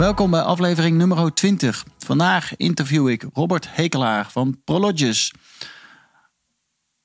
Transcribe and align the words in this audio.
Welkom 0.00 0.30
bij 0.30 0.40
aflevering 0.40 0.96
nummer 0.96 1.16
20. 1.34 1.84
Vandaag 1.98 2.56
interview 2.56 3.08
ik 3.08 3.24
Robert 3.32 3.66
Hekelaar 3.70 4.30
van 4.30 4.60
Prologis. 4.64 5.32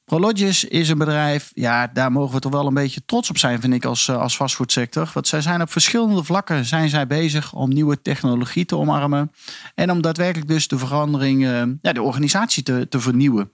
Prologis 0.06 0.64
is 0.64 0.90
een 0.90 0.98
bedrijf, 0.98 1.52
ja, 1.54 1.88
daar 1.88 2.12
mogen 2.12 2.34
we 2.34 2.40
toch 2.40 2.52
wel 2.52 2.68
een 2.68 2.74
beetje 2.74 3.02
trots 3.06 3.30
op 3.30 3.38
zijn, 3.38 3.62
vind 3.62 3.74
ik, 3.74 3.86
als, 3.86 4.08
eh, 4.08 4.18
als 4.18 4.36
fastfoodsector. 4.36 5.10
Want 5.14 5.28
zij 5.28 5.42
zijn 5.42 5.62
op 5.62 5.72
verschillende 5.72 6.24
vlakken 6.24 6.66
zijn 6.66 6.90
zij 6.90 7.08
bezig 7.08 7.54
om 7.54 7.70
nieuwe 7.70 8.02
technologie 8.02 8.66
te 8.66 8.78
omarmen. 8.78 9.32
En 9.76 9.92
om 9.92 10.02
daadwerkelijk 10.02 10.48
dus 10.48 10.68
de 10.68 10.78
verandering, 10.78 11.46
eh, 11.46 11.64
ja, 11.82 11.94
de 11.94 12.02
organisatie 12.02 12.64
te, 12.64 12.88
te 12.90 13.00
vernieuwen. 13.00 13.52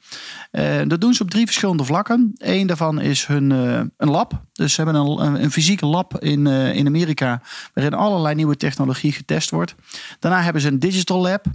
Uh, 0.51 0.81
dat 0.87 1.01
doen 1.01 1.13
ze 1.13 1.23
op 1.23 1.29
drie 1.29 1.45
verschillende 1.45 1.83
vlakken. 1.83 2.33
Eén 2.37 2.67
daarvan 2.67 3.02
is 3.02 3.27
hun 3.27 3.49
een 3.52 4.09
lab. 4.09 4.41
Dus 4.53 4.73
ze 4.73 4.81
hebben 4.81 5.02
een, 5.02 5.43
een 5.43 5.52
fysieke 5.52 5.85
lab 5.85 6.19
in, 6.19 6.47
in 6.47 6.88
Amerika, 6.88 7.41
waarin 7.73 7.93
allerlei 7.93 8.35
nieuwe 8.35 8.57
technologie 8.57 9.11
getest 9.11 9.49
wordt. 9.49 9.75
Daarna 10.19 10.41
hebben 10.41 10.61
ze 10.61 10.67
een 10.67 10.80
digital 10.80 11.21
lab, 11.21 11.45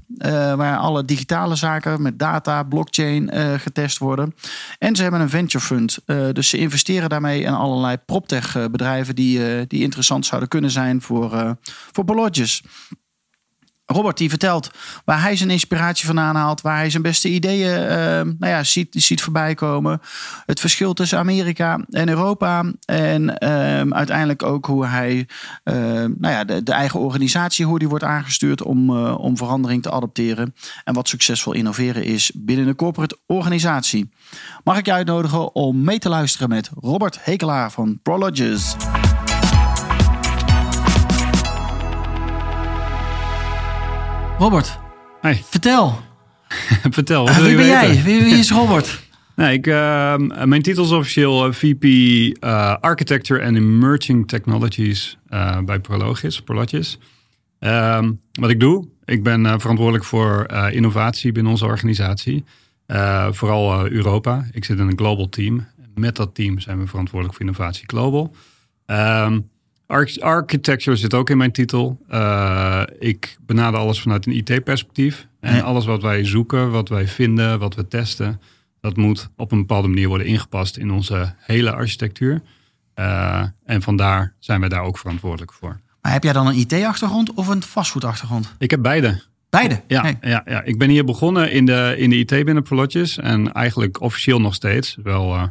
waar 0.57 0.77
alle 0.77 1.05
digitale 1.05 1.55
zaken 1.55 2.03
met 2.03 2.19
data, 2.19 2.63
blockchain 2.63 3.31
getest 3.59 3.99
worden. 3.99 4.35
En 4.86 4.86
ze 4.95 5.03
hebben 5.03 5.21
een 5.21 5.29
venture 5.29 5.65
fund. 5.65 5.99
Uh, 6.07 6.29
dus 6.33 6.49
ze 6.49 6.57
investeren 6.57 7.09
daarmee 7.09 7.41
in 7.41 7.53
allerlei 7.53 7.97
proptech 7.97 8.71
bedrijven 8.71 9.15
die, 9.15 9.39
uh, 9.39 9.63
die 9.69 9.83
interessant 9.83 10.27
zouden 10.27 10.49
kunnen 10.49 10.71
zijn 10.71 11.03
voor, 11.03 11.57
voor. 11.93 12.63
Robert 13.87 14.19
die 14.19 14.29
vertelt 14.29 14.71
waar 15.05 15.23
hij 15.23 15.37
zijn 15.37 15.51
inspiratie 15.51 16.07
vandaan 16.07 16.37
haalt, 16.37 16.61
waar 16.61 16.77
hij 16.77 16.91
zijn 16.91 17.03
beste 17.03 17.29
ideeën 17.29 17.83
uh, 17.83 17.89
nou 18.39 18.53
ja, 18.53 18.65
ziet, 18.65 18.89
ziet 18.91 19.23
voorbij 19.23 19.55
komen. 19.55 20.01
Het 20.47 20.61
verschil 20.61 20.93
tussen 20.93 21.19
Amerika 21.19 21.81
en 21.91 22.09
Europa. 22.09 22.65
En 22.85 23.23
uh, 23.23 23.97
uiteindelijk 23.97 24.43
ook 24.43 24.67
hoe 24.67 24.87
hij 24.87 25.29
uh, 25.65 25.75
nou 26.19 26.29
ja, 26.29 26.45
de, 26.45 26.73
eigen 26.73 27.01
organisatie, 27.01 27.67
hoe 27.67 27.79
die 27.79 27.89
wordt 27.89 28.05
aangestuurd 28.05 28.63
om, 28.63 28.91
om 29.01 29.37
verandering 29.37 29.83
te 29.83 29.91
adopteren. 29.91 30.55
En 30.85 30.95
wat 30.95 31.09
succesvol 31.09 31.53
innoveren 31.53 32.05
is 32.05 32.31
binnen 32.35 32.67
een 32.69 32.77
corporate 32.77 33.19
organisatie. 33.27 34.11
Mag 34.65 34.79
ik 34.79 34.87
je 34.87 34.93
uitnodigen 34.93 35.55
om 35.55 35.85
mee 35.85 35.99
te 35.99 36.09
luisteren 36.09 36.49
met 36.49 36.71
Robert 36.81 37.19
Hekelaar 37.25 37.71
van 37.71 37.99
Prologis. 38.03 38.77
Robert, 44.39 44.79
hey. 45.21 45.43
vertel. 45.45 46.01
vertel. 46.91 47.25
Wat 47.25 47.37
uh, 47.37 47.45
wie 47.45 47.57
ben 47.57 47.67
jij? 47.67 48.03
Wie, 48.03 48.23
wie, 48.23 48.35
is 48.35 48.51
Robert? 48.61 49.03
nee, 49.35 49.53
ik, 49.53 49.67
uh, 49.67 50.17
mijn 50.45 50.63
titel 50.63 50.85
is 50.85 50.91
officieel 50.91 51.53
VP 51.53 51.85
uh, 51.85 52.77
Architecture 52.81 53.45
and 53.45 53.57
Emerging 53.57 54.29
Technologies 54.29 55.19
bij 55.65 55.79
Prologis. 55.81 56.43
Prologis. 56.43 56.99
Ehm, 57.59 58.13
wat 58.33 58.51
ik 58.51 58.61
doe, 58.61 58.89
ik 59.05 59.23
ben 59.23 59.61
verantwoordelijk 59.61 60.05
voor 60.05 60.47
innovatie 60.71 61.33
binnen 61.33 61.53
onze 61.53 61.65
organisatie. 61.65 62.45
vooral 63.31 63.87
Europa. 63.87 64.47
Ik 64.53 64.65
zit 64.65 64.79
in 64.79 64.89
een 64.89 64.99
global 64.99 65.29
team. 65.29 65.67
Met 65.95 66.17
dat 66.17 66.35
team 66.35 66.61
zijn 66.61 66.79
we 66.79 66.87
verantwoordelijk 66.87 67.39
voor 67.39 67.47
innovatie 67.47 67.85
global. 67.87 68.35
Um, 68.87 69.49
Architecture 70.21 70.97
zit 70.97 71.15
ook 71.15 71.31
in 71.31 71.37
mijn 71.37 71.53
titel. 71.53 71.99
Uh, 72.11 72.83
ik 72.99 73.37
benader 73.47 73.81
alles 73.81 74.01
vanuit 74.01 74.27
een 74.27 74.37
IT-perspectief. 74.37 75.27
En 75.41 75.63
alles 75.63 75.85
wat 75.85 76.03
wij 76.03 76.25
zoeken, 76.25 76.71
wat 76.71 76.89
wij 76.89 77.09
vinden, 77.09 77.59
wat 77.59 77.75
we 77.75 77.89
testen, 77.89 78.41
dat 78.81 78.97
moet 78.97 79.29
op 79.37 79.53
een 79.53 79.59
bepaalde 79.59 79.89
manier 79.89 80.09
worden 80.09 80.27
ingepast 80.27 80.77
in 80.77 80.91
onze 80.91 81.35
hele 81.39 81.73
architectuur. 81.73 82.43
Uh, 82.99 83.43
en 83.65 83.83
vandaar 83.83 84.35
zijn 84.39 84.61
wij 84.61 84.69
daar 84.69 84.83
ook 84.83 84.99
verantwoordelijk 84.99 85.53
voor. 85.53 85.81
Maar 86.03 86.13
heb 86.13 86.23
jij 86.23 86.33
dan 86.33 86.47
een 86.47 86.57
IT-achtergrond 86.57 87.35
of 87.35 87.49
een 87.49 87.63
vastgoedachtergrond? 87.63 88.55
Ik 88.59 88.71
heb 88.71 88.83
beide. 88.83 89.23
Beide? 89.51 89.83
Ja, 89.87 90.15
ja, 90.21 90.43
ja, 90.45 90.63
ik 90.63 90.79
ben 90.79 90.91
hier 90.91 91.05
begonnen 91.05 91.51
in 91.53 91.67
de, 91.67 91.95
in 91.99 92.11
de 92.11 92.17
IT 92.17 92.29
binnen 92.29 92.63
Prolotjes. 92.63 93.19
En 93.19 93.53
eigenlijk 93.53 94.01
officieel 94.01 94.41
nog 94.41 94.55
steeds. 94.55 94.99
Wel, 95.03 95.35
uh, 95.35 95.43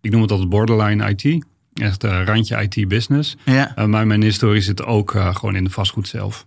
ik 0.00 0.10
noem 0.10 0.22
het 0.22 0.30
altijd 0.30 0.48
borderline 0.48 1.14
IT. 1.14 1.44
Echt 1.80 2.04
uh, 2.04 2.24
randje 2.24 2.68
IT-business. 2.68 3.36
Ja. 3.44 3.78
Uh, 3.78 3.84
maar 3.84 4.06
mijn 4.06 4.22
historie 4.22 4.60
zit 4.60 4.84
ook 4.84 5.14
uh, 5.14 5.34
gewoon 5.34 5.56
in 5.56 5.64
de 5.64 5.70
vastgoed 5.70 6.08
zelf. 6.08 6.46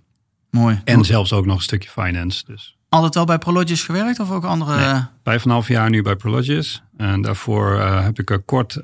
Mooi. 0.50 0.82
En 0.84 1.06
zelfs 1.06 1.34
ook 1.34 1.46
nog 1.46 1.56
een 1.56 1.62
stukje 1.62 1.90
finance. 1.90 2.44
Dus. 2.46 2.78
Altijd 2.90 3.14
wel 3.16 3.26
bij 3.26 3.38
Prologis 3.38 3.84
gewerkt 3.84 4.20
of 4.20 4.32
ook 4.32 4.44
andere? 4.44 4.76
Nee, 4.76 5.02
vijf 5.24 5.44
en 5.44 5.48
een 5.48 5.52
half 5.52 5.68
jaar 5.68 5.90
nu 5.90 6.02
bij 6.02 6.16
Prologis. 6.16 6.84
En 6.98 7.22
daarvoor 7.22 7.80
heb 7.80 8.20
ik 8.20 8.42
kort 8.46 8.80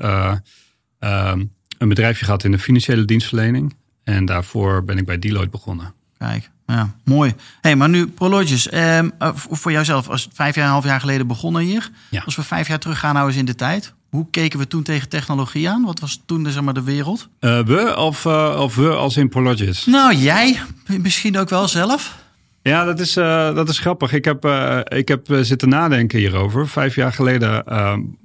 een 1.80 1.90
bedrijfje 1.90 2.26
gehad 2.26 2.44
in 2.44 2.52
de 2.52 2.60
financiële 2.60 3.06
dienstverlening. 3.06 3.76
En 4.04 4.26
daarvoor 4.26 4.84
ben 4.84 4.98
ik 4.98 5.06
bij 5.06 5.20
Deloitte 5.20 5.50
begonnen. 5.50 5.94
Kijk, 6.18 6.50
ja, 6.68 6.96
mooi. 7.04 7.36
hey, 7.62 7.76
maar 7.76 7.90
nu 7.90 8.08
Prologis. 8.08 8.70
Eh, 8.70 9.00
voor 9.36 9.72
jouzelf, 9.72 10.10
als 10.10 10.28
vijf 10.34 10.56
jaar 10.56 10.64
en 10.64 10.70
een 10.70 10.76
half 10.76 10.86
jaar 10.86 11.00
geleden 11.00 11.28
begonnen 11.28 11.62
hier. 11.62 11.90
Ja. 12.10 12.22
Als 12.26 12.36
we 12.36 12.44
vijf 12.44 12.68
jaar 12.68 12.80
terug 12.80 13.00
gaan 13.00 13.14
nou 13.14 13.28
eens 13.28 13.38
in 13.38 13.46
de 13.46 13.56
tijd. 13.56 13.94
Hoe 14.10 14.28
keken 14.32 14.60
we 14.60 14.68
toen 14.68 14.84
tegen 14.84 15.10
technologie 15.10 15.70
aan? 15.70 15.86
Wat 15.86 16.00
was 16.00 16.22
toen 16.26 16.44
de, 16.44 16.52
zeg 16.52 16.64
maar, 16.64 16.74
de 16.74 16.84
wereld? 16.84 17.30
Uh, 17.40 17.60
we 17.60 17.96
of, 17.98 18.26
uh, 18.26 18.58
of 18.62 18.76
we 18.76 18.90
als 18.90 19.18
in 19.18 19.30
Prologis? 19.30 19.86
Nou, 19.86 20.16
jij 20.16 20.60
misschien 21.02 21.38
ook 21.38 21.50
wel 21.50 21.68
zelf. 21.68 22.18
Ja, 22.62 22.86
dat 22.86 23.00
is, 23.00 23.18
uh, 23.18 23.56
dat 23.56 23.70
is 23.70 23.80
grappig. 23.80 24.14
Ik 24.14 24.26
heb, 24.26 24.46
ik 24.88 25.08
heb 25.08 25.28
zitten 25.42 25.70
nadenken 25.70 26.20
hierover. 26.20 26.68
Vijf 26.68 26.96
jaar 26.96 27.14
geleden 27.14 27.64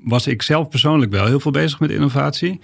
was 0.05 0.27
ik 0.27 0.43
zelf 0.43 0.69
persoonlijk 0.69 1.13
wel 1.13 1.27
heel 1.27 1.41
veel 1.41 1.51
bezig 1.51 1.81
met 1.81 1.91
innovatie. 1.91 2.61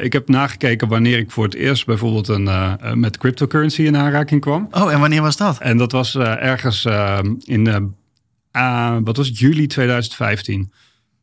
ik 0.00 0.12
heb 0.12 0.28
nagekeken 0.28 0.88
wanneer 0.88 1.18
ik 1.18 1.30
voor 1.30 1.44
het 1.44 1.54
eerst 1.54 1.86
bijvoorbeeld 1.86 2.28
een, 2.28 2.48
met 2.94 3.18
cryptocurrency 3.18 3.82
in 3.82 3.96
aanraking 3.96 4.40
kwam. 4.40 4.68
Oh, 4.70 4.92
en 4.92 5.00
wanneer 5.00 5.22
was 5.22 5.36
dat? 5.36 5.58
En 5.58 5.76
dat 5.76 5.92
was 5.92 6.16
ergens 6.16 6.84
in 7.44 7.94
wat 9.02 9.16
was 9.16 9.26
het, 9.26 9.38
juli 9.38 9.66
2015. 9.66 10.72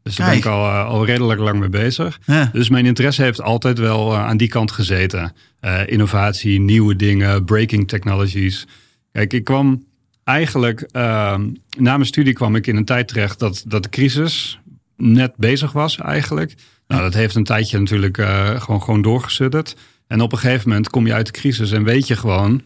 Dus 0.03 0.15
daar 0.15 0.29
ben 0.29 0.37
ik 0.37 0.45
al, 0.45 0.65
uh, 0.65 0.85
al 0.85 1.05
redelijk 1.05 1.39
lang 1.39 1.59
mee 1.59 1.69
bezig. 1.69 2.19
Ja. 2.25 2.49
Dus 2.53 2.69
mijn 2.69 2.85
interesse 2.85 3.23
heeft 3.23 3.41
altijd 3.41 3.79
wel 3.79 4.13
uh, 4.13 4.25
aan 4.25 4.37
die 4.37 4.47
kant 4.47 4.71
gezeten. 4.71 5.33
Uh, 5.61 5.81
innovatie, 5.85 6.59
nieuwe 6.59 6.95
dingen, 6.95 7.45
breaking 7.45 7.87
technologies. 7.87 8.67
Kijk, 9.11 9.33
ik 9.33 9.43
kwam 9.43 9.85
eigenlijk, 10.23 10.81
ehm, 10.81 11.49
na 11.77 11.93
mijn 11.93 12.05
studie 12.05 12.33
kwam 12.33 12.55
ik 12.55 12.67
in 12.67 12.75
een 12.75 12.85
tijd 12.85 13.07
terecht 13.07 13.39
dat, 13.39 13.63
dat 13.67 13.83
de 13.83 13.89
crisis 13.89 14.59
net 14.97 15.33
bezig 15.35 15.71
was 15.71 15.97
eigenlijk. 15.97 16.55
Nou, 16.87 17.01
dat 17.01 17.13
heeft 17.13 17.35
een 17.35 17.43
tijdje 17.43 17.79
natuurlijk 17.79 18.21
gewoon, 18.57 18.81
gewoon 18.81 19.01
doorgesudderd. 19.01 19.75
En 20.07 20.21
op 20.21 20.31
een 20.31 20.37
gegeven 20.37 20.69
moment 20.69 20.89
kom 20.89 21.07
je 21.07 21.13
uit 21.13 21.25
de 21.25 21.31
crisis 21.31 21.71
en 21.71 21.83
weet 21.83 22.07
je 22.07 22.15
gewoon 22.15 22.61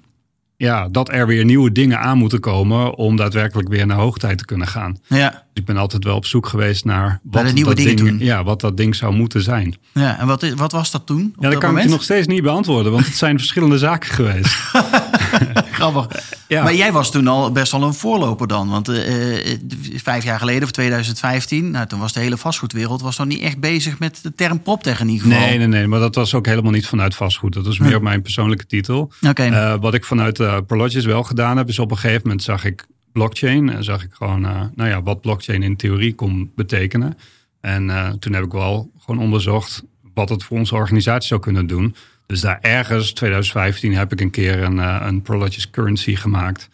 ja, 0.58 0.88
dat 0.88 1.12
er 1.12 1.28
weer 1.28 1.46
nieuwe 1.46 1.72
dingen 1.72 2.00
aan 2.00 2.18
moeten 2.18 2.40
komen 2.40 2.96
om 2.96 3.16
daadwerkelijk 3.16 3.68
weer 3.68 3.86
naar 3.86 3.98
hoogtijd 3.98 4.38
te 4.38 4.46
kunnen 4.46 4.68
gaan. 4.68 4.98
Ja. 5.08 5.44
Ik 5.54 5.66
ben 5.66 5.78
altijd 5.78 6.04
wel 6.04 6.16
op 6.16 6.26
zoek 6.26 6.48
geweest 6.48 6.86
naar 6.86 7.20
wat, 7.24 7.56
dat, 7.56 7.76
ding, 7.76 7.98
doen. 7.98 8.20
Ja, 8.20 8.44
wat 8.44 8.62
dat 8.62 8.78
ding 8.78 8.96
zou 8.96 9.14
moeten 9.14 9.42
zijn. 9.42 9.76
Ja, 9.94 10.20
en 10.20 10.28
wat, 10.28 10.44
is, 10.44 10.54
wat 10.54 10.72
was 10.72 10.92
dat 10.92 11.06
toen? 11.06 11.36
Ja, 11.40 11.50
dat 11.50 11.58
kan 11.58 11.70
moment? 11.70 11.78
ik 11.78 11.84
je 11.84 11.96
nog 11.96 12.04
steeds 12.04 12.28
niet 12.28 12.44
beantwoorden, 12.44 12.92
want 12.92 13.06
het 13.06 13.16
zijn 13.16 13.38
verschillende 13.46 13.78
zaken 13.78 14.10
geweest. 14.10 14.56
Grappig. 15.76 16.08
Ja. 16.48 16.64
Maar 16.64 16.76
jij 16.76 16.92
was 16.92 17.12
toen 17.12 17.28
al 17.28 17.52
best 17.52 17.72
wel 17.72 17.84
een 17.84 17.94
voorloper 17.94 18.48
dan. 18.48 18.70
Want 18.70 18.90
uh, 18.90 19.58
vijf 19.96 20.24
jaar 20.24 20.40
geleden, 20.40 20.64
of 20.64 20.72
2015, 20.72 21.72
nou, 21.72 21.88
toen 21.88 22.00
was 22.00 22.14
de 22.14 22.20
hele 22.20 22.38
vastgoedwereld 22.38 23.02
was 23.02 23.18
nog 23.18 23.28
niet 23.28 23.42
echt 23.42 23.60
bezig 23.60 24.00
met 24.00 24.20
de 24.24 24.34
term 24.36 24.62
proptech 24.62 25.00
in 25.00 25.08
ieder 25.08 25.28
geval. 25.28 25.46
Nee, 25.48 25.58
nee, 25.58 25.68
nee. 25.68 25.88
Maar 25.88 26.00
dat 26.00 26.16
was 26.16 26.34
ook 26.34 26.46
helemaal 26.46 26.72
niet 26.72 26.88
vanuit 26.88 27.16
vastgoed. 27.16 27.54
Dat 27.54 27.66
was 27.66 27.80
meer 27.80 27.98
Hm. 27.98 28.04
mijn 28.04 28.22
persoonlijke 28.22 28.66
titel. 28.66 29.12
Okay. 29.28 29.50
Uh, 29.50 29.76
wat 29.80 29.94
ik 29.94 30.06
vanuit 30.06 30.40
uh, 30.40 30.58
Prologis 30.68 31.06
wel 31.06 31.24
gedaan 31.24 31.58
heb, 31.58 31.68
is 31.68 31.80
op 31.80 31.92
een 31.92 31.98
gegeven 31.98 32.22
moment 32.24 32.44
zag 32.44 32.66
ik 32.66 32.86
blockchain. 33.12 33.70
En 33.70 33.84
zag 33.84 34.04
ik 34.04 34.10
gewoon, 34.12 34.42
nou 34.76 34.90
ja, 34.90 35.02
wat 35.02 35.22
blockchain 35.22 35.64
in 35.64 35.76
theorie 35.76 36.16
kon 36.16 36.52
betekenen. 36.56 37.18
En 37.62 38.16
toen 38.20 38.34
heb 38.34 38.44
ik 38.44 38.52
wel 38.52 38.92
gewoon 39.00 39.22
onderzocht 39.22 39.84
wat 40.14 40.30
het 40.30 40.44
voor 40.44 40.58
onze 40.58 40.76
organisatie 40.76 41.28
zou 41.28 41.42
kunnen 41.42 41.68
doen. 41.68 41.96
Dus 42.26 42.42
daar 42.42 42.60
ergens, 42.62 43.14
2015, 43.14 43.96
heb 43.96 44.12
ik 44.12 44.22
een 44.22 44.30
keer 44.30 44.64
een, 44.64 44.78
uh, 44.78 45.04
een 45.06 45.22
Prologis 45.22 45.70
currency 45.70 46.16
gemaakt. 46.16 46.70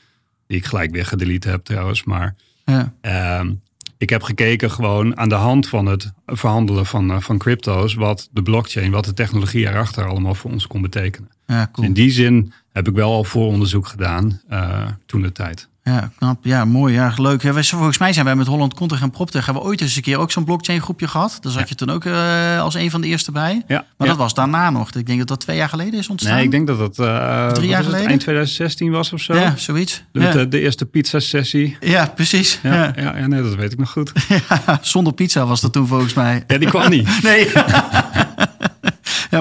Die 0.47 0.57
ik 0.57 0.65
gelijk 0.65 0.91
weer 0.91 1.05
gedelete 1.05 1.49
heb 1.49 1.63
trouwens. 1.63 2.03
Maar 2.03 2.35
ja. 2.65 2.93
uh, 3.01 3.51
ik 3.97 4.09
heb 4.09 4.23
gekeken 4.23 4.71
gewoon 4.71 5.17
aan 5.17 5.29
de 5.29 5.35
hand 5.35 5.67
van 5.67 5.85
het 5.85 6.11
verhandelen 6.25 6.85
van, 6.85 7.11
uh, 7.11 7.19
van 7.19 7.37
crypto's. 7.37 7.93
Wat 7.93 8.29
de 8.31 8.41
blockchain, 8.41 8.91
wat 8.91 9.05
de 9.05 9.13
technologie 9.13 9.67
erachter 9.67 10.07
allemaal 10.07 10.35
voor 10.35 10.51
ons 10.51 10.67
kon 10.67 10.81
betekenen. 10.81 11.29
Ja, 11.47 11.69
Dus 11.75 11.85
in 11.85 11.93
die 11.93 12.11
zin 12.11 12.53
heb 12.71 12.87
ik 12.87 12.93
wel 12.93 13.11
al 13.11 13.23
vooronderzoek 13.23 13.87
gedaan 13.87 14.41
uh, 14.51 14.87
toen 15.05 15.21
de 15.21 15.31
tijd. 15.31 15.69
Ja, 15.91 16.11
knap. 16.17 16.37
Ja, 16.41 16.65
mooi. 16.65 16.93
Ja, 16.93 17.13
leuk. 17.15 17.41
Ja, 17.41 17.53
volgens 17.63 17.97
mij 17.97 18.13
zijn 18.13 18.25
wij 18.25 18.35
met 18.35 18.47
Holland 18.47 18.73
Content 18.73 19.01
en 19.01 19.09
PropTech 19.11 19.45
hebben 19.45 19.63
we 19.63 19.69
ooit 19.69 19.81
eens 19.81 19.95
een 19.95 20.01
keer 20.01 20.17
ook 20.17 20.31
zo'n 20.31 20.43
blockchain 20.43 20.81
groepje 20.81 21.07
gehad. 21.07 21.37
Daar 21.41 21.51
zat 21.51 21.61
Ja. 21.61 21.67
je 21.69 21.75
toen 21.75 21.89
ook 21.89 22.05
uh, 22.05 22.59
als 22.61 22.73
een 22.75 22.91
van 22.91 23.01
de 23.01 23.07
eerste 23.07 23.31
bij. 23.31 23.63
Ja, 23.67 23.85
Maar 23.97 24.07
dat 24.07 24.17
was 24.17 24.33
daarna 24.33 24.69
nog. 24.69 24.91
Ik 24.91 25.05
denk 25.05 25.19
dat 25.19 25.27
dat 25.27 25.39
twee 25.39 25.57
jaar 25.57 25.69
geleden 25.69 25.99
is 25.99 26.07
ontstaan. 26.09 26.35
Nee, 26.35 26.43
ik 26.43 26.51
denk 26.51 26.67
dat 26.67 26.77
dat 26.79 26.97
uh, 27.07 27.47
Drie 27.47 27.69
jaar 27.69 27.83
geleden? 27.83 28.07
eind 28.07 28.21
2016 28.21 28.91
was 28.91 29.13
of 29.13 29.21
zo. 29.21 29.33
Ja, 29.35 29.53
zoiets. 29.57 30.03
De, 30.11 30.47
de, 30.47 30.59
eerste 30.59 30.85
pizza-sessie. 30.85 31.77
ja 31.79 32.05
precies. 32.15 32.59
Ja, 32.63 32.73
Ja. 32.73 32.91
ja. 32.95 33.17
Ja, 33.17 33.27
nee, 33.27 33.41
dat 33.41 33.55
weet 33.55 33.71
ik 33.71 33.77
nog 33.79 33.91
goed. 33.91 34.11
Ja, 34.49 34.79
zonder 34.81 35.13
pizza 35.13 35.45
was 35.45 35.61
dat 35.61 35.73
toen 35.73 35.87
volgens 35.87 36.13
mij. 36.13 36.43
Ja, 36.47 36.57
die 36.57 36.67
kwam 36.69 36.89
niet. 36.89 37.09
Nee. 37.23 37.47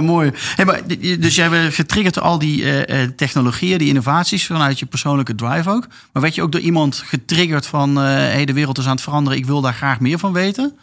Ja, 0.00 0.06
mooi. 0.06 0.30
Hey, 0.56 0.64
maar, 0.64 0.80
dus 1.18 1.34
jij 1.34 1.50
bent 1.50 1.74
getriggerd 1.74 2.14
door 2.14 2.22
al 2.22 2.38
die 2.38 2.62
eh, 2.64 3.02
eh, 3.02 3.10
technologieën, 3.16 3.78
die 3.78 3.88
innovaties 3.88 4.46
vanuit 4.46 4.78
je 4.78 4.86
persoonlijke 4.86 5.34
drive 5.34 5.70
ook. 5.70 5.86
Maar 6.12 6.22
werd 6.22 6.34
je 6.34 6.42
ook 6.42 6.52
door 6.52 6.60
iemand 6.60 7.02
getriggerd 7.06 7.66
van 7.66 7.98
eh 7.98 8.04
hey, 8.04 8.44
de 8.44 8.52
wereld 8.52 8.78
is 8.78 8.84
aan 8.86 8.90
het 8.94 9.00
veranderen, 9.02 9.38
ik 9.38 9.46
wil 9.46 9.60
daar 9.60 9.74
graag 9.74 10.00
meer 10.00 10.18
van 10.18 10.32
weten? 10.32 10.78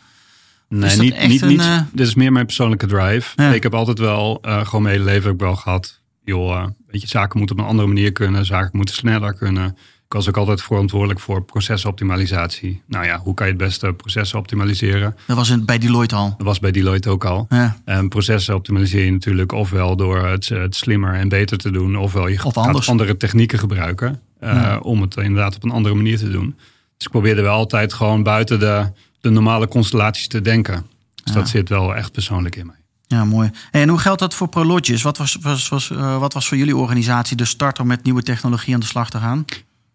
Nee, 0.69 0.89
Is 0.89 0.97
niet, 0.97 1.27
niet, 1.27 1.41
een, 1.41 1.47
niet. 1.47 1.59
eh, 1.61 1.79
Dit 1.93 2.07
is 2.07 2.15
meer 2.15 2.31
mijn 2.31 2.45
persoonlijke 2.45 2.85
drive. 2.87 3.29
Ja. 3.35 3.51
Ik 3.53 3.63
heb 3.63 3.73
altijd 3.73 3.99
wel, 3.99 4.39
eh, 4.41 4.65
gewoon 4.65 4.81
mijn 4.81 4.95
hele 4.95 5.09
leven 5.11 5.31
ook 5.31 5.39
wel 5.39 5.55
gehad. 5.55 5.99
Joh, 6.23 6.55
eh, 6.57 6.65
weet 6.87 7.01
je, 7.01 7.07
zaken 7.07 7.37
moeten 7.39 7.55
op 7.57 7.61
een 7.63 7.69
andere 7.69 7.87
manier 7.87 8.11
kunnen. 8.11 8.45
Zaken 8.45 8.69
moeten 8.77 8.95
sneller 8.95 9.33
kunnen. 9.33 9.77
Ik 10.07 10.13
was 10.13 10.27
ook 10.27 10.37
altijd 10.37 10.61
verantwoordelijk 10.61 11.19
voor 11.19 11.41
procesoptimalisatie. 11.43 12.81
Nou 12.87 13.05
ja, 13.05 13.17
hoe 13.19 13.33
kan 13.33 13.45
je 13.47 13.51
het 13.53 13.61
beste 13.61 13.93
processen 13.93 14.39
optimaliseren? 14.39 15.15
Dat 15.27 15.35
was 15.37 15.65
bij 15.65 15.77
Deloitte 15.77 16.15
al. 16.15 16.33
Dat 16.37 16.45
was 16.47 16.59
bij 16.59 16.71
Deloitte 16.71 17.09
ook 17.09 17.25
al. 17.25 17.45
Ja. 17.49 17.77
En 17.85 18.09
processen 18.09 18.55
optimaliseer 18.55 19.05
je 19.05 19.11
natuurlijk 19.11 19.51
ofwel 19.51 19.95
door 19.95 20.25
het, 20.27 20.49
het 20.49 20.75
slimmer 20.75 21.13
en 21.13 21.29
beter 21.29 21.57
te 21.57 21.71
doen, 21.71 21.95
ofwel 21.97 22.27
je 22.27 22.43
Of 22.43 22.53
gaat 22.53 22.87
andere 22.87 23.17
technieken 23.17 23.59
gebruiken 23.59 24.21
eh, 24.39 24.53
Ja. 24.53 24.77
om 24.79 25.01
het 25.01 25.15
inderdaad 25.15 25.55
op 25.55 25.63
een 25.63 25.71
andere 25.71 25.95
manier 25.95 26.17
te 26.17 26.29
doen. 26.29 26.55
Dus 26.97 27.05
ik 27.05 27.11
probeerde 27.11 27.41
wel 27.41 27.53
altijd 27.53 27.93
gewoon 27.93 28.23
buiten 28.23 28.59
de, 28.59 28.91
de 29.21 29.29
normale 29.29 29.67
constellaties 29.67 30.27
te 30.27 30.41
denken. 30.41 30.85
Dus 31.23 31.33
Ja. 31.33 31.39
dat 31.39 31.49
zit 31.49 31.69
wel 31.69 31.95
echt 31.95 32.11
persoonlijk 32.11 32.55
in 32.55 32.65
mij. 32.65 32.75
Ja, 33.07 33.25
mooi. 33.25 33.51
En 33.71 33.89
hoe 33.89 33.99
geldt 33.99 34.19
dat 34.19 34.33
voor 34.35 34.47
Prologis? 34.47 35.01
Wat 35.01 35.17
was, 35.17 35.37
was, 35.41 35.69
was, 35.69 35.91
eh, 35.91 36.19
wat 36.19 36.33
was 36.33 36.47
voor 36.47 36.57
jullie 36.57 36.75
organisatie 36.75 37.37
de 37.37 37.45
start 37.45 37.79
om 37.79 37.87
met 37.87 38.03
nieuwe 38.03 38.23
technologie 38.23 38.73
aan 38.73 38.79
de 38.79 38.85
slag 38.85 39.09
te 39.09 39.17
gaan? 39.17 39.45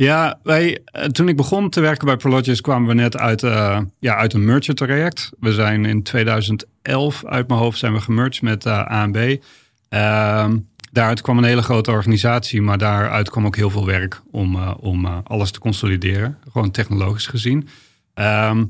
Ja, 0.03 0.39
wij, 0.43 0.79
eh, 0.85 1.05
toen 1.05 1.29
ik 1.29 1.37
begon 1.37 1.71
te 1.71 1.81
werken 1.81 2.07
bij 2.07 2.17
Prologis 2.17 2.61
kwamen 2.61 2.89
we 2.89 2.95
net 2.95 3.17
uit, 3.17 3.43
eh, 3.43 3.81
ja, 3.99 4.17
uit 4.17 4.33
een 4.33 4.45
merger 4.45 4.75
traject. 4.75 5.31
We 5.41 5.53
zijn 5.53 5.85
in 5.85 6.03
2011 6.03 7.25
uit 7.25 7.49
mijn 7.49 7.61
hoofd 7.61 7.79
zijn 7.79 7.93
we 7.93 8.01
gemerged 8.01 8.43
met 8.43 8.67
eh 8.67 8.87
ANB. 8.87 9.37
Ehm, 9.89 10.57
daaruit 10.93 11.21
kwam 11.21 11.39
een 11.39 11.45
hele 11.45 11.63
grote 11.63 11.91
organisatie, 11.91 12.63
maar 12.63 12.79
daaruit 12.79 13.31
kwam 13.31 13.47
ook 13.47 13.57
heel 13.57 13.71
veel 13.71 13.87
werk 13.87 14.23
om, 14.31 14.57
om 14.63 15.07
alles 15.07 15.51
te 15.51 15.59
consolideren. 15.59 16.39
Gewoon 16.53 16.71
technologisch 16.71 17.27
gezien. 17.27 17.69
Ehm, 18.15 18.65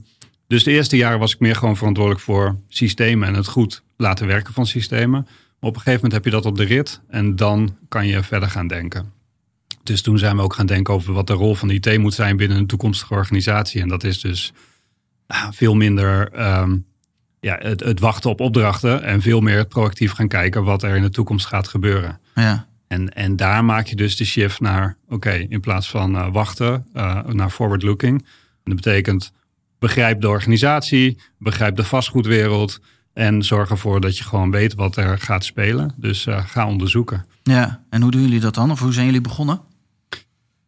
dus 0.47 0.65
de 0.65 0.71
eerste 0.71 0.97
jaren 0.97 1.19
was 1.19 1.33
ik 1.33 1.41
meer 1.41 1.57
gewoon 1.57 1.77
verantwoordelijk 1.77 2.25
voor 2.25 2.57
systemen 2.69 3.29
en 3.29 3.35
het 3.35 3.47
goed 3.47 3.83
laten 3.97 4.27
werken 4.27 4.55
van 4.55 4.67
systemen. 4.67 5.21
Maar 5.61 5.71
op 5.71 5.77
een 5.77 5.83
gegeven 5.83 5.93
moment 5.93 6.13
heb 6.13 6.25
je 6.25 6.31
dat 6.31 6.47
op 6.47 6.57
de 6.57 6.65
rit 6.65 7.01
en 7.09 7.37
dan 7.37 7.77
kan 7.89 8.07
je 8.07 8.23
verder 8.23 8.51
gaan 8.51 8.67
denken. 8.67 9.22
Dus 9.83 10.03
toen 10.03 10.19
zijn 10.19 10.37
we 10.37 10.43
ook 10.43 10.55
gaan 10.55 10.67
denken 10.67 10.95
over 10.95 11.13
wat 11.13 11.27
de 11.27 11.33
rol 11.33 11.55
van 11.55 11.69
de 11.69 11.75
IT 11.75 11.99
moet 11.99 12.15
zijn 12.15 12.37
binnen 12.37 12.59
een 12.59 12.67
toekomstige 12.67 13.15
organisatie. 13.15 13.81
En 13.81 13.89
dat 13.89 14.05
is 14.05 14.21
dus 14.21 14.53
ah, 15.27 15.47
veel 15.51 15.75
minder 15.75 16.29
ehm, 16.33 16.77
ja, 17.41 17.59
het, 17.61 17.81
het 17.81 18.01
wachten 18.01 18.31
op 18.31 18.41
opdrachten 18.41 19.03
en 19.03 19.23
veel 19.23 19.41
meer 19.41 19.67
proactief 19.67 20.13
gaan 20.13 20.29
kijken 20.29 20.65
wat 20.65 20.83
er 20.83 20.97
in 20.97 21.03
de 21.03 21.11
toekomst 21.11 21.47
gaat 21.47 21.69
gebeuren. 21.69 22.21
Ja, 22.35 22.67
En, 22.89 23.09
en 23.09 23.37
daar 23.37 23.65
maak 23.65 23.87
je 23.87 23.97
dus 23.97 24.17
de 24.17 24.25
shift 24.25 24.61
naar, 24.61 24.97
oké, 25.09 25.31
in 25.31 25.61
plaats 25.61 25.91
van 25.91 26.17
eh, 26.17 26.33
wachten, 26.33 26.87
eh, 26.93 27.25
naar 27.25 27.51
forward 27.51 27.83
looking. 27.83 28.19
En 28.65 28.73
dat 28.73 28.75
betekent, 28.75 29.33
begrijp 29.79 30.21
de 30.21 30.29
organisatie, 30.29 31.19
begrijp 31.39 31.77
de 31.77 31.85
vastgoedwereld 31.85 32.81
en 33.13 33.43
zorg 33.43 33.71
ervoor 33.71 34.01
dat 34.01 34.19
je 34.19 34.25
gewoon 34.25 34.51
weet 34.51 34.75
wat 34.75 34.97
er 34.97 35.19
gaat 35.19 35.45
spelen. 35.45 35.95
Dus 35.97 36.27
eh, 36.27 36.47
ga 36.47 36.67
onderzoeken. 36.67 37.25
ja. 37.43 37.85
En 37.91 38.03
hoe 38.03 38.11
doen 38.11 38.21
jullie 38.21 38.41
dat 38.41 38.55
dan? 38.55 38.71
Of 38.71 38.81
hoe 38.81 38.93
zijn 38.93 39.07
jullie 39.07 39.21
begonnen? 39.21 39.61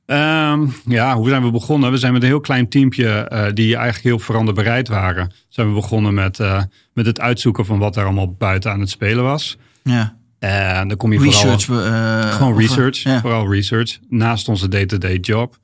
Ehm, 0.07 0.67
ja, 0.87 1.15
hoe 1.17 1.29
zijn 1.29 1.43
we 1.43 1.51
begonnen? 1.51 1.91
We 1.91 1.97
zijn 1.97 2.13
met 2.13 2.23
een 2.23 2.29
heel 2.29 2.41
klein 2.41 2.69
teampje 2.69 3.09
eh, 3.09 3.53
die 3.53 3.75
eigenlijk 3.77 4.05
heel 4.05 4.19
veranderbereid 4.19 4.89
waren. 4.89 5.33
Zijn 5.49 5.69
we 5.69 5.75
begonnen 5.75 6.15
met, 6.15 6.41
eh, 6.41 6.63
met 6.93 7.07
het 7.07 7.21
uitzoeken 7.21 7.67
van 7.67 7.79
wat 7.79 7.97
er 7.97 8.05
allemaal 8.05 8.33
buiten 8.33 8.71
aan 8.73 8.81
het 8.81 8.91
spelen 8.91 9.25
was. 9.25 9.57
Ja. 9.83 10.17
En 10.39 10.89
dan 10.89 10.97
kom 10.97 11.13
je 11.13 11.19
Research. 11.19 11.65
vooral... 11.65 11.85
eh, 11.87 12.33
Gewoon 12.33 12.59
research, 12.59 12.99
Ja. 13.03 13.21
vooral 13.21 13.51
research, 13.53 13.99
naast 14.09 14.49
onze 14.49 14.69
day-to-day 14.69 15.17
job. 15.17 15.59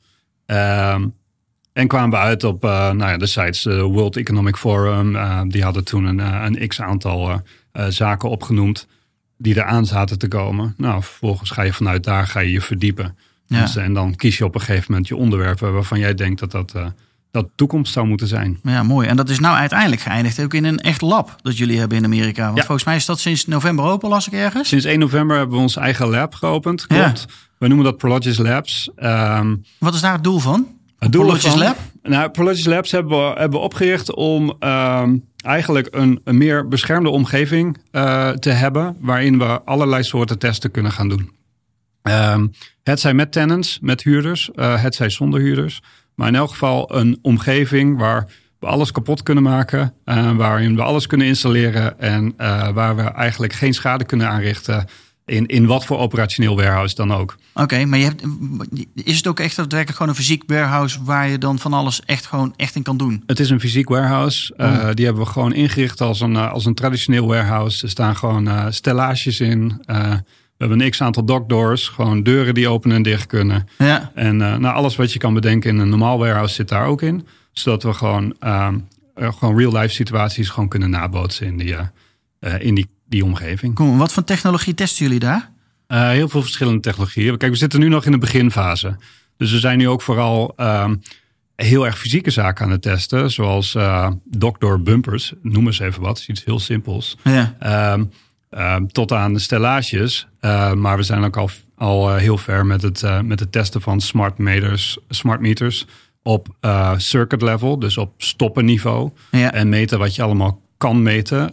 Ehm, 0.47 1.07
en 1.73 1.87
kwamen 1.89 2.11
we 2.11 2.17
uit 2.17 2.45
op 2.45 2.63
nou 2.63 2.99
ja, 2.99 3.17
de 3.17 3.27
sites 3.27 3.65
World 3.65 4.17
Economic 4.17 4.57
Forum. 4.57 5.17
die 5.49 5.63
hadden 5.63 5.85
toen 5.85 6.05
een, 6.05 6.19
een 6.45 6.69
x-aantal 6.69 7.43
zaken 7.89 8.29
opgenoemd 8.31 8.87
die 9.39 9.57
eraan 9.57 9.87
zaten 9.87 10.19
te 10.19 10.29
komen. 10.29 10.75
Nou, 10.77 11.03
vervolgens 11.03 11.51
ga 11.51 11.63
je 11.63 11.73
vanuit 11.73 12.05
daar 12.05 12.27
ga 12.27 12.41
je 12.41 12.51
je 12.53 12.61
verdiepen. 12.61 13.17
Ja. 13.57 13.61
Dus, 13.61 13.77
en 13.77 13.93
dan 13.95 14.17
kies 14.17 14.39
je 14.39 14.45
op 14.45 14.55
een 14.55 14.61
gegeven 14.61 14.85
moment 14.89 15.09
je 15.09 15.17
onderwerpen 15.17 15.73
waarvan 15.73 15.99
jij 15.99 16.15
denkt 16.15 16.41
dat 16.41 16.51
dat, 16.51 16.73
eh, 16.75 16.87
dat 17.31 17.49
toekomst 17.57 17.93
zou 17.93 18.07
moeten 18.07 18.27
zijn. 18.27 18.59
Ja, 18.63 18.83
mooi. 18.83 19.09
En 19.09 19.17
dat 19.17 19.29
is 19.29 19.39
nou 19.39 19.57
uiteindelijk 19.57 20.01
geëindigd 20.01 20.41
ook 20.41 20.55
in 20.55 20.65
een 20.65 20.79
echt 20.79 21.01
lab 21.01 21.37
dat 21.43 21.59
jullie 21.59 21.79
hebben 21.79 21.99
in 21.99 22.05
Amerika. 22.05 22.45
Want 22.45 22.57
Ja. 22.59 22.63
volgens 22.65 22.85
mij 22.87 22.97
is 22.97 23.05
dat 23.07 23.21
sinds 23.21 23.47
november 23.47 23.85
open, 23.85 24.09
las 24.09 24.27
ik 24.27 24.33
ergens. 24.33 24.69
Sinds 24.69 24.85
1 24.85 24.99
november 24.99 25.37
hebben 25.37 25.57
we 25.57 25.63
ons 25.63 25.77
eigen 25.77 26.09
lab 26.09 26.35
geopend. 26.35 26.85
Ja. 26.89 27.03
Klopt. 27.05 27.27
We 27.59 27.67
noemen 27.67 27.85
dat 27.87 27.97
Prologis 27.97 28.39
Labs. 28.39 28.91
Ehm, 28.97 29.57
Wat 29.79 29.95
is 29.95 30.01
daar 30.01 30.13
het 30.13 30.25
doel 30.25 30.39
van? 30.39 30.67
Het 30.99 31.13
doel 31.13 31.23
Prologis 31.23 31.55
Lab? 31.55 31.77
Nou, 32.03 32.31
Prologis 32.31 32.65
Labs 32.67 32.91
hebben 32.91 33.19
we, 33.19 33.25
hebben 33.39 33.59
we 33.59 33.65
opgericht 33.65 34.15
om 34.15 34.55
ehm, 34.59 35.17
eigenlijk 35.37 35.89
een, 35.91 36.21
een 36.25 36.39
meer 36.39 36.69
beschermde 36.69 37.09
omgeving 37.09 37.79
eh, 37.91 38.29
te 38.29 38.51
hebben, 38.51 38.97
waarin 39.01 39.39
we 39.39 39.61
allerlei 39.65 40.03
soorten 40.03 40.39
testen 40.39 40.71
kunnen 40.71 40.93
gaan 40.93 41.09
doen. 41.09 41.31
Ehm, 42.03 42.47
het 42.83 43.01
zij 43.01 43.15
met 43.15 43.33
tenants, 43.33 43.79
met 43.81 44.03
huurders, 44.03 44.51
eh, 44.51 44.83
het 44.83 44.95
zij 44.95 45.11
zonder 45.11 45.41
huurders. 45.41 45.83
Maar 46.15 46.29
in 46.29 46.35
elk 46.35 46.51
geval 46.51 46.97
een 46.97 47.19
omgeving 47.23 47.99
waar 47.99 48.29
we 48.59 48.67
alles 48.67 48.93
kapot 48.93 49.23
kunnen 49.23 49.43
maken, 49.43 49.95
eh, 50.05 50.37
waarin 50.37 50.77
we 50.77 50.83
alles 50.83 51.07
kunnen 51.07 51.27
installeren 51.27 52.01
en 52.01 52.35
eh, 52.37 52.69
waar 52.69 52.97
we 52.97 53.03
eigenlijk 53.03 53.53
geen 53.53 53.75
schade 53.75 54.05
kunnen 54.05 54.29
aanrichten 54.29 54.87
in, 55.25 55.47
in 55.47 55.67
wat 55.67 55.85
voor 55.85 55.99
operationeel 55.99 56.57
warehouse 56.57 56.95
dan 56.95 57.13
ook. 57.13 57.37
Oké, 57.55 57.85
maar 57.85 57.99
je 57.99 58.05
hebt, 58.05 58.23
is 58.95 59.17
het 59.17 59.27
ook 59.27 59.41
echt 59.41 59.57
daadwerkelijk 59.57 59.97
gewoon 59.99 60.13
een 60.13 60.19
fysiek 60.19 60.43
warehouse 60.47 61.05
waar 61.05 61.29
je 61.29 61.39
dan 61.39 61.59
van 61.59 61.73
alles 61.73 62.05
echt 62.05 62.27
gewoon 62.27 62.55
echt 62.57 62.75
in 62.75 62.83
kan 62.83 62.97
doen? 62.97 63.23
Het 63.27 63.41
is 63.41 63.51
een 63.51 63.61
fysiek 63.61 63.89
warehouse. 63.89 64.55
Uh, 64.57 64.89
die 64.95 65.05
hebben 65.05 65.25
we 65.25 65.31
gewoon 65.31 65.53
ingericht 65.53 66.01
als 66.01 66.21
een, 66.21 66.37
als 66.37 66.65
een 66.65 66.75
traditioneel 66.75 67.27
warehouse. 67.27 67.85
Er 67.85 67.91
staan 67.91 68.17
gewoon 68.17 68.73
stellages 68.73 69.41
in. 69.41 69.83
We 70.61 70.67
hebben 70.67 70.81
een 70.81 70.91
x-aantal 70.91 71.25
dockdoors. 71.25 71.89
Gewoon 71.89 72.23
deuren 72.23 72.55
die 72.55 72.69
open 72.69 72.93
en 72.93 73.03
dicht 73.03 73.27
kunnen. 73.27 73.69
Ja. 73.79 74.11
En 74.15 74.37
nou, 74.37 74.65
alles 74.65 74.97
wat 74.97 75.13
je 75.13 75.19
kan 75.19 75.35
bedenken 75.35 75.71
in 75.71 75.79
een 75.79 75.89
normaal 75.89 76.19
warehouse 76.19 76.55
zit 76.55 76.69
daar 76.69 76.87
ook 76.87 77.03
in. 77.03 77.27
Zodat 77.53 77.83
we 77.83 77.93
gewoon, 77.93 78.37
gewoon 79.15 79.59
real-life 79.59 79.95
situaties 79.95 80.49
gewoon 80.49 80.69
kunnen 80.69 80.91
nabootsen 80.91 81.47
in 81.47 81.57
die, 81.57 81.77
in 82.59 82.75
die, 82.75 82.89
die 83.09 83.25
omgeving. 83.25 83.75
Cool. 83.75 83.97
Wat 83.97 84.13
voor 84.13 84.25
technologie 84.25 84.75
testen 84.75 85.05
jullie 85.05 85.21
daar? 85.21 85.51
Heel 85.87 86.29
veel 86.29 86.43
verschillende 86.43 86.81
technologieën. 86.81 87.37
Kijk, 87.37 87.53
we 87.53 87.59
zitten 87.59 87.81
nu 87.81 87.89
nog 87.89 88.05
in 88.05 88.13
de 88.13 88.19
beginfase. 88.19 88.97
Dus 89.37 89.53
we 89.53 89.59
zijn 89.59 89.79
nu 89.79 89.89
ook 89.89 90.03
vooral 90.03 90.55
um, 90.57 91.03
heel 91.57 91.87
erg 91.87 91.99
fysieke 91.99 92.31
zaken 92.31 92.65
aan 92.65 92.71
het 92.71 92.83
testen. 92.83 93.31
Zoals 93.31 93.77
dockdoor 94.25 94.83
bumpers, 94.83 95.33
noem 95.43 95.67
eens 95.67 95.79
even 95.79 96.03
wat. 96.03 96.25
Iets 96.29 96.45
heel 96.45 96.59
simpels. 96.59 97.17
Ja. 97.25 97.93
Um, 97.93 98.11
um, 98.51 98.93
tot 98.93 99.13
aan 99.13 99.41
stellages. 99.41 100.29
Uh, 100.41 100.73
maar 100.73 100.97
we 100.97 101.03
zijn 101.03 101.25
ook 101.25 101.37
al, 101.37 101.51
al 101.77 102.17
heel 102.17 102.39
ver 102.39 102.67
met 102.67 102.83
het, 102.83 103.03
uh, 103.03 103.21
met 103.21 103.41
het 103.41 103.53
testen 103.53 103.81
van 103.81 104.01
smart 104.01 104.39
meters, 104.39 104.99
smart 105.09 105.41
meters 105.41 105.87
op 106.23 106.49
uh, 106.61 106.93
circuit 106.97 107.43
level. 107.43 107.79
Dus 107.79 107.97
op 107.97 108.13
stoppenniveau. 108.17 109.11
Ja. 109.31 109.53
En 109.53 109.69
meten 109.69 109.99
wat 109.99 110.15
je 110.15 110.23
allemaal 110.23 110.63
kan 110.77 111.03
meten 111.03 111.53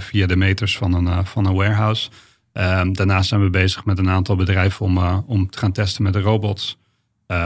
via 0.00 0.26
de 0.26 0.36
meters 0.36 0.76
van 0.76 0.94
een, 0.94 1.26
van 1.26 1.46
een 1.46 1.54
warehouse. 1.54 2.10
Um, 2.52 2.92
daarnaast 2.92 3.28
zijn 3.28 3.42
we 3.42 3.50
bezig 3.50 3.84
met 3.84 3.98
een 3.98 4.08
aantal 4.10 4.36
bedrijven 4.36 4.86
om, 4.86 4.98
om 5.26 5.50
te 5.50 5.58
gaan 5.58 5.72
testen 5.72 6.02
met 6.02 6.12
de 6.12 6.20
robots. 6.20 6.78
Um, 7.26 7.36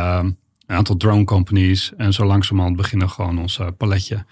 een 0.66 0.76
aantal 0.76 0.96
drone 0.96 1.24
companies. 1.24 1.92
En 1.96 2.12
zo 2.12 2.24
langzamerhand 2.24 2.76
beginnen 2.76 3.06
we 3.06 3.12
gewoon 3.12 3.38
ons 3.38 3.60
paletje 3.76 4.24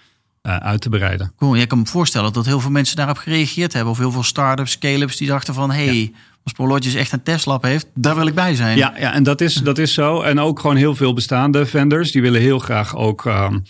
uh, 0.47 0.55
uit 0.55 0.81
te 0.81 0.89
breiden. 0.89 1.31
Cool. 1.37 1.55
Je 1.55 1.65
kan 1.65 1.79
me 1.79 1.85
voorstellen 1.85 2.33
dat 2.33 2.45
heel 2.45 2.59
veel 2.59 2.71
mensen 2.71 2.95
daarop 2.95 3.17
gereageerd 3.17 3.73
hebben. 3.73 3.91
Of 3.91 3.97
heel 3.97 4.11
veel 4.11 4.23
start-ups, 4.23 4.71
scale-ups 4.71 5.17
die 5.17 5.27
dachten 5.27 5.53
van... 5.53 5.71
hey, 5.71 5.95
ja. 5.95 6.07
als 6.43 6.53
Prologis 6.53 6.93
echt 6.93 7.11
een 7.11 7.23
testlab 7.23 7.63
heeft, 7.63 7.87
daar 7.93 8.15
wil 8.15 8.27
ik 8.27 8.35
bij 8.35 8.55
zijn. 8.55 8.77
Ja, 8.77 8.93
ja 8.97 9.13
en 9.13 9.23
dat 9.23 9.41
is, 9.41 9.53
dat 9.53 9.77
is 9.77 9.93
zo. 9.93 10.21
En 10.21 10.39
ook 10.39 10.59
gewoon 10.59 10.75
heel 10.75 10.95
veel 10.95 11.13
bestaande 11.13 11.65
vendors. 11.65 12.11
Die 12.11 12.21
willen 12.21 12.41
heel 12.41 12.59
graag 12.59 12.95
ook... 12.95 13.25
Um, 13.25 13.63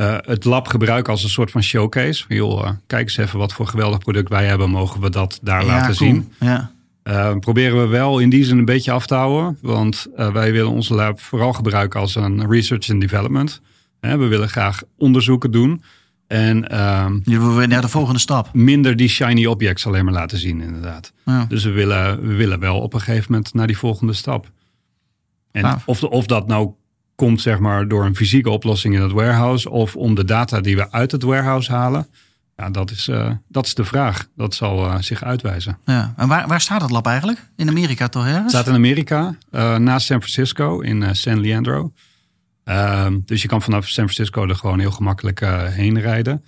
uh, 0.00 0.16
het 0.20 0.44
lab 0.44 0.66
gebruiken 0.66 1.12
als 1.12 1.22
een 1.22 1.28
soort 1.28 1.50
van 1.50 1.62
showcase. 1.62 2.26
Van, 2.26 2.36
joh, 2.36 2.64
uh, 2.64 2.70
kijk 2.86 3.02
eens 3.02 3.16
even 3.16 3.38
wat 3.38 3.52
voor 3.52 3.66
geweldig 3.66 3.98
product 3.98 4.28
wij 4.28 4.46
hebben. 4.46 4.70
Mogen 4.70 5.00
we 5.00 5.10
dat 5.10 5.38
daar 5.42 5.60
ja, 5.60 5.66
laten 5.66 5.96
cool. 5.96 6.10
zien? 6.10 6.32
Ja. 6.40 6.72
Uh, 7.04 7.38
proberen 7.38 7.80
we 7.80 7.86
wel 7.86 8.18
in 8.18 8.30
die 8.30 8.44
zin 8.44 8.58
een 8.58 8.64
beetje 8.64 8.90
af 8.92 9.06
te 9.06 9.14
houden. 9.14 9.58
Want 9.60 10.06
uh, 10.16 10.32
wij 10.32 10.52
willen 10.52 10.70
onze 10.70 10.94
lab 10.94 11.20
vooral 11.20 11.52
gebruiken 11.52 12.00
als 12.00 12.14
een 12.14 12.50
research 12.50 12.90
and 12.90 13.00
development. 13.00 13.60
we 14.00 14.16
willen 14.16 14.48
graag 14.48 14.82
onderzoeken 14.96 15.50
doen. 15.50 15.82
En 16.28 16.56
je 17.24 17.38
wil 17.38 17.66
naar 17.66 17.80
de 17.80 17.88
volgende 17.88 18.20
stap. 18.20 18.54
Minder 18.54 18.96
die 18.96 19.08
shiny 19.08 19.46
objects 19.46 19.86
alleen 19.86 20.04
maar 20.04 20.14
laten 20.14 20.38
zien, 20.38 20.60
inderdaad. 20.60 21.12
Ja. 21.24 21.44
Dus 21.48 21.64
we 21.64 21.70
willen, 21.70 22.26
we 22.26 22.34
willen 22.34 22.60
wel 22.60 22.80
op 22.80 22.94
een 22.94 23.00
gegeven 23.00 23.32
moment 23.32 23.54
naar 23.54 23.66
die 23.66 23.78
volgende 23.78 24.12
stap. 24.12 24.50
En 25.52 25.80
of, 25.84 26.02
of 26.02 26.26
dat 26.26 26.46
nou 26.46 26.70
komt 27.14 27.40
zeg 27.40 27.58
maar 27.58 27.88
door 27.88 28.04
een 28.04 28.16
fysieke 28.16 28.50
oplossing 28.50 28.94
in 28.94 29.02
het 29.02 29.12
warehouse 29.12 29.70
of 29.70 29.96
om 29.96 30.14
de 30.14 30.24
data 30.24 30.60
die 30.60 30.76
we 30.76 30.92
uit 30.92 31.12
het 31.12 31.22
warehouse 31.22 31.72
halen. 31.72 32.06
Ja, 32.56 32.70
dat 32.70 32.90
is, 32.90 33.08
uh, 33.08 33.30
dat 33.48 33.66
is 33.66 33.74
de 33.74 33.84
vraag. 33.84 34.28
Dat 34.36 34.54
zal 34.54 34.84
uh, 34.84 34.94
zich 34.98 35.22
uitwijzen. 35.24 35.78
Ja. 35.84 36.14
En 36.16 36.28
waar, 36.28 36.46
waar 36.46 36.60
staat 36.60 36.80
het 36.80 36.90
lab 36.90 37.06
eigenlijk? 37.06 37.50
In 37.56 37.68
Amerika 37.68 38.08
toch 38.08 38.26
ergens? 38.26 38.42
Het 38.42 38.50
staat 38.50 38.66
in 38.66 38.74
Amerika, 38.74 39.36
uh, 39.50 39.76
naast 39.76 40.06
San 40.06 40.18
Francisco, 40.22 40.80
in 40.80 41.16
San 41.16 41.40
Leandro. 41.40 41.92
Ehm, 42.68 43.18
dus 43.24 43.42
je 43.42 43.48
kan 43.48 43.62
vanaf 43.62 43.88
San 43.88 44.08
Francisco 44.08 44.48
er 44.48 44.56
gewoon 44.56 44.78
heel 44.78 44.90
gemakkelijk 44.90 45.40
heen 45.70 46.00
rijden. 46.00 46.44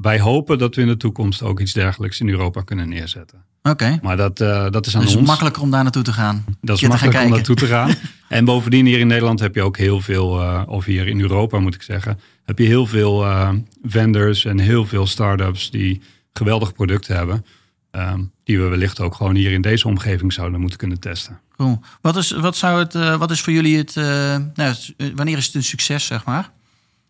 wij 0.00 0.20
hopen 0.20 0.58
dat 0.58 0.74
we 0.74 0.80
in 0.80 0.86
de 0.86 0.96
toekomst 0.96 1.42
ook 1.42 1.60
iets 1.60 1.72
dergelijks 1.72 2.20
in 2.20 2.28
Europa 2.28 2.60
kunnen 2.60 2.88
neerzetten. 2.88 3.44
Oké. 3.70 3.98
Maar 4.02 4.16
dat, 4.16 4.40
uh, 4.40 4.70
dat 4.70 4.86
is 4.86 4.96
aan 4.96 5.02
dus 5.02 5.16
ons. 5.16 5.26
makkelijker 5.26 5.62
om 5.62 5.70
daar 5.70 5.82
naartoe 5.82 6.02
te 6.02 6.12
gaan. 6.12 6.44
Dat 6.60 6.76
is 6.76 6.88
makkelijker 6.88 7.24
om 7.24 7.30
naartoe 7.30 7.56
te 7.56 7.66
gaan. 7.66 7.94
en 8.28 8.44
bovendien 8.44 8.86
hier 8.86 8.98
in 8.98 9.06
Nederland 9.06 9.40
heb 9.40 9.54
je 9.54 9.62
ook 9.62 9.76
heel 9.76 10.00
veel, 10.00 10.40
uh, 10.40 10.62
of 10.66 10.84
hier 10.84 11.08
in 11.08 11.20
Europa 11.20 11.58
moet 11.58 11.74
ik 11.74 11.82
zeggen, 11.82 12.18
heb 12.44 12.58
je 12.58 12.64
heel 12.64 12.86
veel 12.86 13.24
uh, 13.24 13.50
vendors 13.82 14.44
en 14.44 14.58
heel 14.58 14.86
veel 14.86 15.06
start-ups 15.06 15.70
die 15.70 16.00
geweldige 16.32 16.72
producten 16.72 17.16
hebben. 17.16 17.44
Um, 17.90 18.32
die 18.44 18.58
we 18.60 18.68
wellicht 18.68 19.00
ook 19.00 19.14
gewoon 19.14 19.34
hier 19.34 19.52
in 19.52 19.60
deze 19.60 19.88
omgeving 19.88 20.32
zouden 20.32 20.60
moeten 20.60 20.78
kunnen 20.78 21.00
testen. 21.00 21.40
Cool. 21.56 21.80
Wat 22.00 22.16
is, 22.16 22.30
wat 22.30 22.56
zou 22.56 22.78
het, 22.78 23.18
wat 23.18 23.30
is 23.30 23.40
voor 23.40 23.52
jullie 23.52 23.76
het, 23.76 23.94
nou, 24.54 24.74
wanneer 25.14 25.36
is 25.36 25.46
het 25.46 25.54
een 25.54 25.64
succes, 25.64 26.06
zeg 26.06 26.24
maar? 26.24 26.50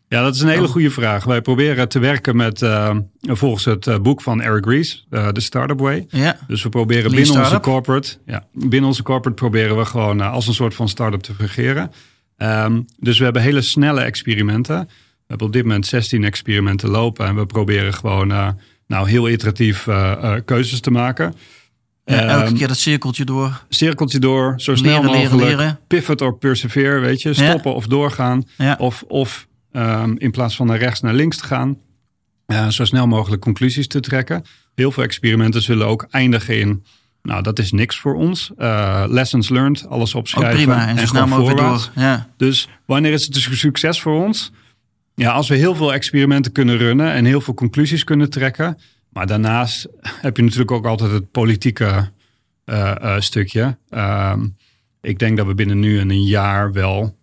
Ja, 0.09 0.23
dat 0.23 0.35
is 0.35 0.41
een 0.41 0.49
hele 0.49 0.69
goede 0.69 0.91
vraag. 0.91 1.25
Wij 1.25 1.41
proberen 1.41 1.89
te 1.89 1.99
werken 1.99 2.37
met 2.37 2.63
uh, 2.63 2.97
volgens 3.21 3.65
het 3.65 4.03
boek 4.03 4.23
van 4.23 4.43
Eric 4.43 4.67
Ries, 4.67 5.07
de 5.09 5.41
Startup 5.41 5.81
Way. 5.81 6.07
Ja. 6.09 6.39
Dus 6.47 6.63
we 6.63 6.69
proberen 6.69 7.11
binnen 7.11 7.43
onze 7.43 7.61
corporate, 7.61 8.17
ja, 8.27 8.47
binnen 8.53 8.89
onze 8.89 9.03
corporate 9.03 9.37
proberen 9.37 9.77
we 9.77 9.85
gewoon 9.85 10.21
als 10.21 10.47
een 10.47 10.55
soort 10.55 10.75
van 10.75 10.89
start-up 10.89 11.23
te 11.23 11.35
fungeren. 11.35 11.93
Um, 12.37 12.87
dus 12.99 13.19
we 13.19 13.25
hebben 13.25 13.43
hele 13.43 13.61
snelle 13.61 14.01
experimenten. 14.01 14.79
We 14.87 15.25
hebben 15.27 15.47
op 15.47 15.53
dit 15.53 15.63
moment 15.63 15.87
16 15.87 16.25
experimenten 16.25 16.89
lopen 16.89 17.27
en 17.27 17.35
we 17.35 17.47
proberen 17.47 17.95
gewoon 17.95 18.57
nou 18.87 19.09
heel 19.09 19.29
iteratief 19.29 19.89
keuzes 20.45 20.81
te 20.81 20.91
maken. 20.91 21.35
Ja, 22.05 22.21
elke 22.21 22.47
um, 22.47 22.57
keer 22.57 22.69
dat 22.69 22.77
cirkeltje 22.77 23.25
door. 23.25 23.65
Cirkeltje 23.69 24.19
door, 24.19 24.55
zo 24.57 24.75
snel 24.75 25.03
leren, 25.03 25.05
mogelijk. 25.05 25.43
Leren, 25.43 25.59
leren. 25.59 25.79
Pivot 25.87 26.21
or 26.21 26.39
persevere, 26.39 26.99
weet 26.99 27.23
je. 27.23 27.35
Stoppen 27.35 27.71
ja. 27.71 27.77
of 27.77 27.87
doorgaan. 27.87 28.43
Ja. 28.57 28.77
Of, 28.79 29.05
of 29.09 29.47
Um, 29.77 30.19
in 30.19 30.31
plaats 30.31 30.57
van 30.57 30.67
naar 30.67 30.79
rechts 30.79 31.01
naar 31.01 31.15
links 31.15 31.37
te 31.37 31.45
gaan. 31.45 31.79
Uh, 32.47 32.69
zo 32.69 32.85
snel 32.85 33.07
mogelijk 33.07 33.43
conclusies 33.43 33.89
te 33.89 34.01
trekken. 34.01 34.45
Heel 34.75 34.93
veel 34.93 35.03
experimenten 35.03 35.63
zullen 35.63 35.87
ook 35.87 36.07
eindigen 36.11 36.59
in. 36.59 36.85
Nou, 37.23 37.43
dat 37.43 37.59
is 37.59 37.73
niks 37.73 37.99
voor 37.99 38.15
ons. 38.15 38.51
Uh, 38.59 39.05
lessons 39.09 39.49
learned, 39.49 39.87
alles 39.89 40.15
opschrijven. 40.15 40.51
Ook 40.51 40.57
prima, 40.57 40.89
en 40.89 40.99
zo 40.99 41.07
snel 41.07 41.27
mogelijk 41.27 41.59
door. 41.59 41.91
Ja. 41.95 42.29
Dus 42.37 42.69
wanneer 42.87 43.13
is 43.13 43.25
het 43.27 43.37
een 43.37 43.57
succes 43.57 44.01
voor 44.01 44.25
ons? 44.25 44.53
Ja, 45.15 45.33
als 45.33 45.49
we 45.49 45.55
heel 45.55 45.75
veel 45.75 45.93
experimenten 45.93 46.53
kunnen 46.53 46.77
runnen 46.77 47.13
en 47.13 47.25
heel 47.25 47.41
veel 47.41 47.55
conclusies 47.55 48.05
kunnen 48.05 48.31
trekken. 48.31 48.79
Maar 49.15 49.27
daarnaast 49.27 49.89
heb 50.01 50.37
je 50.37 50.43
natuurlijk 50.43 50.71
ook 50.71 50.87
altijd 50.87 51.11
het 51.11 51.31
politieke 51.31 52.11
uh, 52.67 53.21
stukje. 53.21 53.77
Um, 53.91 54.57
ik 55.01 55.19
denk 55.19 55.37
dat 55.37 55.47
we 55.47 55.55
binnen 55.55 55.79
nu 55.79 55.99
en 55.99 56.11
een 56.11 56.25
jaar 56.25 56.73
wel 56.73 57.17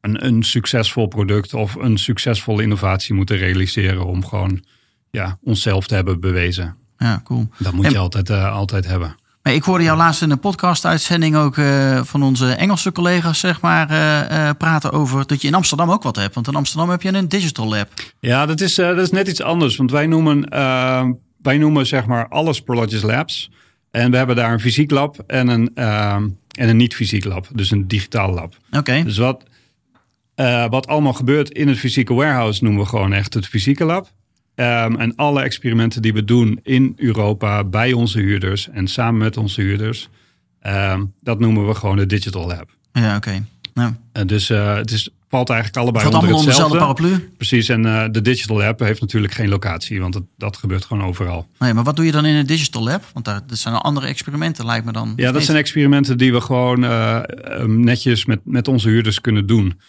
een, 0.00 0.26
een 0.26 0.42
succesvol 0.42 1.06
product 1.06 1.54
of 1.54 1.74
een 1.74 1.98
succesvolle 1.98 2.62
innovatie 2.62 3.14
moeten 3.14 3.36
realiseren 3.36 4.06
om 4.06 4.24
gewoon 4.24 4.64
ja, 5.10 5.38
onszelf 5.42 5.86
te 5.86 5.94
hebben 5.94 6.20
bewezen. 6.20 6.76
Ja, 6.98 7.20
cool. 7.24 7.48
Dat 7.58 7.72
moet 7.72 7.90
je 7.90 7.98
altijd, 7.98 8.30
uh, 8.30 8.52
altijd 8.52 8.86
hebben. 8.86 9.16
Maar 9.46 9.54
ik 9.54 9.62
hoorde 9.62 9.84
jou 9.84 9.96
laatst 9.96 10.22
in 10.22 10.30
een 10.30 10.38
podcast-uitzending 10.38 11.36
ook 11.36 11.56
uh, 11.56 12.02
van 12.04 12.22
onze 12.22 12.52
Engelse 12.52 12.92
collega's, 12.92 13.40
zeg 13.40 13.60
maar, 13.60 13.90
uh, 13.90 14.50
praten 14.58 14.92
over 14.92 15.26
dat 15.26 15.42
je 15.42 15.48
in 15.48 15.54
Amsterdam 15.54 15.90
ook 15.90 16.02
wat 16.02 16.16
hebt. 16.16 16.34
Want 16.34 16.48
in 16.48 16.54
Amsterdam 16.54 16.90
heb 16.90 17.02
je 17.02 17.12
een 17.12 17.28
digital 17.28 17.68
lab. 17.68 17.88
Ja, 18.20 18.46
dat 18.46 18.60
is, 18.60 18.74
dat 18.74 18.98
is 18.98 19.10
net 19.10 19.28
iets 19.28 19.42
anders. 19.42 19.76
Want 19.76 19.90
wij 19.90 20.06
noemen, 20.06 20.48
wij 21.42 21.58
noemen 21.58 21.86
zeg 21.86 22.06
maar 22.06 22.28
alles 22.28 22.60
Prologis 22.60 23.02
Labs. 23.02 23.50
En 23.90 24.10
we 24.10 24.16
hebben 24.16 24.36
daar 24.36 24.52
een 24.52 24.60
fysiek 24.60 24.90
lab 24.90 25.18
en 25.26 25.48
een, 25.48 25.74
en 25.74 26.68
een 26.68 26.76
niet-fysiek 26.76 27.24
lab. 27.24 27.46
Dus 27.52 27.70
een 27.70 27.88
digitaal 27.88 28.32
lab. 28.32 28.56
Oké. 28.70 29.02
Dus 29.02 29.18
wat, 29.18 29.42
wat 30.70 30.86
allemaal 30.86 31.12
gebeurt 31.12 31.50
in 31.50 31.68
het 31.68 31.78
fysieke 31.78 32.14
warehouse 32.14 32.64
noemen 32.64 32.82
we 32.82 32.88
gewoon 32.88 33.12
echt 33.12 33.34
het 33.34 33.46
fysieke 33.46 33.84
lab. 33.84 34.12
Um, 34.58 34.96
en 34.96 35.14
alle 35.16 35.42
experimenten 35.42 36.02
die 36.02 36.12
we 36.12 36.24
doen 36.24 36.60
in 36.62 36.92
Europa 36.96 37.64
bij 37.64 37.92
onze 37.92 38.18
huurders 38.18 38.68
en 38.68 38.88
samen 38.88 39.20
met 39.20 39.36
onze 39.36 39.60
huurders, 39.60 40.08
um, 40.66 41.12
dat 41.20 41.38
noemen 41.38 41.66
we 41.66 41.74
gewoon 41.74 41.96
de 41.96 42.06
digital 42.06 42.46
lab. 42.46 42.70
Ja, 42.92 43.16
oké. 43.16 43.16
Okay. 43.16 43.42
Nou. 43.74 43.92
Uh, 44.12 44.22
dus 44.26 44.50
uh, 44.50 44.76
het 44.76 44.90
is, 44.90 45.08
valt 45.28 45.50
eigenlijk 45.50 45.80
allebei 45.80 46.04
valt 46.04 46.22
onder 46.22 46.36
hetzelfde. 46.36 46.62
onder 46.62 46.78
dezelfde 46.78 47.08
paraplu? 47.08 47.36
Precies, 47.36 47.68
en 47.68 48.12
de 48.12 48.22
digital 48.22 48.56
lab 48.56 48.78
heeft 48.78 49.00
natuurlijk 49.00 49.32
geen 49.32 49.48
locatie, 49.48 50.00
want 50.00 50.14
het, 50.14 50.24
dat 50.36 50.56
gebeurt 50.56 50.84
gewoon 50.84 51.04
overal. 51.04 51.48
Nee, 51.58 51.74
maar 51.74 51.84
wat 51.84 51.96
doe 51.96 52.04
je 52.04 52.12
dan 52.12 52.24
in 52.24 52.34
een 52.34 52.46
digital 52.46 52.82
lab? 52.82 53.04
Want 53.12 53.24
daar, 53.24 53.40
dat 53.46 53.58
zijn 53.58 53.74
andere 53.74 54.06
experimenten, 54.06 54.66
lijkt 54.66 54.84
me 54.84 54.92
dan. 54.92 55.12
Ja, 55.16 55.32
dat 55.32 55.42
zijn 55.42 55.56
experimenten 55.56 56.18
die 56.18 56.32
we 56.32 56.40
gewoon 56.40 56.80
netjes 57.84 58.24
met, 58.24 58.40
met 58.44 58.68
onze 58.68 58.88
huurders 58.88 59.20
kunnen 59.20 59.46
doen. 59.46 59.80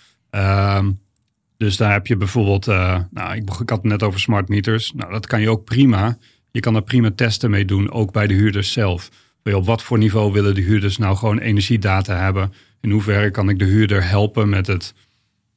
Dus 1.57 1.77
daar 1.77 1.91
heb 1.91 2.07
je 2.07 2.17
bijvoorbeeld, 2.17 2.67
uh, 2.67 2.99
nou, 3.11 3.35
ik, 3.35 3.49
had 3.49 3.69
het 3.69 3.83
net 3.83 4.03
over 4.03 4.19
smart 4.19 4.49
meters. 4.49 4.93
Nou, 4.95 5.11
dat 5.11 5.27
kan 5.27 5.41
je 5.41 5.49
ook 5.49 5.63
prima. 5.63 6.17
Je 6.51 6.59
kan 6.59 6.75
er 6.75 6.81
prima 6.81 7.11
testen 7.15 7.49
mee 7.49 7.65
doen, 7.65 7.91
ook 7.91 8.11
bij 8.11 8.27
de 8.27 8.33
huurders 8.33 8.71
zelf. 8.71 9.09
Op 9.43 9.65
wat 9.65 9.83
voor 9.83 9.97
niveau 9.97 10.31
willen 10.31 10.55
de 10.55 10.61
huurders 10.61 10.97
nou 10.97 11.15
gewoon 11.15 11.39
energiedata 11.39 12.15
hebben? 12.15 12.53
In 12.81 12.91
hoeverre 12.91 13.31
kan 13.31 13.49
ik 13.49 13.59
de 13.59 13.65
huurder 13.65 14.09
helpen 14.09 14.49
met 14.49 14.67
het, 14.67 14.93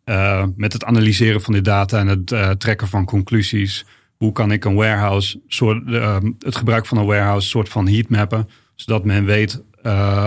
uh, 0.04 0.44
met 0.56 0.72
het 0.72 0.84
analyseren 0.84 1.42
van 1.42 1.52
die 1.52 1.62
data 1.62 1.98
en 1.98 2.06
het 2.06 2.30
uh, 2.30 2.50
trekken 2.50 2.88
van 2.88 3.04
conclusies? 3.04 3.86
Hoe 4.16 4.32
kan 4.32 4.52
ik 4.52 4.64
een 4.64 4.74
warehouse, 4.74 5.40
soort, 5.46 5.90
het 6.38 6.56
gebruik 6.56 6.86
van 6.86 6.98
een 6.98 7.06
warehouse, 7.06 7.48
soort 7.48 7.68
van 7.68 7.88
heatmappen, 7.88 8.48
zodat 8.74 9.04
men 9.04 9.24
weet 9.24 9.62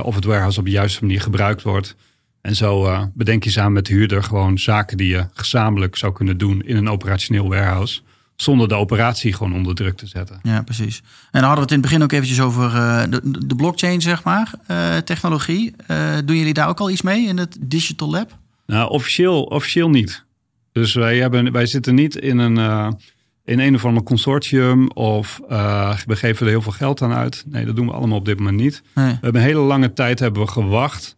of 0.03 0.15
het 0.15 0.25
warehouse 0.25 0.59
op 0.59 0.65
de 0.65 0.71
juiste 0.71 1.01
manier 1.01 1.21
gebruikt 1.21 1.61
wordt? 1.61 1.95
En 2.43 2.55
zo 2.55 2.85
uh, 2.85 3.03
bedenk 3.13 3.43
je 3.43 3.49
samen 3.49 3.73
met 3.73 3.85
de 3.85 3.93
huurder 3.93 4.23
gewoon 4.23 4.57
zaken 4.57 4.97
die 4.97 5.07
je 5.07 5.27
gezamenlijk 5.33 5.95
zou 5.95 6.13
kunnen 6.13 6.37
doen 6.37 6.61
in 6.61 6.75
een 6.75 6.89
operationeel 6.89 7.49
warehouse. 7.49 8.01
Zonder 8.35 8.67
de 8.67 8.75
operatie 8.75 9.33
gewoon 9.33 9.53
onder 9.53 9.75
druk 9.75 9.97
te 9.97 10.07
zetten. 10.07 10.39
Ja, 10.41 10.61
precies. 10.61 10.97
En 11.31 11.41
dan 11.41 11.43
hadden 11.43 11.55
we 11.55 11.61
het 11.61 11.71
in 11.71 11.77
het 11.77 11.85
begin 11.85 12.03
ook 12.03 12.11
eventjes 12.11 12.41
over 12.41 12.65
uh, 12.65 13.03
de, 13.09 13.45
de, 13.47 13.55
blockchain, 13.55 14.01
zeg 14.01 14.23
maar, 14.23 14.51
uh, 14.67 14.97
technologie. 14.97 15.75
doen 16.25 16.37
jullie 16.37 16.53
daar 16.53 16.67
ook 16.67 16.79
al 16.79 16.89
iets 16.89 17.01
mee 17.01 17.27
in 17.27 17.37
het 17.37 17.57
Digital 17.59 18.09
Lab? 18.09 18.37
Nou, 18.65 18.89
officieel, 18.89 19.43
officieel 19.43 19.89
niet. 19.89 20.23
Dus 20.71 20.93
wij, 20.93 21.17
hebben, 21.17 21.51
wij 21.51 21.65
zitten 21.65 21.95
niet 21.95 22.15
in 22.15 22.37
een, 22.37 22.57
in 23.45 23.59
een 23.59 23.75
of 23.75 23.85
ander 23.85 24.03
consortium 24.03 24.89
of 24.91 25.41
we 26.05 26.15
geven 26.15 26.45
er 26.45 26.51
heel 26.51 26.61
veel 26.61 26.71
geld 26.71 27.01
aan 27.01 27.13
uit. 27.13 27.43
Nee, 27.47 27.65
dat 27.65 27.75
doen 27.75 27.87
we 27.87 27.93
allemaal 27.93 28.17
op 28.17 28.25
dit 28.25 28.37
moment 28.37 28.57
niet. 28.57 28.81
Nee. 28.95 29.05
We 29.05 29.17
hebben 29.21 29.41
een 29.41 29.47
hele 29.47 29.59
lange 29.59 29.93
tijd 29.93 30.19
hebben 30.19 30.41
we 30.41 30.47
gewacht 30.47 31.15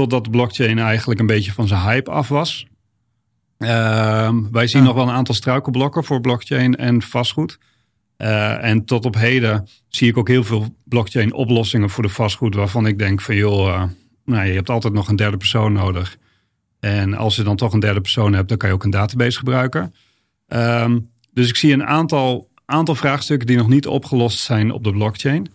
Totdat 0.00 0.24
de 0.24 0.30
blockchain 0.30 0.78
eigenlijk 0.78 1.20
een 1.20 1.26
beetje 1.26 1.52
van 1.52 1.68
zijn 1.68 1.80
hype 1.80 2.10
af 2.10 2.28
was. 2.28 2.66
Uh, 3.58 4.34
wij 4.50 4.66
zien 4.66 4.80
Ja. 4.80 4.86
nog 4.86 4.96
wel 4.96 5.08
een 5.08 5.14
aantal 5.14 5.34
struikelblokken 5.34 6.04
voor 6.04 6.20
blockchain 6.20 6.76
en 6.76 7.02
vastgoed. 7.02 7.58
Uh, 8.18 8.64
en 8.64 8.84
tot 8.84 9.04
op 9.04 9.14
heden 9.14 9.68
zie 9.88 10.08
ik 10.08 10.16
ook 10.16 10.28
heel 10.28 10.44
veel 10.44 10.74
blockchain 10.84 11.32
oplossingen 11.32 11.90
voor 11.90 12.02
de 12.02 12.08
vastgoed. 12.08 12.54
Waarvan 12.54 12.86
ik 12.86 12.98
denk 12.98 13.20
van 13.20 13.36
joh, 13.36 13.66
uh, 13.66 13.82
nou, 14.24 14.46
je 14.46 14.52
hebt 14.52 14.70
altijd 14.70 14.92
nog 14.92 15.08
een 15.08 15.16
derde 15.16 15.36
persoon 15.36 15.72
nodig. 15.72 16.16
En 16.78 17.14
als 17.14 17.36
je 17.36 17.42
dan 17.42 17.56
toch 17.56 17.72
een 17.72 17.80
derde 17.80 18.00
persoon 18.00 18.32
hebt, 18.32 18.48
dan 18.48 18.58
kan 18.58 18.68
je 18.68 18.74
ook 18.74 18.84
een 18.84 18.90
database 18.90 19.38
gebruiken. 19.38 19.94
Um, 20.48 21.10
dus 21.32 21.48
ik 21.48 21.56
zie 21.56 21.72
een 21.72 21.86
aantal, 21.86 22.48
aantal 22.64 22.94
vraagstukken 22.94 23.46
die 23.46 23.56
nog 23.56 23.68
niet 23.68 23.86
opgelost 23.86 24.38
zijn 24.38 24.72
op 24.72 24.84
de 24.84 24.92
blockchain. 24.92 25.52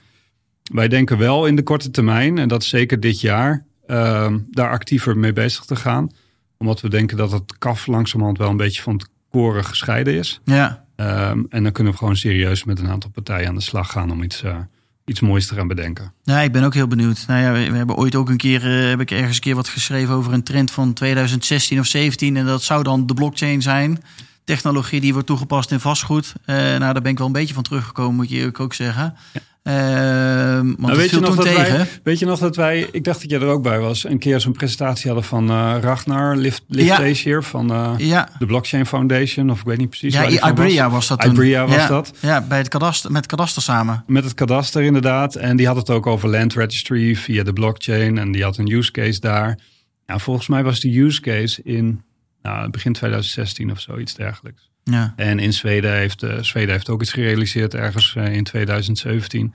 Wij 0.64 0.88
denken 0.88 1.18
wel 1.18 1.46
in 1.46 1.56
de 1.56 1.64
korte 1.64 1.92
termijn, 1.92 2.38
en 2.38 2.48
dat 2.48 2.62
is 2.62 2.70
zeker 2.70 3.00
dit 3.00 3.22
jaar, 3.22 3.66
uh, 3.88 4.34
daar 4.52 4.70
actiever 4.70 5.18
mee 5.18 5.34
bezig 5.34 5.66
te 5.66 5.76
gaan. 5.76 6.12
Omdat 6.58 6.82
we 6.82 6.90
denken 6.90 7.18
dat 7.18 7.32
het 7.32 7.58
kaf 7.58 7.88
langzamerhand 7.88 8.38
wel 8.38 8.50
een 8.50 8.58
beetje 8.58 8.82
van 8.82 8.94
het 8.94 9.10
koren 9.30 9.66
gescheiden 9.66 10.14
is. 10.14 10.42
Ja, 10.44 10.86
Um, 10.96 11.46
en 11.50 11.64
dan 11.64 11.72
kunnen 11.72 11.94
we 11.94 12.00
gewoon 12.00 12.16
serieus 12.16 12.64
met 12.64 12.80
een 12.80 12.90
aantal 12.90 13.10
partijen 13.10 13.48
aan 13.48 13.56
de 13.56 13.62
slag 13.62 13.92
gaan 13.92 14.12
om 14.12 14.24
iets, 14.24 14.44
uh, 14.44 14.58
iets 15.06 15.20
moois 15.20 15.48
te 15.48 15.56
gaan 15.56 15.68
bedenken. 15.68 16.14
Ja, 16.24 16.40
ik 16.40 16.52
ben 16.52 16.64
ook 16.64 16.74
heel 16.74 16.88
benieuwd. 16.88 17.24
Nou 17.28 17.42
ja, 17.42 17.52
we, 17.52 17.72
we 17.72 17.78
hebben 17.78 17.96
ooit 17.96 18.16
ook 18.16 18.30
een 18.30 18.38
keer, 18.38 18.82
uh, 18.82 18.90
heb 18.90 19.00
ik 19.00 19.12
ergens 19.12 19.36
een 19.36 19.42
keer 19.42 19.56
wat 19.56 19.68
geschreven 19.68 20.14
over 20.14 20.34
een 20.34 20.44
trend 20.44 20.72
van 20.72 20.94
2016 20.94 21.80
of 21.80 21.86
17. 21.86 22.38
En 22.38 22.46
dat 22.46 22.64
zou 22.64 22.84
dan 22.84 23.06
de 23.06 23.14
blockchain 23.14 23.62
zijn. 23.62 24.04
Technologie 24.44 25.02
die 25.02 25.14
wordt 25.14 25.28
toegepast 25.28 25.72
in 25.72 25.80
vastgoed. 25.80 26.34
Uh, 26.46 26.56
nou, 26.56 26.80
daar 26.80 27.02
ben 27.02 27.12
ik 27.12 27.18
wel 27.18 27.28
een 27.28 27.34
beetje 27.34 27.54
van 27.54 27.64
teruggekomen, 27.64 28.16
moet 28.16 28.30
je 28.30 28.36
eerlijk 28.36 28.60
ook 28.60 28.74
zeggen. 28.74 29.16
Ja. 29.34 29.42
Ehm, 29.66 30.66
want 30.66 30.78
Nou, 30.78 30.90
het 30.92 30.98
weet, 30.98 31.10
je 31.10 31.20
nog 31.20 31.36
dat 31.36 31.46
tegen. 31.46 31.76
wij, 31.78 31.88
weet 32.04 32.20
je 32.20 32.26
nog 32.26 32.40
dat 32.40 32.56
wij, 32.56 32.88
ik 32.92 33.04
dacht 33.04 33.22
dat 33.22 33.30
jij 33.30 33.40
er 33.40 33.48
ook 33.48 33.64
bij 33.64 33.80
was, 33.80 34.06
een 34.06 34.18
keer 34.18 34.40
zo'n 34.40 34.52
presentatie 34.52 35.06
hadden 35.06 35.28
van 35.30 35.50
eh, 35.50 35.76
Ragnar 35.82 36.36
Lift, 36.36 36.64
Lift. 36.68 36.92
Asia 36.92 37.42
van 37.42 37.72
eh, 37.72 37.94
Ja, 37.98 38.30
de 38.40 38.46
Blockchain 38.46 38.86
Foundation, 38.86 39.50
of 39.50 39.60
ik 39.60 39.66
weet 39.66 39.78
niet 39.78 39.90
precies 39.90 40.14
ja 40.14 40.50
Ibria 40.50 40.90
was 40.90 41.08
dat. 41.08 41.26
Ibria 41.26 41.66
was 41.66 41.76
ja, 41.76 41.88
dat. 41.88 42.14
Ja, 42.20 42.42
bij 42.42 42.58
het 42.58 42.68
kadaster, 42.68 43.12
met 43.12 43.26
kadaster 43.26 43.62
samen. 43.62 44.04
Met 44.08 44.24
het 44.24 44.34
kadaster 44.34 44.84
inderdaad. 44.84 45.36
En 45.36 45.58
die 45.58 45.68
had 45.68 45.76
het 45.76 45.90
ook 45.90 46.08
over 46.08 46.30
land 46.30 46.54
registry 46.54 47.16
via 47.16 47.44
de 47.44 47.54
blockchain. 47.54 48.18
En 48.18 48.32
die 48.32 48.44
had 48.44 48.58
een 48.58 48.72
use 48.72 48.92
case 48.92 49.20
daar. 49.20 49.60
Nou, 50.06 50.20
volgens 50.20 50.48
mij 50.48 50.64
was 50.64 50.80
die 50.80 51.02
use 51.02 51.22
case 51.22 51.62
in 51.64 52.04
nou, 52.42 52.70
begin 52.70 52.94
2016 52.94 53.72
of 53.72 53.80
zoiets 53.80 54.14
dergelijks. 54.14 54.70
Ja. 54.92 55.14
En 55.16 55.40
in 55.40 55.54
Zweden 55.54 55.94
heeft, 55.94 56.24
eh, 56.24 56.38
Zweden 56.42 56.72
heeft 56.72 56.90
ook 56.90 57.02
iets 57.02 57.12
gerealiseerd 57.12 57.74
ergens 57.74 58.16
eh, 58.16 58.34
in 58.34 58.44
2017. 58.44 59.54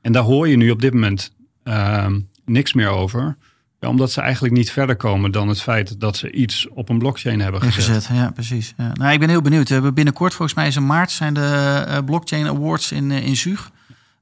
En 0.00 0.12
daar 0.12 0.22
hoor 0.22 0.48
je 0.48 0.56
nu 0.56 0.70
op 0.70 0.80
dit 0.80 0.92
moment 0.92 1.32
ehm, 1.64 2.20
niks 2.44 2.72
meer 2.72 2.88
over. 2.88 3.36
Ja, 3.80 3.88
omdat 3.88 4.12
ze 4.12 4.20
eigenlijk 4.20 4.54
niet 4.54 4.70
verder 4.70 4.96
komen 4.96 5.30
dan 5.30 5.48
het 5.48 5.62
feit 5.62 6.00
dat 6.00 6.16
ze 6.16 6.30
iets 6.30 6.68
op 6.68 6.88
een 6.88 6.98
blockchain 6.98 7.40
hebben 7.40 7.62
gezet. 7.62 7.84
Gezet, 7.84 8.16
ja, 8.16 8.30
precies. 8.30 8.74
Ja. 8.76 8.90
Nou, 8.92 9.12
ik 9.12 9.18
ben 9.18 9.28
heel 9.28 9.42
benieuwd. 9.42 9.68
We 9.68 9.74
hebben 9.74 9.94
binnenkort, 9.94 10.34
volgens 10.34 10.56
mij 10.56 10.66
is 10.66 10.76
in 10.76 10.86
maart, 10.86 11.10
zijn 11.10 11.34
de 11.34 11.84
eh, 11.86 11.98
Blockchain 12.04 12.46
Awards 12.46 12.92
in, 12.92 13.10
in 13.10 13.36
Zug. 13.36 13.70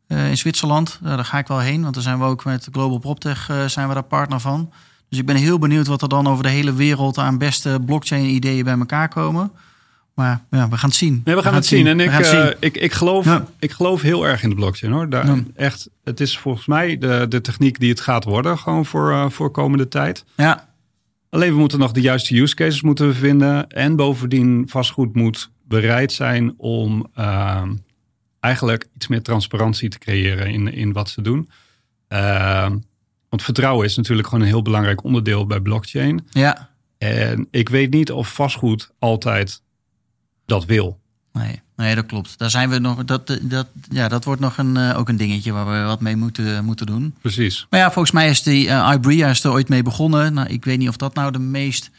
in 0.09 0.37
Zwitserland. 0.37 0.99
Daar 1.03 1.25
ga 1.25 1.39
ik 1.39 1.47
wel 1.47 1.59
heen, 1.59 1.83
want 1.83 1.95
daar 1.95 2.03
zijn 2.03 2.19
we 2.19 2.25
ook 2.25 2.45
met 2.45 2.69
Global 2.73 2.99
PropTech 2.99 3.51
zijn 3.67 3.89
we 3.89 3.95
daar 3.95 4.03
partner 4.03 4.41
van. 4.41 4.73
Dus 5.09 5.19
ik 5.19 5.27
ben 5.27 5.37
heel 5.37 5.59
benieuwd 5.59 5.87
wat 5.87 6.03
er 6.03 6.09
dan 6.09 6.27
over 6.27 6.43
de 6.43 6.49
hele 6.49 6.75
wereld 6.75 7.19
aan 7.19 7.39
beste 7.39 7.79
blockchain 7.87 8.25
ideeën 8.25 8.65
bij 8.65 8.79
elkaar 8.79 9.09
komen. 9.09 9.53
Maar 10.21 10.61
ja, 10.61 10.69
we 10.69 10.77
gaan 10.77 10.89
het 10.89 10.99
zien. 10.99 11.21
Nee, 11.25 11.35
we 11.35 11.43
gaan 11.43 11.55
het 11.55 11.67
zien. 11.67 11.87
En 11.87 11.97
We 11.97 12.03
ik, 12.03 12.11
gaan 12.11 12.19
het 12.23 12.33
eh, 12.33 12.41
zien. 12.45 12.55
ik, 12.61 12.77
ik, 12.77 12.93
geloof, 12.93 13.25
Ja. 13.25 13.47
ik 13.59 13.71
geloof 13.71 14.03
heel 14.03 14.27
erg 14.27 14.43
in 14.43 14.49
de 14.49 14.55
blockchain 14.55 14.93
hoor. 14.93 15.09
Daar, 15.09 15.27
Ja. 15.27 15.43
echt, 15.55 15.89
het 16.05 16.21
is 16.21 16.39
volgens 16.39 16.67
mij 16.67 16.99
de, 16.99 17.27
de 17.29 17.41
techniek 17.41 17.79
die 17.81 17.91
het 17.91 18.01
gaat 18.01 18.25
worden, 18.25 18.59
gewoon 18.59 18.87
voor, 18.87 19.11
eh, 19.11 19.31
voor 19.31 19.51
komende 19.51 19.89
tijd. 19.89 20.25
Ja, 20.37 20.69
Alleen 21.31 21.53
we 21.53 21.59
moeten 21.59 21.79
nog 21.79 21.93
de 21.93 22.01
juiste 22.01 22.37
use 22.41 22.55
cases 22.55 22.83
moeten 22.83 23.07
we 23.07 23.15
vinden. 23.15 23.69
En 23.69 23.97
bovendien 23.97 24.65
vastgoed 24.69 25.15
moet 25.15 25.51
bereid 25.65 26.13
zijn 26.13 26.55
om 26.57 27.07
ehm, 27.15 27.73
eigenlijk 28.41 28.87
iets 28.97 29.07
meer 29.09 29.23
transparantie 29.23 29.89
te 29.89 29.99
creëren 29.99 30.47
in, 30.47 30.73
in 30.73 30.93
wat 30.93 31.09
ze 31.09 31.23
doen. 31.23 31.49
Ehm, 32.09 32.77
want 33.29 33.43
vertrouwen 33.43 33.87
is 33.87 33.97
natuurlijk 33.97 34.29
gewoon 34.29 34.43
een 34.45 34.51
heel 34.51 34.63
belangrijk 34.63 35.05
onderdeel 35.05 35.47
bij 35.47 35.61
blockchain. 35.61 36.27
ja. 36.31 36.69
En 36.99 37.49
ik 37.51 37.69
weet 37.69 37.91
niet 37.93 38.13
of 38.13 38.35
vastgoed 38.35 38.91
altijd 38.99 39.63
dat 40.51 40.65
wil. 40.65 40.99
Nee, 41.33 41.61
nee, 41.77 41.95
dat 41.95 42.07
klopt. 42.07 42.39
Daar 42.39 42.51
zijn 42.51 42.71
we 42.71 42.79
nog. 42.79 43.05
Dat, 43.05 43.39
dat, 43.43 43.67
ja, 43.89 44.09
dat 44.09 44.25
wordt 44.25 44.41
nog 44.41 44.59
een, 44.59 44.77
eh, 44.77 44.99
ook 44.99 45.09
een 45.09 45.17
dingetje 45.17 45.53
waar 45.53 45.71
we 45.71 45.87
wat 45.87 46.01
mee 46.01 46.17
moeten, 46.17 46.65
moeten 46.65 46.87
doen. 46.87 47.15
Precies. 47.21 47.67
Maar 47.71 47.81
ja, 47.81 47.91
volgens 47.91 48.15
mij 48.15 48.29
is 48.29 48.43
die 48.43 48.69
eh 48.69 48.93
Ibria 48.95 49.29
is 49.29 49.45
er 49.45 49.51
ooit 49.51 49.69
mee 49.69 49.83
begonnen. 49.83 50.33
Nou, 50.35 50.49
ik 50.49 50.65
weet 50.65 50.79
niet 50.79 50.89
of 50.89 50.97
dat 50.97 51.15
nou 51.15 51.33
de 51.33 51.39
meest 51.39 51.91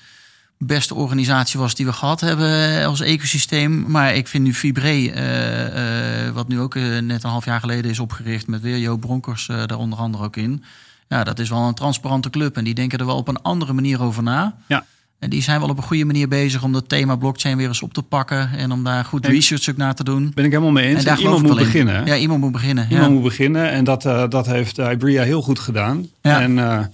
beste 0.57 0.95
organisatie 0.95 1.59
was 1.59 1.75
die 1.75 1.85
we 1.85 1.93
gehad 1.93 2.21
hebben 2.21 2.85
als 2.85 2.99
ecosysteem. 2.99 3.91
Maar 3.91 4.15
ik 4.15 4.27
vind 4.27 4.43
nu 4.43 4.53
Fibre, 4.53 5.11
eh, 5.11 6.27
eh, 6.27 6.33
wat 6.33 6.47
nu 6.47 6.59
ook 6.59 6.75
eh, 6.75 6.83
net 6.83 7.23
een 7.23 7.29
half 7.29 7.45
jaar 7.45 7.59
geleden 7.59 7.91
is 7.91 7.99
opgericht 7.99 8.47
met 8.47 8.61
weer 8.61 8.77
Jo 8.77 8.97
Bronkers 8.97 9.49
eh, 9.49 9.65
daar 9.65 9.77
onder 9.77 9.99
andere 9.99 10.23
ook 10.23 10.35
in. 10.35 10.63
Ja, 11.07 11.23
dat 11.23 11.39
is 11.39 11.49
wel 11.49 11.67
een 11.67 11.73
transparante 11.73 12.29
club 12.29 12.57
en 12.57 12.63
die 12.63 12.73
denken 12.73 12.99
er 12.99 13.05
wel 13.05 13.17
op 13.17 13.27
een 13.27 13.41
andere 13.41 13.73
manier 13.73 14.01
over 14.01 14.23
na. 14.23 14.55
Ja. 14.67 14.85
En 15.21 15.29
die 15.29 15.41
zijn 15.41 15.59
wel 15.59 15.69
op 15.69 15.77
een 15.77 15.83
goede 15.83 16.05
manier 16.05 16.27
bezig 16.27 16.63
om 16.63 16.71
dat 16.71 16.89
thema 16.89 17.15
blockchain 17.15 17.57
weer 17.57 17.67
eens 17.67 17.81
op 17.81 17.93
te 17.93 18.01
pakken. 18.01 18.49
En 18.57 18.71
om 18.71 18.83
daar 18.83 19.05
goed 19.05 19.25
En- 19.25 19.31
research 19.31 19.69
ook 19.69 19.77
naar 19.77 19.95
te 19.95 20.03
doen. 20.03 20.31
Ben 20.33 20.45
ik 20.45 20.51
helemaal 20.51 20.71
mee 20.71 20.87
eens. 20.87 20.97
En 20.99 21.03
daar 21.03 21.13
En 21.13 21.19
geloof 21.19 21.35
iemand 21.35 21.55
moet 21.55 21.63
beginnen. 21.65 22.05
Ja, 22.05 22.17
iemand 22.17 22.41
moet 22.41 22.51
beginnen. 22.51 22.87
Iemand 22.89 23.07
ja. 23.07 23.13
moet 23.13 23.23
beginnen. 23.23 23.71
En 23.71 23.83
dat, 23.83 24.05
eh, 24.05 24.27
dat 24.29 24.45
heeft 24.45 24.77
eh, 24.77 24.91
Ibria 24.91 25.23
heel 25.23 25.41
goed 25.41 25.59
gedaan. 25.59 26.07
Ja. 26.21 26.41
En 26.41 26.59
eh, 26.59 26.65
nou 26.65 26.87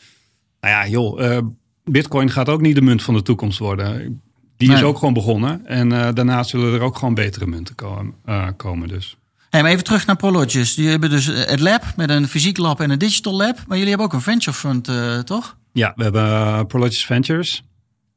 ja, 0.61 0.87
joh, 0.87 1.41
Bitcoin 1.83 2.29
gaat 2.31 2.49
ook 2.49 2.61
niet 2.61 2.75
de 2.75 2.81
munt 2.81 3.03
van 3.03 3.13
de 3.13 3.21
toekomst 3.21 3.59
worden. 3.59 4.21
Die 4.57 4.73
is 4.73 4.83
ook 4.83 4.97
gewoon 4.97 5.13
begonnen. 5.13 5.65
En 5.65 5.89
daarna 5.89 6.43
zullen 6.43 6.73
er 6.73 6.81
ook 6.81 6.97
gewoon 6.97 7.13
betere 7.13 7.45
munten 7.45 7.75
komen. 7.75 8.13
komen 8.55 8.87
dus. 8.87 9.17
Hey, 9.49 9.61
maar 9.61 9.71
even 9.71 9.83
terug 9.83 10.05
naar 10.05 10.15
Prologis. 10.15 10.75
Jullie 10.75 10.91
hebben 10.91 11.09
dus 11.09 11.25
het 11.25 11.59
lab 11.59 11.83
met 11.95 12.09
een 12.09 12.27
fysiek 12.27 12.57
lab 12.57 12.79
en 12.81 12.89
een 12.89 12.99
digital 12.99 13.37
lab. 13.37 13.57
Maar 13.67 13.77
jullie 13.77 13.89
hebben 13.89 14.07
ook 14.07 14.13
een 14.13 14.21
venture 14.21 14.57
fund, 14.57 14.91
toch? 15.25 15.55
Ja, 15.73 15.93
we 15.95 16.03
hebben 16.03 16.67
Prologis 16.67 17.05
Ventures. 17.05 17.63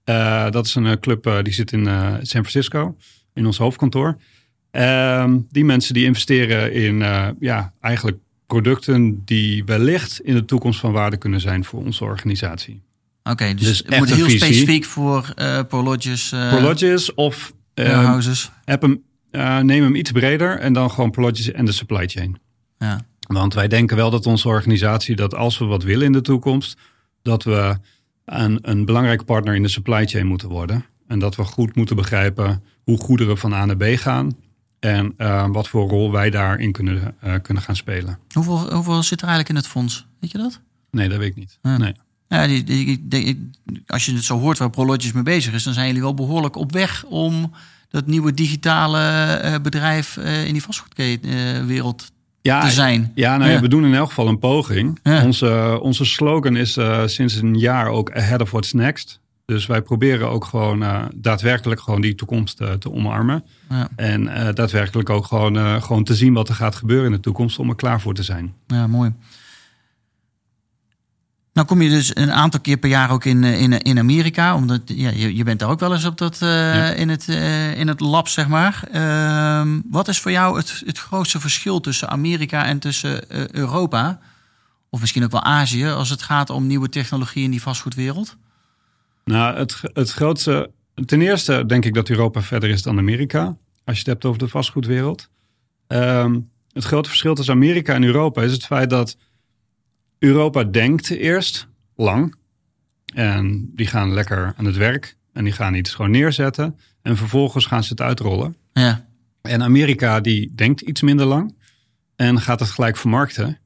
Eh, 0.05 0.51
dat 0.51 0.67
is 0.67 0.75
een 0.75 0.87
eh, 0.87 0.97
club 1.01 1.27
eh, 1.27 1.43
die 1.43 1.53
zit 1.53 1.73
in 1.73 1.85
San 2.23 2.45
Francisco, 2.45 2.97
in 3.35 3.47
ons 3.47 3.59
hoofdkantoor. 3.59 4.17
Ehm, 4.71 5.39
die 5.51 5.65
mensen 5.65 5.95
die 5.95 6.05
investeren 6.05 6.73
in 6.73 6.99
ja, 7.41 7.73
eigenlijk 7.81 8.19
producten 8.47 9.25
die 9.25 9.65
wellicht 9.65 10.21
in 10.21 10.35
de 10.35 10.45
toekomst 10.45 10.81
van 10.81 10.93
waarde 10.93 11.17
kunnen 11.17 11.41
zijn 11.41 11.65
voor 11.65 11.85
onze 11.85 12.05
organisatie. 12.05 12.83
Oké, 13.23 13.55
dus, 13.55 13.67
Dus 13.67 13.79
het 13.79 13.99
moet 13.99 14.15
heel 14.15 14.25
visie. 14.25 14.39
specifiek 14.39 14.85
voor 14.85 15.33
eh 15.35 15.61
Prologis 15.69 16.29
Prologis 16.29 17.15
of 17.15 17.53
warehouses. 17.75 18.51
heb 18.65 18.83
hem, 18.83 19.03
neem 19.67 19.83
hem 19.83 19.95
iets 19.95 20.11
breder 20.11 20.59
en 20.59 20.73
dan 20.73 20.91
gewoon 20.91 21.11
Prologis 21.11 21.53
en 21.53 21.65
de 21.65 21.73
supply 21.73 22.09
chain. 22.09 22.39
Ja. 22.79 23.05
Want 23.21 23.55
wij 23.55 23.69
denken 23.69 23.97
wel 23.97 24.11
dat 24.11 24.27
onze 24.27 24.49
organisatie, 24.49 25.17
dat 25.17 25.35
als 25.35 25.59
we 25.59 25.65
wat 25.65 25.83
willen 25.83 26.07
in 26.07 26.13
de 26.13 26.21
toekomst, 26.21 26.79
dat 27.23 27.45
we 27.45 27.77
een, 28.39 28.59
een 28.63 28.85
belangrijke 28.85 29.25
partner 29.25 29.55
in 29.55 29.63
de 29.63 29.69
supply 29.69 30.07
chain 30.07 30.27
moeten 30.27 30.49
worden. 30.49 30.85
En 31.07 31.19
dat 31.19 31.37
we 31.37 31.45
goed 31.45 31.75
moeten 31.75 31.97
begrijpen 31.97 32.63
hoe 32.85 32.99
goederen 32.99 33.39
van 33.39 33.53
A 33.53 33.65
naar 33.65 33.77
B 33.77 33.85
gaan. 33.85 34.37
En 34.79 35.15
eh, 35.17 35.47
wat 35.49 35.69
voor 35.69 35.89
rol 35.89 36.13
wij 36.13 36.31
daarin 36.31 36.73
kunnen, 36.73 37.15
eh, 37.21 37.35
kunnen 37.43 37.63
gaan 37.63 37.77
spelen. 37.77 38.19
Hoeveel, 38.33 38.73
hoeveel 38.75 39.03
zit 39.03 39.21
er 39.21 39.27
eigenlijk 39.29 39.49
in 39.49 39.57
het 39.57 39.67
fonds? 39.73 40.07
Weet 40.21 40.31
je 40.31 40.39
dat? 40.39 40.61
Nee, 40.91 41.09
dat 41.09 41.19
weet 41.19 41.29
ik 41.31 41.37
niet. 41.37 41.59
Ja. 41.63 41.77
Nee. 41.77 41.95
Ja, 42.29 42.47
die, 42.47 42.65
die, 42.65 42.85
die- 42.87 43.09
die- 43.65 43.83
als 43.87 44.07
je 44.07 44.15
het 44.15 44.25
zo 44.25 44.39
hoort 44.39 44.59
waar 44.59 44.71
Prologis 44.71 45.13
mee 45.13 45.23
bezig 45.23 45.53
is, 45.55 45.63
dan 45.63 45.75
zijn 45.75 45.87
jullie 45.87 46.03
wel 46.03 46.15
behoorlijk 46.15 46.57
op 46.57 46.73
weg 46.73 47.05
om 47.05 47.53
dat 47.89 48.07
nieuwe 48.07 48.35
digitale 48.35 49.01
eh, 49.35 49.55
bedrijf 49.63 50.17
in 50.17 50.53
die 50.53 50.63
vastgoedwereld 50.63 52.13
Ja, 52.43 52.61
te 52.61 52.71
zijn. 52.71 53.13
Ja, 53.15 53.37
nou 53.37 53.51
ja, 53.51 53.57
Ja. 53.57 53.63
we 53.63 53.69
doen 53.69 53.85
in 53.85 53.95
elk 53.95 54.09
geval 54.09 54.29
een 54.29 54.39
poging. 54.39 54.99
Ja. 55.03 55.25
Onze, 55.25 55.79
onze 55.83 56.05
slogan 56.05 56.57
is 56.57 56.77
eh, 56.77 57.03
sinds 57.07 57.35
een 57.35 57.59
jaar 57.59 57.87
ook 57.89 58.13
ahead 58.13 58.41
of 58.41 58.51
what's 58.51 58.73
next. 58.73 59.21
Dus 59.45 59.67
wij 59.67 59.83
proberen 59.83 60.31
ook 60.31 60.45
gewoon 60.45 60.83
eh, 60.83 61.03
daadwerkelijk 61.15 61.81
gewoon 61.81 62.01
die 62.01 62.15
toekomst 62.15 62.61
eh, 62.61 62.73
te 62.73 62.93
omarmen. 62.93 63.45
Ja. 63.69 63.89
En 63.97 64.25
daadwerkelijk 64.55 65.11
ook 65.11 65.27
gewoon, 65.27 65.83
gewoon 65.83 66.05
te 66.05 66.15
zien 66.15 66.33
wat 66.33 66.49
er 66.49 66.55
gaat 66.55 66.75
gebeuren 66.75 67.07
in 67.07 67.13
de 67.13 67.21
toekomst 67.21 67.59
om 67.59 67.69
er 67.69 67.75
klaar 67.75 68.01
voor 68.01 68.15
te 68.15 68.23
zijn. 68.23 68.55
Ja, 68.67 68.87
mooi. 68.87 69.13
Nou 71.61 71.73
kom 71.73 71.83
je 71.83 71.89
dus 71.91 72.17
een 72.17 72.33
aantal 72.33 72.61
keer 72.61 72.77
per 72.77 72.89
jaar 72.89 73.11
ook 73.11 73.25
in, 73.25 73.45
eh, 73.45 73.61
in, 73.61 73.73
in 73.73 73.99
Amerika. 73.99 74.55
Omdat 74.55 74.81
ja, 74.85 75.11
je, 75.11 75.37
je 75.37 75.45
bent 75.45 75.59
daar 75.59 75.69
ook 75.69 75.81
wel 75.81 75.93
eens 75.93 76.05
op 76.05 76.19
dat, 76.19 76.43
eh, 76.43 76.99
in, 76.99 77.09
het, 77.09 77.29
eh, 77.29 77.79
in 77.79 77.89
het 77.89 78.01
lab, 78.01 78.29
zeg 78.29 78.49
maar. 78.49 78.83
Ehm, 78.93 79.81
wat 79.91 80.09
is 80.09 80.21
voor 80.21 80.31
jou 80.31 80.57
het, 80.57 80.83
het 80.87 80.99
grootste 80.99 81.41
verschil 81.41 81.81
tussen 81.81 82.09
Amerika 82.09 82.67
en 82.67 82.79
tussen 82.79 83.25
Europa? 83.57 84.21
Of 84.91 85.01
misschien 85.01 85.25
ook 85.25 85.31
wel 85.31 85.43
Azië, 85.43 85.87
als 85.87 86.11
het 86.11 86.23
gaat 86.23 86.51
om 86.51 86.67
nieuwe 86.67 86.89
technologie 86.89 87.45
in 87.45 87.51
die 87.51 87.63
vastgoedwereld? 87.63 88.37
Nou, 89.25 89.57
het, 89.57 89.81
het 89.83 90.11
grootste. 90.11 90.71
Ten 91.07 91.21
eerste 91.21 91.67
denk 91.67 91.85
ik 91.85 91.95
dat 91.95 92.09
Europa 92.09 92.43
verder 92.43 92.71
is 92.71 92.83
dan 92.83 92.99
Amerika. 92.99 93.45
Als 93.85 93.97
je 93.97 94.03
het 94.03 94.07
hebt 94.07 94.25
over 94.25 94.39
de 94.39 94.49
vastgoedwereld. 94.49 95.29
Ehm, 95.87 96.39
het 96.73 96.85
grote 96.85 97.09
verschil 97.09 97.35
tussen 97.35 97.55
Amerika 97.55 97.95
en 97.95 98.05
Europa 98.05 98.43
is 98.43 98.53
het 98.53 98.67
feit 98.67 98.91
dat 98.91 99.17
Europa 100.21 100.65
denkt 100.65 101.11
eerst 101.11 101.67
lang. 101.97 102.35
En 103.15 103.71
die 103.75 103.87
gaan 103.87 104.13
lekker 104.13 104.55
aan 104.57 104.65
het 104.65 104.77
werk. 104.77 105.17
En 105.33 105.45
die 105.45 105.53
gaan 105.53 105.75
iets 105.75 105.95
gewoon 105.95 106.11
neerzetten. 106.11 106.79
En 107.03 107.17
vervolgens 107.17 107.67
gaan 107.67 107.83
ze 107.85 107.91
het 107.91 108.01
uitrollen. 108.01 108.57
Ja, 108.73 109.07
En 109.43 109.63
Amerika 109.63 110.21
die 110.21 110.53
denkt 110.55 110.81
iets 110.81 111.03
minder 111.03 111.27
lang. 111.27 111.55
En 112.17 112.41
gaat 112.41 112.61
het 112.61 112.69
gelijk 112.71 112.97
vermarkten. 112.97 113.59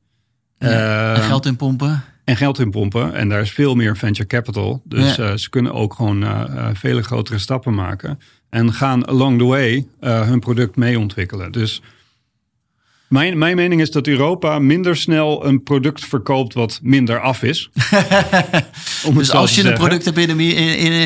ja. 0.59 1.13
Ehm, 1.13 1.21
en 1.23 1.27
geld 1.29 1.47
in 1.47 1.57
pompen. 1.57 2.05
en 2.25 2.37
geld 2.37 2.59
in 2.59 2.71
pompen. 2.71 3.15
En 3.15 3.29
daar 3.29 3.41
is 3.41 3.51
veel 3.51 3.75
meer 3.75 3.97
venture 3.97 4.27
capital. 4.29 4.83
Dus 4.85 5.17
Ja. 5.17 5.31
eh, 5.31 5.37
ze 5.37 5.51
kunnen 5.51 5.73
ook 5.75 5.95
gewoon 5.95 6.23
eh, 6.23 6.41
eh, 6.57 6.75
vele 6.75 7.03
grotere 7.03 7.39
stappen 7.39 7.75
maken. 7.75 8.19
En 8.51 8.73
gaan 8.73 9.07
along 9.07 9.39
the 9.39 9.45
way 9.45 9.87
hun 10.01 10.41
product 10.41 10.77
mee 10.77 10.99
ontwikkelen. 10.99 11.53
Dus 11.53 11.83
mijn, 13.15 13.39
mijn 13.39 13.57
mening 13.57 13.81
is 13.81 13.91
dat 13.91 14.07
Europa 14.07 14.59
minder 14.59 14.97
snel 14.97 15.47
een 15.47 15.63
product 15.63 16.05
verkoopt 16.05 16.55
wat 16.55 16.81
minder 16.83 17.21
af 17.21 17.43
is. 17.43 17.71
Dus 19.15 19.31
als 19.31 19.55
je 19.55 19.69
een 19.69 19.75
product 19.75 20.05
hebt 20.05 20.19
in, 20.19 20.41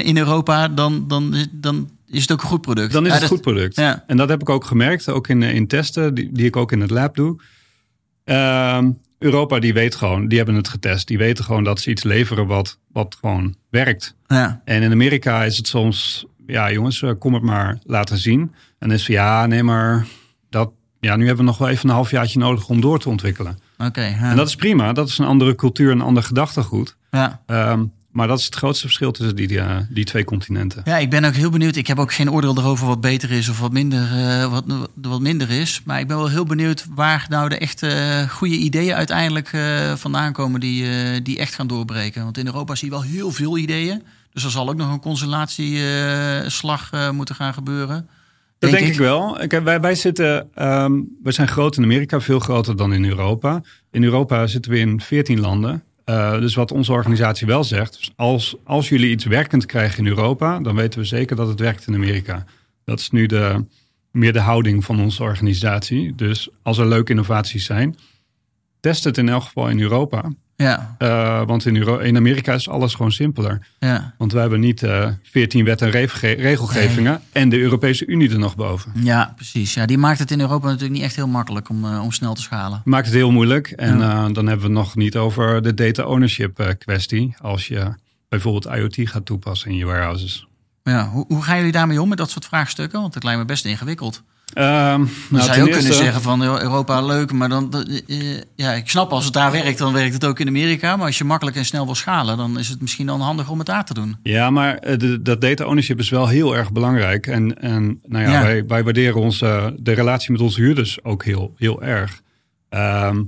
in, 0.04 0.16
Europa, 0.16 0.68
dan, 0.68 1.04
dan, 1.08 1.46
dan 1.50 1.90
is 2.06 2.22
het 2.22 2.32
ook 2.32 2.42
een 2.42 2.48
goed 2.48 2.60
product. 2.60 2.92
Dan 2.92 3.02
is 3.02 3.08
Ja, 3.08 3.14
het 3.14 3.22
een 3.22 3.28
goed 3.28 3.40
product. 3.40 3.76
Ja. 3.76 4.04
En 4.06 4.16
dat 4.16 4.28
heb 4.28 4.40
ik 4.40 4.48
ook 4.48 4.64
gemerkt, 4.64 5.08
ook 5.08 5.28
in, 5.28 5.42
in 5.42 5.66
testen, 5.66 6.14
die, 6.14 6.32
die 6.32 6.46
ik 6.46 6.56
ook 6.56 6.72
in 6.72 6.80
het 6.80 6.90
lab 6.90 7.14
doe. 7.16 7.40
Ehm, 8.24 8.90
Europa, 9.18 9.58
die 9.58 9.72
weet 9.72 9.94
gewoon, 9.94 10.28
die 10.28 10.36
hebben 10.36 10.54
het 10.54 10.68
getest. 10.68 11.06
Die 11.06 11.18
weten 11.18 11.44
gewoon 11.44 11.64
dat 11.64 11.80
ze 11.80 11.90
iets 11.90 12.02
leveren 12.02 12.46
wat, 12.46 12.78
wat 12.92 13.16
gewoon 13.20 13.54
werkt. 13.70 14.14
Ja. 14.26 14.60
En 14.64 14.82
in 14.82 14.92
Amerika 14.92 15.44
is 15.44 15.56
het 15.56 15.66
soms, 15.66 16.26
ja 16.46 16.72
jongens, 16.72 17.02
eh, 17.02 17.10
kom 17.18 17.34
het 17.34 17.42
maar 17.42 17.78
laten 17.84 18.18
zien. 18.18 18.40
En 18.78 18.88
dan 18.88 18.92
is 18.92 19.04
van, 19.04 19.14
ja, 19.14 19.46
nee, 19.46 19.62
maar 19.62 20.06
ja, 21.00 21.16
nu 21.16 21.26
hebben 21.26 21.44
we 21.44 21.50
nog 21.50 21.58
wel 21.58 21.68
even 21.68 21.88
een 21.88 21.94
halfjaartje 21.94 22.38
nodig 22.38 22.68
om 22.68 22.80
door 22.80 22.98
te 22.98 23.08
ontwikkelen. 23.08 23.58
Oké. 23.78 24.04
ja. 24.04 24.30
En 24.30 24.36
dat 24.36 24.48
is 24.48 24.54
prima. 24.54 24.92
Dat 24.92 25.08
is 25.08 25.18
een 25.18 25.26
andere 25.26 25.54
cultuur, 25.54 25.90
een 25.90 26.00
ander 26.00 26.22
gedachtegoed. 26.22 26.96
ja. 27.10 27.40
Ehm, 27.46 27.84
maar 28.18 28.26
dat 28.28 28.38
is 28.38 28.44
het 28.44 28.54
grootste 28.54 28.84
verschil 28.84 29.10
tussen 29.10 29.36
die, 29.36 29.46
die, 29.46 29.60
eh, 29.60 29.76
die 29.88 30.04
twee 30.04 30.24
continenten. 30.24 30.82
Ja, 30.84 30.96
ik 30.96 31.10
ben 31.10 31.24
ook 31.24 31.34
heel 31.34 31.50
benieuwd. 31.50 31.76
Ik 31.76 31.86
heb 31.86 31.98
ook 31.98 32.12
geen 32.12 32.30
oordeel 32.30 32.58
erover 32.58 32.86
wat 32.86 33.00
beter 33.00 33.30
is 33.30 33.48
of 33.48 33.60
wat 33.60 33.72
minder, 33.72 34.12
eh, 34.12 34.50
wat, 34.50 34.64
wat 34.94 35.20
minder 35.20 35.50
is. 35.50 35.82
Maar 35.84 36.00
ik 36.00 36.06
ben 36.06 36.16
wel 36.16 36.28
heel 36.28 36.44
benieuwd 36.44 36.86
waar 36.94 37.26
nou 37.28 37.48
de 37.48 37.58
echte 37.58 37.88
eh, 37.88 38.28
goede 38.30 38.56
ideeën 38.56 38.94
uiteindelijk 38.94 39.50
vandaan 39.94 40.32
komen 40.32 40.60
die, 40.60 41.22
die 41.22 41.38
echt 41.38 41.54
gaan 41.54 41.66
doorbreken. 41.66 42.22
Want 42.24 42.38
in 42.38 42.46
Europa 42.46 42.74
zie 42.74 42.88
je 42.88 42.94
wel 42.94 43.04
heel 43.04 43.32
veel 43.32 43.58
ideeën. 43.58 44.02
Dus 44.32 44.44
er 44.44 44.50
zal 44.50 44.68
ook 44.68 44.76
nog 44.76 44.92
een 44.92 45.00
constellatieslag 45.00 46.88
eh 46.92 47.10
moeten 47.10 47.34
gaan 47.34 47.54
gebeuren. 47.54 48.08
Dat 48.58 48.70
denk, 48.70 48.86
ik. 48.86 48.98
wel. 48.98 49.42
Ik, 49.42 49.50
wij, 49.50 49.80
wij, 49.80 49.94
zitten, 49.94 50.48
wij 51.22 51.32
zijn 51.32 51.48
groot 51.48 51.76
in 51.76 51.82
Amerika, 51.82 52.20
veel 52.20 52.38
groter 52.38 52.76
dan 52.76 52.92
in 52.92 53.04
Europa. 53.04 53.62
In 53.90 54.04
Europa 54.04 54.46
zitten 54.46 54.70
we 54.70 54.78
in 54.78 55.00
14 55.00 55.40
landen. 55.40 55.82
Uh, 56.08 56.38
dus 56.38 56.54
wat 56.54 56.72
onze 56.72 56.92
organisatie 56.92 57.46
wel 57.46 57.64
zegt, 57.64 58.10
als, 58.16 58.56
als 58.64 58.88
jullie 58.88 59.10
iets 59.10 59.24
werkend 59.24 59.66
krijgen 59.66 59.98
in 59.98 60.06
Europa, 60.06 60.58
dan 60.58 60.74
weten 60.74 61.00
we 61.00 61.06
zeker 61.06 61.36
dat 61.36 61.48
het 61.48 61.60
werkt 61.60 61.86
in 61.86 61.94
Amerika. 61.94 62.44
Dat 62.84 62.98
is 62.98 63.10
nu 63.10 63.26
de, 63.26 63.64
meer 64.10 64.32
de 64.32 64.40
houding 64.40 64.84
van 64.84 65.00
onze 65.00 65.22
organisatie. 65.22 66.14
Dus 66.14 66.48
als 66.62 66.78
er 66.78 66.86
leuke 66.86 67.10
innovaties 67.10 67.64
zijn, 67.64 67.98
test 68.80 69.04
het 69.04 69.18
in 69.18 69.28
elk 69.28 69.42
geval 69.42 69.68
in 69.68 69.80
Europa. 69.80 70.32
Ja, 70.62 70.96
Uh, 70.98 71.42
want 71.46 71.66
in, 71.66 71.76
Euro 71.76 71.98
in 71.98 72.16
Amerika 72.16 72.54
is 72.54 72.68
alles 72.68 72.94
gewoon 72.94 73.12
simpeler. 73.12 73.66
ja. 73.78 74.14
Want 74.18 74.32
we 74.32 74.38
hebben 74.38 74.60
niet 74.60 74.82
uh, 74.82 75.08
14 75.22 75.64
wet- 75.64 75.82
en 75.82 75.90
rege- 75.90 76.32
regelgevingen 76.32 77.20
en 77.32 77.48
de 77.48 77.58
Europese 77.60 78.06
Unie 78.06 78.30
er 78.30 78.38
nog 78.38 78.56
boven. 78.56 78.92
ja, 78.94 79.32
precies. 79.36 79.74
Ja, 79.74 79.86
die 79.86 79.98
maakt 79.98 80.18
het 80.18 80.30
in 80.30 80.40
Europa 80.40 80.66
natuurlijk 80.66 80.92
niet 80.92 81.02
echt 81.02 81.16
heel 81.16 81.26
makkelijk 81.28 81.68
om, 81.68 81.84
eh, 81.84 82.02
om 82.02 82.12
snel 82.12 82.34
te 82.34 82.42
schalen. 82.42 82.82
Maakt 82.84 83.06
het 83.06 83.14
heel 83.14 83.30
moeilijk. 83.30 83.66
En 83.70 83.98
Ja. 83.98 84.28
dan 84.28 84.46
hebben 84.46 84.66
we 84.70 84.72
het 84.78 84.84
nog 84.84 84.96
niet 84.96 85.16
over 85.16 85.62
de 85.62 85.74
data 85.74 86.02
ownership 86.04 86.74
kwestie. 86.78 87.34
Als 87.40 87.68
je 87.68 87.94
bijvoorbeeld 88.28 88.76
IoT 88.76 89.08
gaat 89.08 89.26
toepassen 89.26 89.70
in 89.70 89.76
je 89.76 89.84
warehouses. 89.86 90.46
Ja, 90.82 91.08
hoe, 91.08 91.24
hoe 91.28 91.42
gaan 91.42 91.56
jullie 91.56 91.72
daarmee 91.72 92.02
om 92.02 92.08
met 92.08 92.18
dat 92.18 92.30
soort 92.30 92.44
vraagstukken? 92.44 93.00
Want 93.00 93.14
het 93.14 93.24
lijkt 93.24 93.38
me 93.40 93.44
best 93.46 93.64
ingewikkeld. 93.64 94.22
Um, 94.54 94.64
Dan 94.64 95.08
nou, 95.28 95.44
zou 95.44 95.56
je 95.56 95.62
ook 95.62 95.68
eerste- 95.68 95.82
kunnen 95.82 96.04
zeggen 96.04 96.22
van 96.22 96.42
"Euro- 96.42 96.58
Europa 96.60 97.02
leuk, 97.02 97.32
maar 97.32 97.48
dan, 97.48 97.84
eh, 98.06 98.16
ja, 98.54 98.72
ik 98.72 98.88
snap 98.88 99.10
als 99.10 99.24
het 99.24 99.32
daar 99.34 99.52
werkt, 99.52 99.78
dan 99.78 99.92
werkt 99.92 100.14
het 100.14 100.24
ook 100.24 100.40
in 100.40 100.46
Amerika. 100.48 100.96
Maar 100.96 101.06
als 101.06 101.18
je 101.18 101.24
makkelijk 101.24 101.56
en 101.56 101.64
snel 101.64 101.84
wil 101.84 101.94
schalen, 101.94 102.36
dan 102.36 102.58
is 102.58 102.68
het 102.68 102.80
misschien 102.80 103.06
dan 103.06 103.20
handig 103.20 103.50
om 103.50 103.58
het 103.58 103.66
daar 103.66 103.84
te 103.84 103.94
doen. 103.94 104.16
Ja, 104.22 104.50
maar 104.50 104.76
eh, 104.76 104.98
de, 104.98 105.22
dat 105.22 105.40
data 105.40 105.64
ownership 105.64 105.98
is 105.98 106.10
wel 106.10 106.28
heel 106.28 106.56
erg 106.56 106.72
belangrijk. 106.72 107.26
En, 107.26 107.60
en 107.62 108.00
nou 108.06 108.24
ja, 108.24 108.30
Ja. 108.32 108.42
Wij, 108.42 108.66
wij 108.66 108.84
waarderen 108.84 109.20
onze, 109.20 109.76
de 109.80 109.92
relatie 109.92 110.32
met 110.32 110.40
onze 110.40 110.60
huurders 110.60 111.04
ook 111.04 111.24
heel, 111.24 111.54
heel 111.56 111.82
erg. 111.82 112.20
Ehm, 112.68 113.22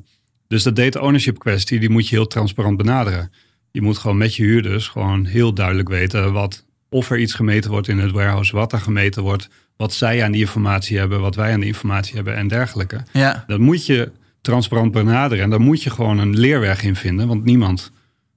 dus 0.48 0.62
dat 0.62 0.76
data 0.76 1.00
ownership 1.00 1.38
kwestie, 1.38 1.80
die 1.80 1.90
moet 1.90 2.09
je 2.09 2.14
heel 2.16 2.26
transparant 2.26 2.76
benaderen. 2.76 3.33
Je 3.70 3.83
moet 3.83 3.98
gewoon 3.98 4.16
met 4.18 4.35
je 4.35 4.42
huurders 4.42 4.88
gewoon 4.88 5.24
heel 5.24 5.52
duidelijk 5.54 5.88
weten 5.88 6.33
wat, 6.33 6.64
of 6.88 7.11
er 7.11 7.18
iets 7.18 7.35
gemeten 7.35 7.70
wordt 7.70 7.88
in 7.88 7.98
het 7.98 8.11
warehouse, 8.12 8.56
wat 8.56 8.72
er 8.72 8.80
gemeten 8.80 9.22
wordt, 9.22 9.48
wat 9.80 9.92
zij 9.92 10.24
aan 10.24 10.32
die 10.32 10.40
informatie 10.40 10.98
hebben, 10.98 11.20
wat 11.20 11.34
wij 11.34 11.52
aan 11.52 11.60
die 11.60 11.68
informatie 11.68 12.14
hebben 12.14 12.36
en 12.36 12.48
dergelijke. 12.48 13.00
Ja, 13.12 13.44
Dat 13.46 13.58
moet 13.58 13.86
je 13.86 14.12
transparant 14.40 14.92
benaderen 14.92 15.44
en 15.44 15.50
daar 15.50 15.60
moet 15.60 15.82
je 15.82 15.90
gewoon 15.90 16.18
een 16.18 16.38
leerweg 16.38 16.82
in 16.82 16.96
vinden, 16.96 17.28
want 17.28 17.44
niemand, 17.44 17.90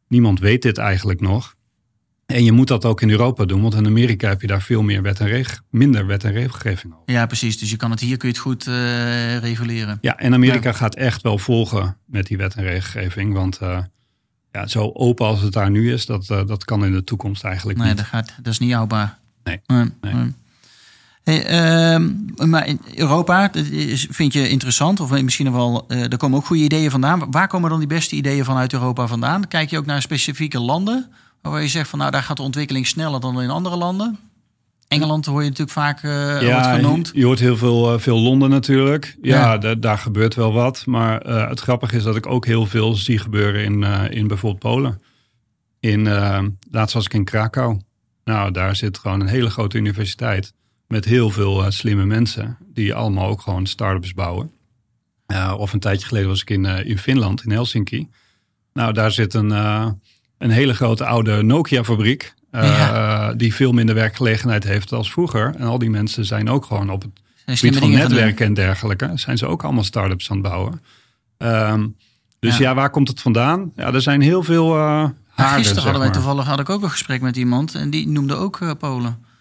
niemand 0.08 0.40
weet 0.40 0.62
dit 0.62 0.78
eigenlijk 0.78 1.22
nog. 1.22 1.56
En 2.26 2.44
je 2.44 2.52
moet 2.52 2.68
dat 2.68 2.86
ook 2.86 3.02
in 3.02 3.10
Europa 3.10 3.46
doen, 3.46 3.62
want 3.62 3.74
in 3.74 3.86
Amerika 3.86 4.28
heb 4.30 4.42
je 4.42 4.48
daar 4.48 4.62
veel 4.62 4.82
meer 4.82 5.02
wet 5.02 5.20
en 5.20 5.28
reg 5.28 5.62
minder 5.70 6.06
wet 6.06 6.24
en 6.24 6.32
regelgeving 6.32 6.94
over. 6.94 7.14
ja, 7.14 7.26
precies. 7.26 7.60
Dus 7.60 7.70
je 7.70 7.78
kan 7.78 7.92
het 7.92 8.00
hier 8.00 8.18
kun 8.18 8.28
je 8.28 8.34
het 8.34 8.44
goed 8.44 8.68
eh, 8.68 9.38
reguleren. 9.38 9.98
Ja, 10.02 10.18
en 10.18 10.34
Amerika 10.34 10.72
gaat 10.72 10.96
echt 10.96 11.22
wel 11.22 11.38
volgen 11.38 11.98
met 12.06 12.28
die 12.28 12.38
wet 12.38 12.56
en 12.56 12.64
regelgeving, 12.64 13.34
want 13.34 13.58
eh, 13.58 13.80
ja, 14.52 14.68
zo 14.68 14.92
open 14.94 15.26
als 15.26 15.42
het 15.42 15.54
daar 15.54 15.72
nu 15.72 15.94
is, 15.94 16.06
dat, 16.06 16.30
eh, 16.30 16.46
dat 16.46 16.66
kan 16.66 16.86
in 16.86 16.92
de 16.92 17.04
toekomst 17.04 17.44
eigenlijk 17.44 17.78
Nee, 17.80 17.88
niet. 17.88 17.98
dat, 17.98 18.06
gaat, 18.06 18.34
dat 18.42 18.54
is 18.54 18.60
niet 18.60 18.74
houdbaar. 18.74 19.20
Nee, 19.44 19.62
Nee, 19.68 19.86
nee. 20.02 20.34
Hey, 21.24 21.46
ehm, 21.46 22.10
maar 22.50 22.68
in 22.68 22.80
Europa 22.96 23.50
vind 24.10 24.34
je 24.34 24.50
interessant, 24.50 25.00
of 25.00 25.22
misschien 25.22 25.46
nog 25.46 25.56
wel, 25.56 25.86
eh 25.88 26.02
er 26.12 26.18
komen 26.18 26.38
ook 26.38 26.46
goede 26.46 26.64
ideeën 26.64 26.92
vandaan. 26.92 27.32
Waar 27.32 27.48
komen 27.48 27.70
dan 27.70 27.80
die 27.80 27.88
beste 27.88 28.16
ideeën 28.16 28.46
vanuit 28.46 28.74
Europa 28.74 29.08
vandaan? 29.08 29.48
Kijk 29.48 29.70
je 29.70 29.78
ook 29.78 29.86
naar 29.86 30.02
specifieke 30.02 30.60
landen, 30.60 31.12
waar 31.42 31.62
je 31.62 31.68
zegt 31.68 31.90
van 31.90 32.00
nou 32.00 32.12
daar 32.12 32.24
gaat 32.24 32.38
de 32.38 32.44
ontwikkeling 32.44 32.88
sneller 32.88 33.20
dan 33.20 33.42
in 33.42 33.50
andere 33.50 33.76
landen? 33.76 34.20
Engeland 34.88 35.26
hoor 35.26 35.42
je 35.42 35.50
natuurlijk 35.50 35.78
vaak 35.78 36.04
eh 36.04 36.12
wordt 36.54 36.68
genoemd. 36.76 37.12
Je 37.14 37.26
hoort 37.26 37.40
heel 37.40 37.58
veel, 37.58 37.94
eh, 37.94 38.00
veel 38.00 38.20
Londen 38.20 38.50
natuurlijk. 38.50 39.18
Ja, 39.22 39.38
Ja. 39.40 39.58
da- 39.58 39.76
daar 39.76 39.98
gebeurt 39.98 40.36
wel 40.36 40.54
wat. 40.54 40.86
Maar 40.86 41.20
het 41.50 41.60
grappige 41.60 41.96
is 41.96 42.04
dat 42.04 42.16
ik 42.16 42.26
ook 42.28 42.46
heel 42.46 42.66
veel 42.66 42.96
zie 42.96 43.18
gebeuren 43.20 43.64
in, 43.64 43.84
in 44.12 44.28
bijvoorbeeld 44.28 44.62
Polen. 44.74 45.02
In, 45.80 46.04
laatst 46.72 46.94
was 46.94 47.06
ik 47.06 47.14
in 47.14 47.24
Krakau. 47.24 47.80
Nou, 48.24 48.52
daar 48.52 48.76
zit 48.76 48.98
gewoon 48.98 49.20
een 49.22 49.28
hele 49.28 49.50
grote 49.50 49.78
universiteit. 49.78 50.54
Met 50.94 51.06
heel 51.06 51.30
veel 51.30 51.64
eh, 51.64 51.70
slimme 51.70 52.06
mensen. 52.06 52.58
Die 52.74 52.94
allemaal 52.94 53.28
ook 53.28 53.42
gewoon 53.42 53.66
start-ups 53.66 54.14
bouwen. 54.14 54.52
Eh, 55.26 55.54
of 55.58 55.74
een 55.74 55.80
tijdje 55.80 56.08
geleden 56.08 56.30
was 56.30 56.42
ik 56.42 56.50
in, 56.50 56.66
eh, 56.66 56.90
in 56.90 56.98
Finland, 56.98 57.44
in 57.44 57.52
Helsinki. 57.52 58.10
Nou, 58.74 58.94
daar 58.94 59.12
zit 59.12 59.34
een, 59.34 59.50
een 60.38 60.50
hele 60.50 60.74
grote 60.74 61.06
oude 61.06 61.42
Nokia-fabriek. 61.42 62.34
Ja. 62.52 63.34
Die 63.34 63.54
veel 63.54 63.72
minder 63.72 63.96
werkgelegenheid 63.96 64.64
heeft 64.64 64.92
als 64.92 65.12
vroeger. 65.12 65.56
En 65.58 65.68
al 65.68 65.78
die 65.80 65.90
mensen 65.90 66.26
zijn 66.26 66.50
ook 66.50 66.66
gewoon 66.66 66.90
op 66.90 67.02
het 67.02 67.60
gebied 67.60 67.78
van 67.78 67.92
netwerken 67.92 68.46
en 68.46 68.54
dergelijke. 68.54 69.12
Zijn 69.16 69.38
ze 69.38 69.46
ook 69.46 69.64
allemaal 69.64 69.84
start-ups 69.84 70.30
aan 70.30 70.38
het 70.38 70.48
bouwen. 70.48 70.82
Ehm, 71.38 71.88
dus 72.40 72.58
Ja. 72.58 72.64
ja. 72.64 72.76
waar 72.76 72.90
komt 72.90 73.08
het 73.08 73.22
vandaan? 73.22 73.72
Ja, 73.76 73.94
er 73.94 74.02
zijn 74.02 74.22
heel 74.22 74.44
veel 74.44 74.76
eh 74.76 74.80
haarden, 74.80 75.56
Gisteren 75.58 75.84
hadden 75.84 76.02
wij 76.02 76.10
maar. 76.10 76.12
toevallig 76.12 76.46
had 76.46 76.60
ik 76.60 76.70
ook 76.70 76.84
een 76.84 76.90
gesprek 76.90 77.22
met 77.22 77.38
iemand 77.38 77.76
en 77.76 77.90
die 77.90 78.08
noemde 78.08 78.36
ook 78.36 78.78
Polen. 78.80 79.32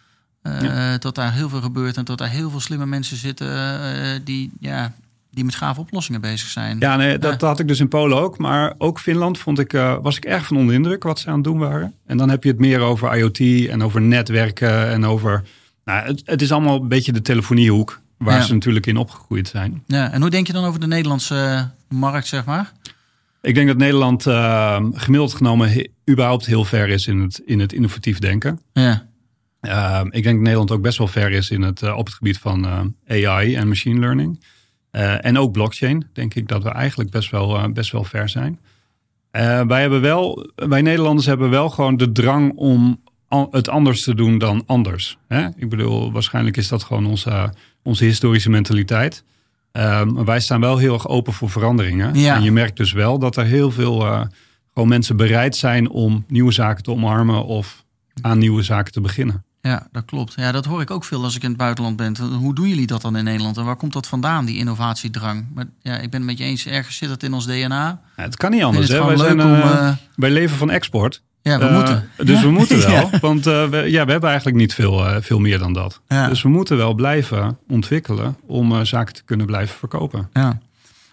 Eh, 0.42 0.94
Dat 0.98 1.14
daar 1.14 1.33
heel 1.33 1.48
veel 1.48 1.61
gebeurt 1.61 1.96
en 1.96 2.05
dat 2.05 2.18
daar 2.18 2.28
heel 2.31 2.50
veel 2.50 2.61
slimme 2.61 2.87
mensen 2.87 3.16
zitten 3.16 3.48
eh, 3.94 4.20
die, 4.24 4.50
ja, 4.61 4.92
die 5.31 5.44
met 5.44 5.55
gave 5.55 5.81
oplossingen 5.81 6.20
bezig 6.20 6.48
zijn. 6.48 6.76
Ja, 6.78 6.96
nee, 6.96 7.18
dat 7.18 7.40
had 7.40 7.59
ik 7.59 7.68
dus 7.68 7.81
in 7.81 7.88
Polen 7.88 8.18
ook. 8.18 8.38
Maar 8.38 8.74
ook 8.78 9.00
Finland 9.00 9.38
vond 9.38 9.59
ik, 9.59 9.72
eh, 9.72 9.96
was 10.02 10.16
ik 10.16 10.24
erg 10.24 10.46
van 10.46 10.57
onder 10.57 10.70
de 10.74 10.76
indruk 10.83 11.02
wat 11.02 11.18
ze 11.18 11.28
aan 11.28 11.35
het 11.35 11.44
doen 11.44 11.59
waren. 11.59 11.94
En 12.07 12.16
dan 12.16 12.28
heb 12.31 12.42
je 12.42 12.50
het 12.50 12.59
meer 12.59 12.81
over 12.81 13.16
IoT 13.16 13.68
en 13.68 13.83
over 13.83 14.00
netwerken 14.00 14.88
en 14.90 15.05
over... 15.05 15.42
Nou, 15.85 16.07
het, 16.07 16.22
het 16.24 16.42
is 16.42 16.52
allemaal 16.52 16.81
een 16.83 16.88
beetje 16.88 17.12
de 17.12 17.22
telefoniehoek 17.22 18.00
waar 18.18 18.37
Ja. 18.38 18.42
ze 18.42 18.52
natuurlijk 18.52 18.87
in 18.87 18.96
opgegroeid 18.96 19.48
zijn. 19.48 19.83
Ja, 19.87 20.11
en 20.12 20.20
hoe 20.20 20.31
denk 20.31 20.46
je 20.46 20.52
dan 20.52 20.64
over 20.64 20.81
de 20.81 20.87
Nederlandse 20.87 21.68
markt, 21.88 22.26
zeg 22.26 22.44
maar? 22.44 22.72
Ik 23.40 23.55
denk 23.55 23.66
dat 23.68 23.76
Nederland 23.76 24.22
gemiddeld 24.94 25.35
genomen 25.35 25.72
he- 25.72 25.88
überhaupt 26.11 26.46
heel 26.46 26.64
ver 26.64 26.88
is 26.88 27.07
in 27.07 27.20
het, 27.20 27.40
in 27.46 27.61
het 27.61 27.72
innovatief 27.72 28.18
denken. 28.18 28.61
Ja, 28.72 29.07
Uh, 29.62 30.01
ik 30.05 30.22
denk 30.22 30.35
dat 30.35 30.44
Nederland 30.44 30.70
ook 30.70 30.83
best 30.83 30.98
wel 30.98 31.07
ver 31.07 31.31
is 31.31 31.51
in 31.51 31.62
het, 31.62 31.83
uh, 31.83 31.96
op 31.96 32.07
het 32.07 32.14
gebied 32.14 32.38
van 32.38 32.92
uh, 33.07 33.29
AI 33.31 33.55
en 33.55 33.68
machine 33.68 34.01
learning. 34.01 34.40
Uh, 34.92 35.25
en 35.25 35.38
ook 35.38 35.53
blockchain, 35.53 36.07
denk 36.12 36.35
ik 36.35 36.48
dat 36.48 36.62
we 36.62 36.68
eigenlijk 36.68 37.11
best 37.11 37.31
wel, 37.31 37.72
best 37.72 37.92
wel 37.92 38.05
ver 38.05 38.29
zijn. 38.29 38.59
wij, 39.66 39.81
hebben 39.81 40.01
wel, 40.01 40.51
wij 40.55 40.83
Nederlanders 40.83 41.27
hebben 41.27 41.51
wel 41.51 41.70
gewoon 41.70 41.96
de 41.96 42.12
drang 42.12 42.53
om 42.55 43.01
an 43.29 43.48
het 43.51 43.68
anders 43.68 44.03
te 44.03 44.14
doen 44.14 44.38
dan 44.38 44.62
anders. 44.66 45.18
Hè? 45.29 45.48
Ik 45.57 45.68
bedoel, 45.68 46.12
waarschijnlijk 46.12 46.57
is 46.57 46.68
dat 46.68 46.83
gewoon 46.83 47.07
onze, 47.07 47.53
onze 47.83 48.05
historische 48.05 48.51
mentaliteit. 48.51 49.25
Maar 49.72 50.25
wij 50.25 50.40
staan 50.40 50.61
wel 50.61 50.79
heel 50.79 50.94
erg 50.94 51.09
open 51.09 51.33
voor 51.33 51.51
veranderingen. 51.51 52.14
Ja. 52.14 52.37
En 52.37 52.42
je 52.42 52.53
merkt 52.53 52.77
dus 52.77 52.92
wel 52.92 53.18
dat 53.18 53.37
er 53.37 53.44
heel 53.44 53.70
veel 53.70 54.29
gewoon 54.72 54.88
mensen 54.88 55.16
bereid 55.16 55.57
zijn 55.57 55.90
om 55.90 56.25
nieuwe 56.29 56.53
zaken 56.53 56.83
te 56.83 56.90
omarmen 56.90 57.44
of 57.44 57.85
aan 58.20 58.38
nieuwe 58.38 58.62
zaken 58.62 58.92
te 58.92 59.01
beginnen. 59.01 59.44
Ja, 59.62 59.87
dat 59.92 60.05
klopt. 60.05 60.33
Ja, 60.37 60.53
dat 60.53 60.64
hoor 60.64 60.81
ik 60.81 60.90
ook 60.90 61.05
veel 61.05 61.22
als 61.22 61.37
ik 61.37 61.42
in 61.42 61.48
het 61.48 61.59
buitenland 61.59 61.96
ben. 61.96 62.16
Hoe 62.18 62.55
doen 62.55 62.68
jullie 62.68 62.87
dat 62.87 63.03
dan 63.03 63.16
in 63.16 63.25
Nederland? 63.25 63.57
En 63.57 63.64
waar 63.64 63.77
komt 63.77 63.92
dat 63.92 64.07
vandaan, 64.07 64.44
die 64.44 64.57
innovatiedrang? 64.57 65.46
Maar 65.55 65.64
ja, 65.83 65.94
ik 65.98 66.11
ben 66.11 66.20
het 66.20 66.29
met 66.29 66.38
je 66.38 66.44
eens, 66.44 66.66
ergens 66.66 66.96
zit 66.96 67.11
het 67.11 67.22
in 67.22 67.33
ons 67.33 67.46
DNA. 67.46 68.01
Ja, 68.16 68.22
het 68.22 68.37
kan 68.37 68.51
niet 68.51 68.62
anders. 68.62 68.88
Hè? 68.88 69.05
Wij, 69.05 69.16
zijn, 69.16 69.42
om, 69.42 69.53
uh, 69.53 69.92
wij 70.16 70.31
leven 70.31 70.57
van 70.57 70.70
export. 70.70 71.22
Ja, 71.42 71.59
we 71.59 71.64
uh, 71.64 71.75
moeten. 71.75 72.09
Dus 72.16 72.40
ja. 72.40 72.44
we 72.44 72.51
moeten 72.51 72.81
wel. 72.87 72.90
Ja. 72.90 73.18
Want 73.20 73.46
uh, 73.46 73.68
we, 73.68 73.77
ja, 73.77 74.05
we 74.05 74.11
hebben 74.11 74.29
eigenlijk 74.29 74.59
niet 74.59 74.75
veel, 74.75 75.20
veel 75.20 75.38
meer 75.38 75.59
dan 75.59 75.72
dat. 75.72 76.01
Dus 76.07 76.42
we 76.42 76.48
moeten 76.48 76.77
wel 76.77 76.94
blijven 76.94 77.59
ontwikkelen 77.68 78.37
om 78.46 78.85
zaken 78.85 79.14
te 79.14 79.22
kunnen 79.25 79.46
blijven 79.46 79.79
verkopen. 79.79 80.29
Ja. 80.33 80.59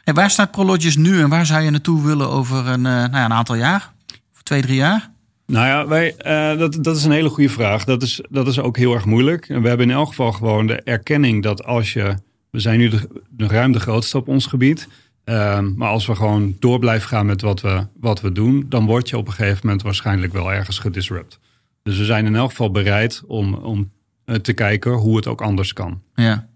En 0.04 0.14
waar 0.14 0.30
staat 0.30 0.52
Prologis 0.52 0.96
nu 0.96 1.22
en 1.22 1.30
waar 1.30 1.46
zou 1.46 1.62
je 1.62 1.70
naartoe 1.70 2.06
willen 2.06 2.30
over 2.30 2.68
een, 2.68 2.82
nou 2.82 3.12
ja, 3.12 3.26
een 3.26 3.34
aantal 3.34 3.56
jaar? 3.56 3.92
Of 4.34 4.44
twee, 4.44 4.62
drie 4.62 4.76
jaar? 4.76 5.10
Nou 5.50 5.68
ja, 5.68 5.88
wij, 5.88 6.16
uh, 6.26 6.60
dat, 6.60 6.84
dat 6.84 6.96
is 6.96 7.04
een 7.04 7.12
hele 7.12 7.30
goede 7.30 7.50
vraag. 7.50 7.84
Dat 7.84 8.02
is, 8.02 8.22
dat 8.30 8.48
is 8.48 8.60
ook 8.60 8.78
heel 8.78 8.94
erg 8.94 9.06
moeilijk. 9.06 9.50
En 9.50 9.62
we 9.62 9.68
hebben 9.68 9.90
in 9.90 9.96
elk 9.96 10.08
geval 10.08 10.32
gewoon 10.32 10.68
de 10.68 10.82
erkenning 10.82 11.44
dat 11.44 11.64
als 11.66 11.94
je... 11.94 12.16
We 12.50 12.60
zijn 12.60 12.80
nu 12.80 12.90
de, 13.30 13.48
ruim 13.48 13.72
de 13.72 13.80
grootste 13.80 14.18
op 14.18 14.28
ons 14.28 14.46
gebied. 14.46 14.88
Uh, 15.26 15.60
maar 15.76 15.90
als 15.90 16.06
we 16.06 16.16
gewoon 16.16 16.56
door 16.60 16.80
blijven 16.80 17.08
gaan 17.08 17.26
met 17.26 17.42
wat 17.42 17.62
we, 17.62 17.88
wat 18.00 18.22
we 18.22 18.32
doen... 18.32 18.66
dan 18.70 18.86
word 18.86 19.10
je 19.10 19.18
op 19.18 19.28
een 19.28 19.34
gegeven 19.34 19.60
moment 19.64 19.82
waarschijnlijk 19.82 20.34
wel 20.34 20.54
ergens 20.54 20.80
gedisrupt. 20.80 21.40
Dus 21.84 21.98
we 21.98 22.06
zijn 22.06 22.26
in 22.26 22.36
elk 22.36 22.50
geval 22.50 22.72
bereid 22.72 23.24
om, 23.28 23.54
om 23.54 23.92
uh, 24.26 24.36
te 24.36 24.54
kijken 24.54 24.92
hoe 24.92 25.16
het 25.16 25.28
ook 25.28 25.42
anders 25.42 25.74
kan. 25.74 26.02
Ja. 26.16 26.48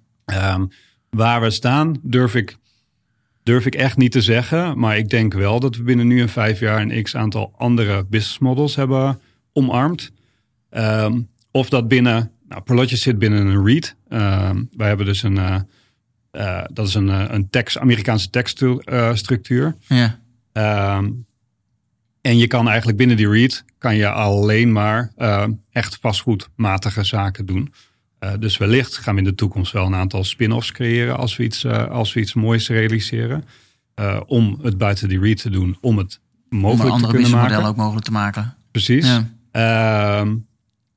Um, 0.55 0.69
Waar 1.09 1.41
we 1.41 1.49
staan, 1.49 1.99
durf 2.01 2.35
ik, 2.35 2.57
durf 3.43 3.65
ik 3.65 3.75
echt 3.75 3.97
niet 3.97 4.11
te 4.11 4.21
zeggen. 4.21 4.79
Maar 4.79 4.97
ik 4.97 5.09
denk 5.09 5.33
wel 5.33 5.59
dat 5.59 5.75
we 5.75 5.83
binnen 5.83 6.07
nu 6.07 6.21
en 6.21 6.29
vijf 6.29 6.59
jaar 6.59 6.81
een 6.81 7.03
x 7.03 7.15
aantal 7.15 7.53
andere 7.57 8.03
business 8.03 8.39
models 8.39 8.75
hebben 8.75 9.19
omarmd. 9.53 10.11
Ehm, 10.69 11.19
of 11.51 11.69
dat 11.69 11.87
binnen, 11.87 12.31
nou, 12.49 12.61
Prologis 12.61 13.01
zit 13.01 13.19
binnen 13.19 13.45
een 13.45 13.65
REIT. 13.65 13.95
Um, 14.09 14.69
wij 14.77 14.87
hebben 14.87 15.05
dus 15.05 15.23
een, 15.23 15.35
uh, 15.35 15.59
uh, 16.31 16.63
dat 16.73 16.87
is 16.87 16.93
een, 16.93 17.07
uh, 17.07 17.25
een 17.27 17.49
tekst, 17.49 17.77
Amerikaanse 17.77 18.29
tekststructuur. 18.29 19.75
Ja. 19.87 20.19
Um, 20.97 21.25
en 22.21 22.37
je 22.37 22.47
kan 22.47 22.67
eigenlijk 22.67 22.97
binnen 22.97 23.17
die 23.17 23.29
REIT 23.29 23.65
kan 23.77 23.95
je 23.95 24.09
alleen 24.09 24.71
maar 24.71 25.11
echt 25.71 25.97
vastgoedmatige 26.01 27.03
zaken 27.03 27.45
doen. 27.45 27.73
Uh, 28.23 28.31
dus 28.39 28.57
wellicht 28.57 28.97
gaan 28.97 29.13
we 29.13 29.21
in 29.21 29.27
de 29.27 29.35
toekomst 29.35 29.71
wel 29.71 29.85
een 29.85 29.95
aantal 29.95 30.23
spin-offs 30.23 30.71
creëren 30.71 31.17
als 31.17 31.35
we 31.37 31.43
iets, 31.43 31.63
uh, 31.63 31.87
als 31.87 32.13
we 32.13 32.19
iets 32.19 32.33
moois 32.33 32.67
realiseren. 32.67 33.43
Uh, 33.99 34.19
om 34.25 34.59
het 34.61 34.77
buiten 34.77 35.07
die 35.09 35.19
REIT 35.19 35.41
te 35.41 35.49
doen, 35.49 35.77
om 35.81 35.97
het 35.97 36.19
mogelijk 36.49 36.95
om 36.95 37.01
te 37.01 37.07
kunnen 37.07 37.31
maken. 37.31 37.65
ook 37.65 37.75
mogelijk 37.75 38.05
te 38.05 38.11
maken. 38.11 38.55
Precies. 38.71 39.05
Ja. 39.05 39.29
Ehm, 39.51 40.35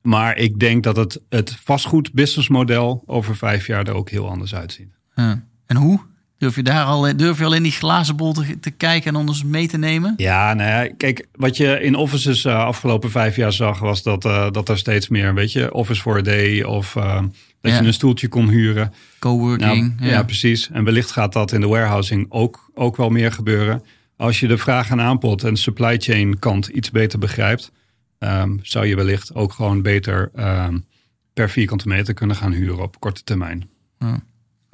maar 0.01 0.37
ik 0.37 0.59
denk 0.59 0.83
dat 0.83 0.95
het, 0.95 1.21
het 1.29 1.57
vastgoed 1.63 2.13
businessmodel 2.13 3.03
over 3.05 3.35
vijf 3.35 3.67
jaar 3.67 3.87
er 3.87 3.93
ook 3.93 4.09
heel 4.09 4.29
anders 4.29 4.55
uitziet. 4.55 4.97
Ja. 5.15 5.43
En 5.65 5.77
hoe? 5.77 5.99
Durf 6.37 6.55
je 6.55 6.63
daar 6.63 6.85
al, 6.85 7.17
durf 7.17 7.37
je 7.37 7.45
al 7.45 7.53
in 7.53 7.63
die 7.63 7.71
glazen 7.71 8.15
bol 8.15 8.33
te, 8.33 8.59
te 8.59 8.71
kijken 8.71 9.15
en 9.15 9.27
ons 9.27 9.43
mee 9.43 9.67
te 9.67 9.77
nemen? 9.77 10.13
Ja, 10.17 10.53
nou 10.53 10.69
ja, 10.69 10.93
kijk, 10.97 11.27
wat 11.35 11.57
je 11.57 11.81
in 11.81 11.95
offices 11.95 12.45
uh, 12.45 12.55
afgelopen 12.55 13.11
vijf 13.11 13.35
jaar 13.35 13.53
zag, 13.53 13.79
was 13.79 14.03
dat, 14.03 14.25
uh, 14.25 14.51
dat 14.51 14.69
er 14.69 14.77
steeds 14.77 15.07
meer, 15.07 15.33
weet 15.33 15.51
je, 15.51 15.73
office 15.73 16.01
for 16.01 16.17
a 16.17 16.21
day 16.21 16.63
of 16.63 16.95
uh, 16.95 17.21
dat 17.61 17.71
ja. 17.71 17.79
je 17.79 17.87
een 17.87 17.93
stoeltje 17.93 18.27
kon 18.27 18.49
huren. 18.49 18.93
Coworking. 19.19 19.95
Nou, 19.97 20.09
ja. 20.09 20.17
ja. 20.17 20.23
precies. 20.23 20.69
En 20.71 20.83
wellicht 20.83 21.11
gaat 21.11 21.33
dat 21.33 21.51
in 21.51 21.61
de 21.61 21.67
warehousing 21.67 22.25
ook, 22.29 22.71
ook 22.73 22.95
wel 22.97 23.09
meer 23.09 23.31
gebeuren. 23.31 23.83
Als 24.17 24.39
je 24.39 24.47
de 24.47 24.57
vraag 24.57 24.89
en 24.89 25.01
aanbod 25.01 25.43
en 25.43 25.53
de 25.53 25.59
supply 25.59 25.97
chain 25.97 26.39
kant 26.39 26.67
iets 26.67 26.91
beter 26.91 27.19
begrijpt, 27.19 27.71
um, 28.19 28.59
zou 28.61 28.85
je 28.85 28.95
wellicht 28.95 29.35
ook 29.35 29.53
gewoon 29.53 29.81
beter 29.81 30.31
um, 30.35 30.85
per 31.33 31.49
vierkante 31.49 31.87
meter 31.87 32.13
kunnen 32.13 32.35
gaan 32.35 32.51
huren 32.51 32.81
op 32.81 32.99
korte 32.99 33.23
termijn. 33.23 33.69
Ja. 33.99 34.19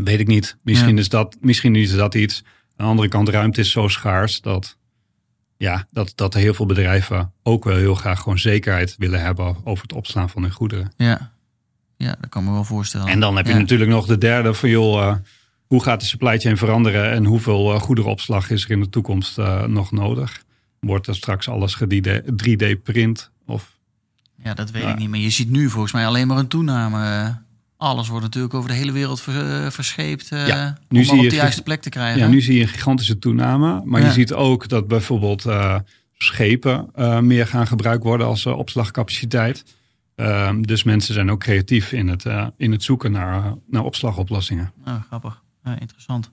Weet 0.04 0.20
ik 0.20 0.28
niet. 0.28 0.58
Misschien, 0.64 0.96
ja. 0.96 1.02
is 1.02 1.10
dat, 1.10 1.38
misschien 1.42 1.76
is 1.76 1.96
dat 1.96 2.16
iets. 2.16 2.44
Aan 2.46 2.86
de 2.86 2.92
andere 2.92 3.08
kant, 3.08 3.30
ruimte 3.30 3.60
is 3.60 3.72
zo 3.72 3.88
schaars 3.88 4.42
dat, 4.42 4.78
ja, 5.58 5.88
dat, 5.92 6.12
dat 6.16 6.34
heel 6.34 6.54
veel 6.54 6.66
bedrijven 6.66 7.32
ook 7.44 7.64
wel 7.64 7.78
heel 7.78 7.96
graag 7.96 8.20
gewoon 8.20 8.40
zekerheid 8.40 8.96
willen 8.98 9.22
hebben 9.22 9.56
over 9.64 9.84
het 9.84 9.94
opslaan 9.94 10.30
van 10.30 10.42
hun 10.42 10.52
goederen. 10.52 10.92
Ja, 10.98 11.32
ja 11.98 12.16
dat 12.20 12.30
kan 12.30 12.44
me 12.44 12.52
wel 12.52 12.64
voorstellen. 12.64 13.08
En 13.08 13.20
dan 13.20 13.36
heb 13.36 13.48
je 13.48 13.54
natuurlijk 13.54 13.90
nog 13.90 14.06
de 14.06 14.18
derde 14.18 14.54
van 14.54 14.70
joh, 14.70 15.02
uh, 15.02 15.16
hoe 15.68 15.84
gaat 15.84 16.00
de 16.00 16.06
supply 16.06 16.40
chain 16.40 16.58
veranderen 16.58 17.12
en 17.12 17.26
hoeveel 17.26 17.74
uh, 17.74 17.80
goederenopslag 17.80 18.50
is 18.50 18.64
er 18.64 18.72
in 18.72 18.80
de 18.80 18.90
toekomst 18.90 19.38
uh, 19.38 19.64
nog 19.64 19.92
nodig? 19.92 20.44
Wordt 20.80 21.08
er 21.08 21.16
straks 21.16 21.50
alles 21.50 21.84
3D 22.48 22.82
print? 22.84 23.32
Of, 23.46 23.78
ja, 24.44 24.54
dat 24.54 24.72
weet 24.72 24.88
ik 24.88 24.98
niet. 24.98 25.10
Maar 25.10 25.20
je 25.20 25.30
ziet 25.30 25.50
nu 25.50 25.70
volgens 25.70 25.94
mij 25.94 26.08
alleen 26.08 26.28
maar 26.28 26.38
een 26.38 26.48
toename 26.48 27.36
alles 27.84 28.08
wordt 28.08 28.24
natuurlijk 28.24 28.54
over 28.54 28.70
de 28.70 28.76
hele 28.76 28.92
wereld 28.92 29.22
ver, 29.22 29.72
verscheept 29.72 30.32
uh, 30.32 30.48
ja, 30.48 30.78
nu 30.90 31.00
om 31.00 31.06
zie 31.06 31.18
op 31.18 31.24
je 31.24 31.30
de 31.30 31.36
juiste 31.36 31.62
plek 31.62 31.82
te 31.82 31.90
krijgen. 31.90 32.20
Ja, 32.20 32.28
nu 32.28 32.42
zie 32.42 32.56
je 32.56 32.62
een 32.62 32.68
gigantische 32.68 33.20
toename. 33.20 33.82
Maar 33.86 34.02
ja. 34.02 34.08
je 34.08 34.14
ziet 34.14 34.34
ook 34.34 34.70
dat 34.70 34.88
bijvoorbeeld 34.88 35.46
uh, 35.46 35.76
schepen 36.18 36.90
uh, 36.96 37.20
meer 37.20 37.48
gaan 37.48 37.68
gebruikt 37.68 38.04
worden 38.04 38.28
als 38.28 38.46
opslagcapaciteit. 38.46 39.64
Ehm, 40.16 40.62
dus 40.62 40.84
mensen 40.84 41.14
zijn 41.14 41.32
ook 41.32 41.40
creatief 41.40 41.92
in 41.92 42.08
het, 42.08 42.26
in 42.58 42.72
het 42.72 42.84
zoeken 42.84 43.12
naar, 43.12 43.54
naar 43.68 43.84
opslagoplossingen. 43.84 44.72
Oh, 44.88 44.94
grappig. 45.08 45.42
Interessant. 45.80 46.30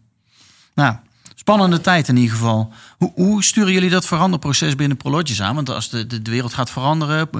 Nou, 0.75 0.95
spannende 1.35 1.81
tijd 1.81 2.09
in 2.09 2.17
ieder 2.17 2.37
geval. 2.37 2.73
Hoe, 2.99 3.13
hoe 3.15 3.45
sturen 3.45 3.73
jullie 3.73 3.91
dat 3.91 4.07
veranderproces 4.07 4.77
binnen 4.77 4.97
Prologis 4.97 5.43
aan? 5.43 5.55
Want 5.55 5.71
als 5.71 5.91
de, 5.91 6.07
de, 6.07 6.23
de 6.23 6.31
wereld 6.31 6.55
gaat 6.55 6.71
veranderen, 6.71 7.31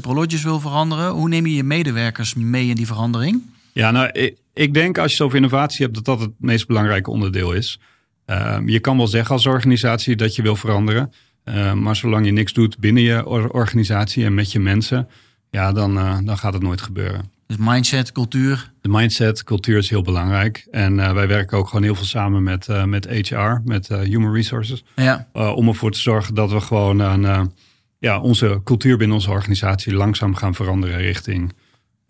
Prologis 0.00 0.42
wil 0.42 0.60
veranderen, 0.60 1.10
hoe 1.10 1.28
neem 1.28 1.46
je 1.46 1.54
je 1.54 1.64
medewerkers 1.64 2.34
mee 2.34 2.68
in 2.68 2.76
die 2.76 2.86
verandering? 2.86 3.42
Ja, 3.72 3.90
nou, 3.90 4.08
ik, 4.12 4.36
ik 4.54 4.74
denk 4.74 4.98
als 4.98 5.10
je 5.10 5.16
het 5.16 5.26
over 5.26 5.36
innovatie 5.36 5.84
hebt, 5.84 5.94
dat 5.94 6.04
dat 6.04 6.20
het 6.20 6.30
meest 6.38 6.66
belangrijke 6.66 7.10
onderdeel 7.10 7.52
is. 7.52 7.80
Uh, 8.26 8.58
je 8.66 8.80
kan 8.80 8.96
wel 8.96 9.06
zeggen 9.06 9.34
als 9.34 9.46
organisatie 9.46 10.16
dat 10.16 10.34
je 10.34 10.42
wil 10.42 10.56
veranderen. 10.56 11.12
Uh, 11.44 11.72
maar 11.72 11.96
zolang 11.96 12.26
je 12.26 12.32
niks 12.32 12.52
doet 12.52 12.78
binnen 12.78 13.02
je 13.02 13.26
organisatie 13.52 14.24
en 14.24 14.34
met 14.34 14.52
je 14.52 14.60
mensen, 14.60 15.08
ja, 15.50 15.72
dan, 15.72 15.96
uh, 15.96 16.18
dan 16.24 16.38
gaat 16.38 16.52
het 16.52 16.62
nooit 16.62 16.80
gebeuren. 16.80 17.30
Dus 17.46 17.56
mindset, 17.60 18.12
cultuur. 18.12 18.72
De 18.80 18.88
mindset, 18.88 19.44
cultuur 19.44 19.78
is 19.78 19.90
heel 19.90 20.02
belangrijk. 20.02 20.66
En 20.70 20.94
uh, 20.94 21.12
wij 21.12 21.28
werken 21.28 21.58
ook 21.58 21.68
gewoon 21.68 21.82
heel 21.82 21.94
veel 21.94 22.04
samen 22.04 22.42
met, 22.42 22.68
uh, 22.68 22.84
met 22.84 23.06
HR, 23.06 23.60
met 23.64 23.88
uh, 23.90 23.98
Human 23.98 24.34
Resources. 24.34 24.84
Ja. 24.96 25.28
om 25.32 25.68
ervoor 25.68 25.90
te 25.90 25.98
zorgen 25.98 26.34
dat 26.34 26.50
we 26.52 26.60
gewoon 26.60 26.98
een, 26.98 27.52
ja, 27.98 28.20
onze 28.20 28.60
cultuur 28.64 28.96
binnen 28.96 29.16
onze 29.16 29.30
organisatie 29.30 29.94
langzaam 29.94 30.34
gaan 30.34 30.54
veranderen 30.54 30.98
richting 30.98 31.52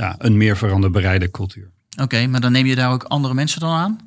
ja, 0.01 0.15
een 0.19 0.37
meer 0.37 0.57
veranderbereide 0.57 1.31
cultuur. 1.31 1.71
Oké, 1.93 2.03
okay, 2.03 2.27
maar 2.27 2.41
dan 2.41 2.53
neem 2.53 2.67
je 2.67 2.75
daar 2.75 2.93
ook 2.93 3.03
andere 3.03 3.35
mensen 3.35 3.61
dan 3.61 3.71
aan? 3.71 3.99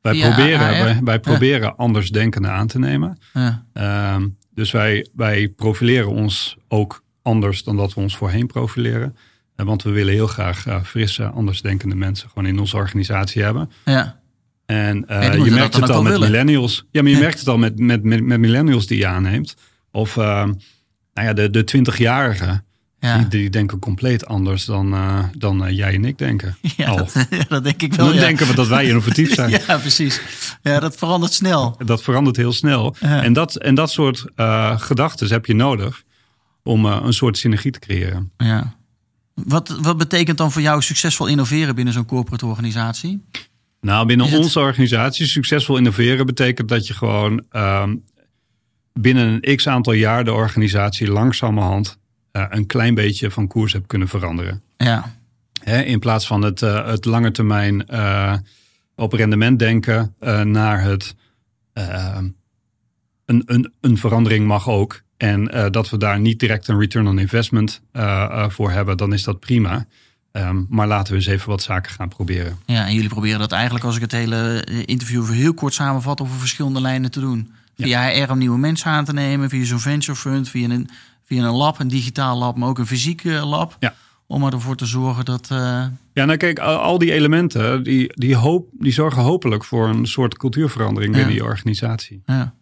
Wij 0.00 0.14
Via 0.14 0.34
proberen, 0.34 0.58
wij, 0.58 1.00
wij, 1.04 1.20
proberen 1.20 1.76
anders 1.76 2.10
denkenden 2.10 2.50
aan 2.50 2.66
te 2.66 2.78
nemen. 2.78 3.18
Ja. 3.32 3.64
Uh, 3.74 4.24
dus 4.54 4.70
wij, 4.70 5.08
wij 5.14 5.48
profileren 5.48 6.10
ons 6.10 6.56
ook 6.68 7.02
anders 7.22 7.64
dan 7.64 7.76
dat 7.76 7.94
we 7.94 8.00
ons 8.00 8.16
voorheen 8.16 8.46
profileren. 8.46 9.16
Want 9.56 9.82
we 9.82 9.90
willen 9.90 10.12
heel 10.12 10.26
graag 10.26 10.66
uh, 10.66 10.82
frisse, 10.82 11.24
andersdenkende 11.24 11.94
mensen 11.94 12.28
gewoon 12.28 12.46
in 12.46 12.58
onze 12.58 12.76
organisatie 12.76 13.42
hebben. 13.42 13.70
Ja. 13.84 14.20
En 14.66 15.04
uh, 15.08 15.44
je 15.44 15.50
merkt 15.50 15.74
het 15.74 15.90
al 15.90 16.02
met 16.02 16.12
willen. 16.12 16.30
millennials. 16.30 16.86
Ja, 16.90 17.02
maar 17.02 17.10
je 17.10 17.16
ja. 17.16 17.22
merkt 17.22 17.38
het 17.38 17.48
al 17.48 17.58
met, 17.58 17.78
met, 17.78 18.02
met, 18.02 18.22
met 18.22 18.40
millennials 18.40 18.86
die 18.86 18.98
je 18.98 19.06
aanneemt. 19.06 19.56
Of 19.90 20.16
uh, 20.16 20.24
nou 21.14 21.26
ja, 21.26 21.32
de, 21.32 21.50
de 21.50 21.64
20-jarigen. 21.76 22.64
Ja. 23.00 23.18
Die, 23.18 23.28
die, 23.28 23.50
denken 23.50 23.78
compleet 23.78 24.26
anders 24.26 24.64
dan, 24.64 24.94
uh, 24.94 25.24
dan 25.36 25.66
uh, 25.66 25.76
jij 25.76 25.94
en 25.94 26.04
ik 26.04 26.18
denken. 26.18 26.56
Ja, 26.76 26.96
dat, 26.96 27.12
ja, 27.30 27.44
dat, 27.48 27.64
denk 27.64 27.82
ik 27.82 27.94
wel. 27.94 28.06
Dan 28.06 28.14
ja. 28.14 28.20
denken 28.20 28.46
we 28.46 28.54
dat 28.54 28.68
wij 28.68 28.86
innovatief 28.86 29.34
zijn. 29.34 29.50
ja, 29.66 29.78
precies. 29.78 30.20
Ja, 30.62 30.80
dat 30.80 30.96
verandert 30.96 31.32
snel. 31.32 31.76
Dat 31.84 32.02
verandert 32.02 32.36
heel 32.36 32.52
snel. 32.52 32.96
En, 33.00 33.32
dat, 33.32 33.56
en 33.56 33.74
dat 33.74 33.90
soort 33.90 34.24
uh, 34.36 34.80
gedachten 34.80 35.28
heb 35.28 35.46
je 35.46 35.54
nodig 35.54 36.02
om 36.62 36.84
een 36.84 37.12
soort 37.12 37.38
synergie 37.38 37.70
te 37.70 37.78
creëren. 37.78 38.32
Ja. 38.36 38.74
Wat, 39.34 39.68
wat 39.80 39.96
betekent 39.96 40.38
dan 40.38 40.52
voor 40.52 40.62
jou 40.62 40.82
succesvol 40.82 41.26
innoveren 41.26 41.74
binnen 41.74 41.94
zo'n 41.94 42.06
corporate 42.06 42.46
organisatie? 42.46 43.24
Nou, 43.80 44.06
binnen 44.06 44.26
onze 44.38 44.58
organisatie 44.58 45.26
succesvol 45.26 45.76
innoveren 45.76 46.26
betekent 46.26 46.68
dat 46.68 46.86
je 46.86 46.94
gewoon 46.94 47.44
um, 47.52 48.04
binnen 48.92 49.40
een 49.42 49.56
x 49.56 49.68
aantal 49.68 49.92
jaar 49.92 50.24
de 50.24 50.32
organisatie 50.32 51.10
langzamerhand 51.10 51.98
uh, 52.32 52.44
een 52.48 52.66
klein 52.66 52.94
beetje 52.94 53.30
van 53.30 53.46
koers 53.46 53.72
hebt 53.72 53.86
kunnen 53.86 54.08
veranderen. 54.08 54.62
Ja. 54.76 55.14
He, 55.62 55.82
in 55.82 55.98
plaats 55.98 56.26
van 56.26 56.42
het, 56.42 56.62
uh, 56.62 56.86
het 56.86 57.04
lange 57.04 57.30
termijn 57.30 57.84
uh, 57.90 58.34
op 58.94 59.12
rendement 59.12 59.58
denken 59.58 60.14
naar 60.42 60.82
het 60.82 61.14
een, 61.64 62.34
een, 63.24 63.72
een 63.80 63.96
verandering 63.96 64.46
mag 64.46 64.68
ook. 64.68 65.02
En 65.16 65.70
dat 65.70 65.90
we 65.90 65.96
daar 65.96 66.20
niet 66.20 66.38
direct 66.38 66.68
een 66.68 66.78
return 66.78 67.06
on 67.06 67.18
investment 67.18 67.82
voor 68.48 68.70
hebben, 68.70 68.96
dan 68.96 69.12
is 69.12 69.22
dat 69.22 69.40
prima. 69.40 69.86
Um, 70.32 70.66
maar 70.68 70.86
laten 70.86 71.12
we 71.12 71.18
eens 71.18 71.28
even 71.28 71.48
wat 71.48 71.62
zaken 71.62 71.92
gaan 71.92 72.08
proberen. 72.08 72.58
Ja, 72.66 72.86
en 72.86 72.94
jullie 72.94 73.08
proberen 73.08 73.38
dat 73.38 73.52
eigenlijk, 73.52 73.84
als 73.84 73.96
ik 73.96 74.00
het 74.00 74.12
hele 74.12 74.64
interview 74.84 75.30
heel 75.30 75.54
kort 75.54 75.74
samenvat, 75.74 76.20
over 76.20 76.36
verschillende 76.36 76.80
lijnen 76.80 77.10
te 77.10 77.20
doen. 77.20 77.52
Via 77.76 78.08
ja. 78.08 78.24
HR 78.24 78.30
om 78.30 78.38
nieuwe 78.38 78.58
mensen 78.58 78.90
aan 78.90 79.04
te 79.04 79.12
nemen, 79.12 79.48
via 79.48 79.64
zo'n 79.64 79.80
venture 79.80 80.18
fund, 80.18 80.48
via 80.48 80.68
een, 80.68 80.88
via 81.30 81.44
een 81.44 81.54
lab, 81.54 81.78
een 81.78 81.88
digitaal 81.88 82.38
lab, 82.38 82.56
maar 82.56 82.68
ook 82.68 82.78
een 82.78 82.86
fysiek 82.86 83.24
lab. 83.24 83.76
Ja. 83.80 83.94
Om 84.26 84.44
ervoor 84.44 84.76
te 84.76 84.86
zorgen 84.86 85.24
dat. 85.24 85.46
Ja, 86.12 86.24
nou 86.24 86.36
kijk, 86.36 86.58
al, 86.58 86.98
die 86.98 87.12
elementen 87.12 87.82
die, 87.82 88.12
die, 88.14 88.36
hoop, 88.36 88.68
die 88.72 88.92
zorgen 88.92 89.22
hopelijk 89.22 89.64
voor 89.64 89.88
een 89.88 90.06
soort 90.06 90.36
cultuurverandering 90.38 91.12
binnen 91.12 91.32
ja. 91.32 91.38
die 91.40 91.48
organisatie. 91.48 92.22
Ja. 92.26 92.54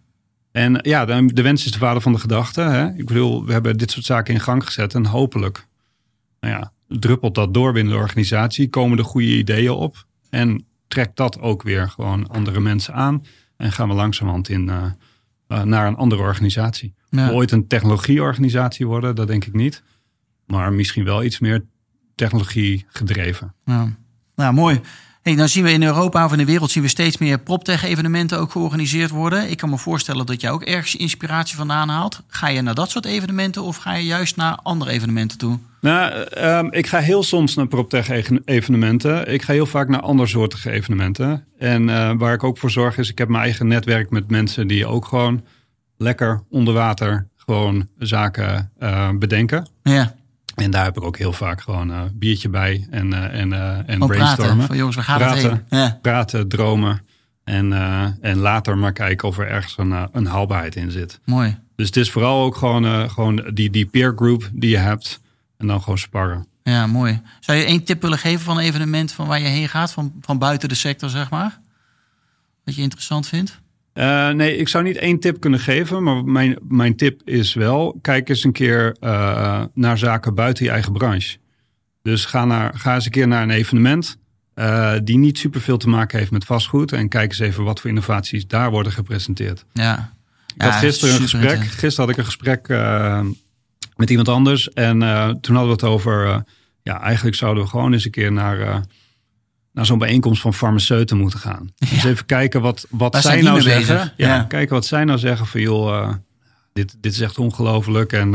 En 0.52 0.78
ja, 0.83 1.04
de, 1.04 1.33
de, 1.35 1.42
wens 1.42 1.64
is 1.64 1.72
de 1.72 1.78
vader 1.78 2.02
van 2.02 2.12
de 2.12 2.18
gedachte. 2.18 2.61
Hè? 2.61 2.94
Ik 2.94 3.07
bedoel, 3.07 3.44
we 3.44 3.52
hebben 3.52 3.76
dit 3.76 3.90
soort 3.90 4.04
zaken 4.04 4.35
in 4.35 4.40
gang 4.40 4.64
gezet. 4.64 4.94
En 4.94 5.07
hopelijk 5.07 5.66
nou 6.40 6.54
ja, 6.54 6.72
druppelt 6.88 7.35
dat 7.35 7.54
door 7.54 7.72
binnen 7.72 7.92
de 7.92 7.98
organisatie. 7.98 8.68
Komen 8.68 8.98
er 8.98 9.04
goede 9.04 9.37
ideeën 9.37 9.70
op. 9.70 10.07
En 10.31 10.66
trekt 10.88 11.16
dat 11.16 11.40
ook 11.40 11.62
weer 11.62 11.88
gewoon 11.88 12.28
andere 12.28 12.61
mensen 12.61 12.94
aan. 12.94 13.24
En 13.57 13.72
gaan 13.72 13.88
we 13.88 13.94
langzamerhand 13.94 14.48
in, 14.48 14.66
uh, 14.66 14.85
uh, 15.48 15.62
naar 15.62 15.87
een 15.87 15.96
andere 15.96 16.22
organisatie. 16.22 16.94
Ja. 17.11 17.30
Ooit 17.30 17.50
een 17.50 17.66
technologieorganisatie 17.66 18.87
worden, 18.87 19.14
dat 19.14 19.26
denk 19.26 19.44
ik 19.44 19.52
niet. 19.52 19.82
Maar 20.46 20.72
misschien 20.72 21.04
wel 21.04 21.24
iets 21.24 21.38
meer 21.38 21.64
technologie 22.14 22.87
gedreven. 22.88 23.54
Ja. 23.64 23.96
Nou, 24.34 24.54
mooi. 24.54 24.80
Hey, 25.22 25.37
dan 25.37 25.48
zien 25.48 25.64
we 25.64 25.72
in 25.72 25.82
Europa 25.82 26.24
of 26.24 26.32
in 26.32 26.38
de 26.38 26.44
wereld 26.44 26.70
zien 26.70 26.82
we 26.82 26.88
steeds 26.88 27.18
meer 27.18 27.38
PropTech-evenementen 27.38 28.38
ook 28.38 28.50
georganiseerd 28.50 29.11
worden. 29.11 29.50
Ik 29.50 29.56
kan 29.56 29.70
me 29.70 29.78
voorstellen 29.78 30.26
dat 30.26 30.40
jij 30.40 30.50
ook 30.50 30.62
ergens 30.62 30.96
inspiratie 30.96 31.56
vandaan 31.56 31.88
haalt. 31.88 32.22
Ga 32.28 32.48
je 32.48 32.61
naar 32.61 32.74
dat 32.74 32.90
soort 32.90 33.04
evenementen 33.04 33.62
of 33.62 33.76
ga 33.76 33.94
je 33.94 34.04
juist 34.04 34.37
naar 34.37 34.58
andere 34.62 34.90
evenementen 34.90 35.38
toe? 35.38 35.58
Nou, 35.80 36.22
ehm, 36.22 36.66
ik 36.70 36.86
ga 36.86 36.98
heel 36.98 37.22
soms 37.22 37.54
naar 37.54 37.66
PropTech-evenementen. 37.66 39.32
Ik 39.32 39.42
ga 39.42 39.52
heel 39.52 39.66
vaak 39.66 39.88
naar 39.88 40.00
andersoortige 40.00 40.70
evenementen. 40.70 41.44
En 41.58 41.88
eh, 41.88 42.12
waar 42.16 42.32
ik 42.32 42.44
ook 42.44 42.58
voor 42.58 42.70
zorg 42.70 42.98
is, 42.98 43.10
ik 43.10 43.18
heb 43.18 43.28
mijn 43.28 43.42
eigen 43.42 43.66
netwerk 43.66 44.10
met 44.10 44.30
mensen 44.30 44.66
die 44.66 44.86
ook 44.86 45.04
gewoon 45.04 45.44
lekker 45.96 46.42
onder 46.50 46.74
water 46.74 47.28
gewoon 47.36 47.88
zaken 47.98 48.72
uh, 48.82 49.10
bedenken. 49.18 49.68
Ja. 49.82 50.14
En 50.54 50.70
daar 50.70 50.84
heb 50.84 50.96
ik 50.96 51.02
ook 51.02 51.18
heel 51.18 51.32
vaak 51.32 51.60
gewoon 51.60 51.90
een 51.90 52.04
uh, 52.04 52.10
biertje 52.14 52.48
bij 52.48 52.86
en, 52.90 53.30
en, 53.32 53.52
en 53.86 53.98
brainstormen. 53.98 54.56
praten. 54.56 54.76
Jongens, 54.76 54.96
we 54.96 55.02
gaan 55.02 55.18
praten. 55.18 55.64
Ja. 55.68 55.98
praten, 56.02 56.48
dromen. 56.48 57.02
En, 57.44 57.72
en 58.20 58.38
later 58.38 58.78
maar 58.78 58.92
kijken 58.92 59.28
of 59.28 59.38
er 59.38 59.46
ergens 59.46 59.74
een, 59.78 60.08
een 60.12 60.26
haalbaarheid 60.26 60.76
in 60.76 60.90
zit. 60.90 61.20
Mooi. 61.24 61.58
Dus 61.76 61.86
het 61.86 61.96
is 61.96 62.10
vooral 62.10 62.44
ook 62.44 62.56
gewoon, 62.56 63.10
gewoon 63.10 63.50
die, 63.54 63.70
die 63.70 63.86
peer 63.86 64.12
group 64.16 64.50
die 64.52 64.70
je 64.70 64.76
hebt. 64.76 65.20
En 65.59 65.66
dan 65.66 65.83
gewoon 65.83 65.99
sparren. 65.99 66.47
Ja, 66.62 66.87
mooi. 66.87 67.23
Zou 67.40 67.59
je 67.59 67.64
één 67.64 67.85
tip 67.85 68.03
willen 68.03 68.18
geven 68.18 68.40
van 68.40 68.57
een 68.57 68.64
evenement 68.64 69.12
van 69.12 69.27
waar 69.27 69.40
je 69.40 69.47
heen 69.47 69.68
gaat? 69.68 69.92
Van, 69.92 70.12
van 70.21 70.38
buiten 70.38 70.68
de 70.68 70.75
sector, 70.75 71.11
zeg 71.11 71.31
maar? 71.31 71.61
Wat 72.64 72.75
je 72.75 72.83
interessant 72.83 73.29
vindt? 73.29 73.61
Uh, 73.94 74.29
nee, 74.29 74.57
ik 74.57 74.68
zou 74.68 74.85
niet 74.85 74.97
één 74.97 75.21
tip 75.21 75.40
kunnen 75.40 75.61
geven, 75.61 76.03
maar 76.03 76.25
mijn, 76.25 76.59
mijn 76.68 76.97
tip 76.97 77.21
is 77.25 77.55
wel: 77.55 77.99
kijk 78.03 78.29
eens 78.29 78.44
een 78.44 78.53
keer 78.53 78.97
uh, 79.01 79.64
naar 79.75 79.99
zaken 79.99 80.35
buiten 80.35 80.64
je 80.64 80.71
eigen 80.71 80.92
branche. 80.92 81.38
Dus 82.03 82.25
ga, 82.25 82.44
naar, 82.44 82.73
ga 82.75 82.94
eens 82.94 83.05
een 83.05 83.11
keer 83.11 83.29
naar 83.29 83.42
een 83.42 83.51
evenement 83.51 84.18
uh, 84.55 84.94
die 85.05 85.18
niet 85.18 85.38
superveel 85.38 85.77
te 85.77 85.88
maken 85.88 86.18
heeft 86.18 86.31
met 86.31 86.44
vastgoed. 86.44 86.92
En 86.92 87.09
kijk 87.09 87.31
eens 87.31 87.38
even 87.38 87.64
wat 87.64 87.81
voor 87.81 87.90
innovaties 87.90 88.47
daar 88.47 88.71
worden 88.71 88.92
gepresenteerd. 88.92 89.64
Ja. 89.73 90.12
Ik 90.55 90.62
had 90.62 90.75
gisteren 90.75 91.14
een 91.14 91.21
gesprek. 91.21 91.61
Gisteren 91.61 91.97
had 91.97 92.09
ik 92.09 92.16
een 92.16 92.25
gesprek 92.25 92.68
met 93.98 94.11
iemand 94.11 94.28
anders. 94.28 94.68
En 94.68 94.98
toen 95.40 95.56
hadden 95.56 95.76
we 95.76 95.84
het 95.84 95.92
over. 95.92 96.44
ja, 96.82 97.00
eigenlijk 97.00 97.37
zouden 97.37 97.62
we 97.62 97.68
gewoon 97.68 97.92
eens 97.92 98.04
een 98.04 98.11
keer 98.11 98.32
naar 98.32 98.87
naar 99.72 99.87
zo'n 99.87 99.98
bijeenkomst 99.98 100.40
van 100.40 100.54
farmaceuten 100.54 101.16
moeten 101.16 101.38
gaan. 101.38 101.70
Ja. 101.76 101.87
Dus 101.90 102.04
even 102.04 102.26
kijken 102.26 102.61
wat, 102.61 102.87
wat 102.90 103.16
zij 103.16 103.42
nou 103.42 103.61
zeggen. 103.61 104.12
Ja, 104.16 104.28
ja, 104.34 104.42
kijken 104.42 104.74
wat 104.74 104.87
zij 104.87 105.04
nou 105.04 105.18
zeggen 105.18 105.46
van 105.46 105.61
joh, 105.61 106.12
dit, 106.72 106.96
dit 107.00 107.12
is 107.12 107.20
echt 107.20 107.38
ongelooflijk. 107.38 108.12
En 108.12 108.30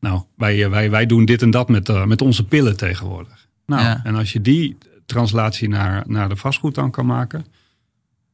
nou, 0.00 0.22
wij, 0.36 0.70
wij, 0.70 0.90
wij 0.90 1.06
doen 1.06 1.24
dit 1.24 1.42
en 1.42 1.50
dat 1.50 1.68
met, 1.68 2.06
met 2.06 2.22
onze 2.22 2.44
pillen 2.44 2.76
tegenwoordig. 2.76 3.46
Nou, 3.66 3.82
ja. 3.82 4.00
en 4.04 4.14
als 4.14 4.32
je 4.32 4.40
die 4.40 4.78
translatie 5.06 5.68
naar, 5.68 6.02
naar 6.06 6.28
de 6.28 6.36
vastgoed 6.36 6.74
dan 6.74 6.90
kan 6.90 7.06
maken. 7.06 7.46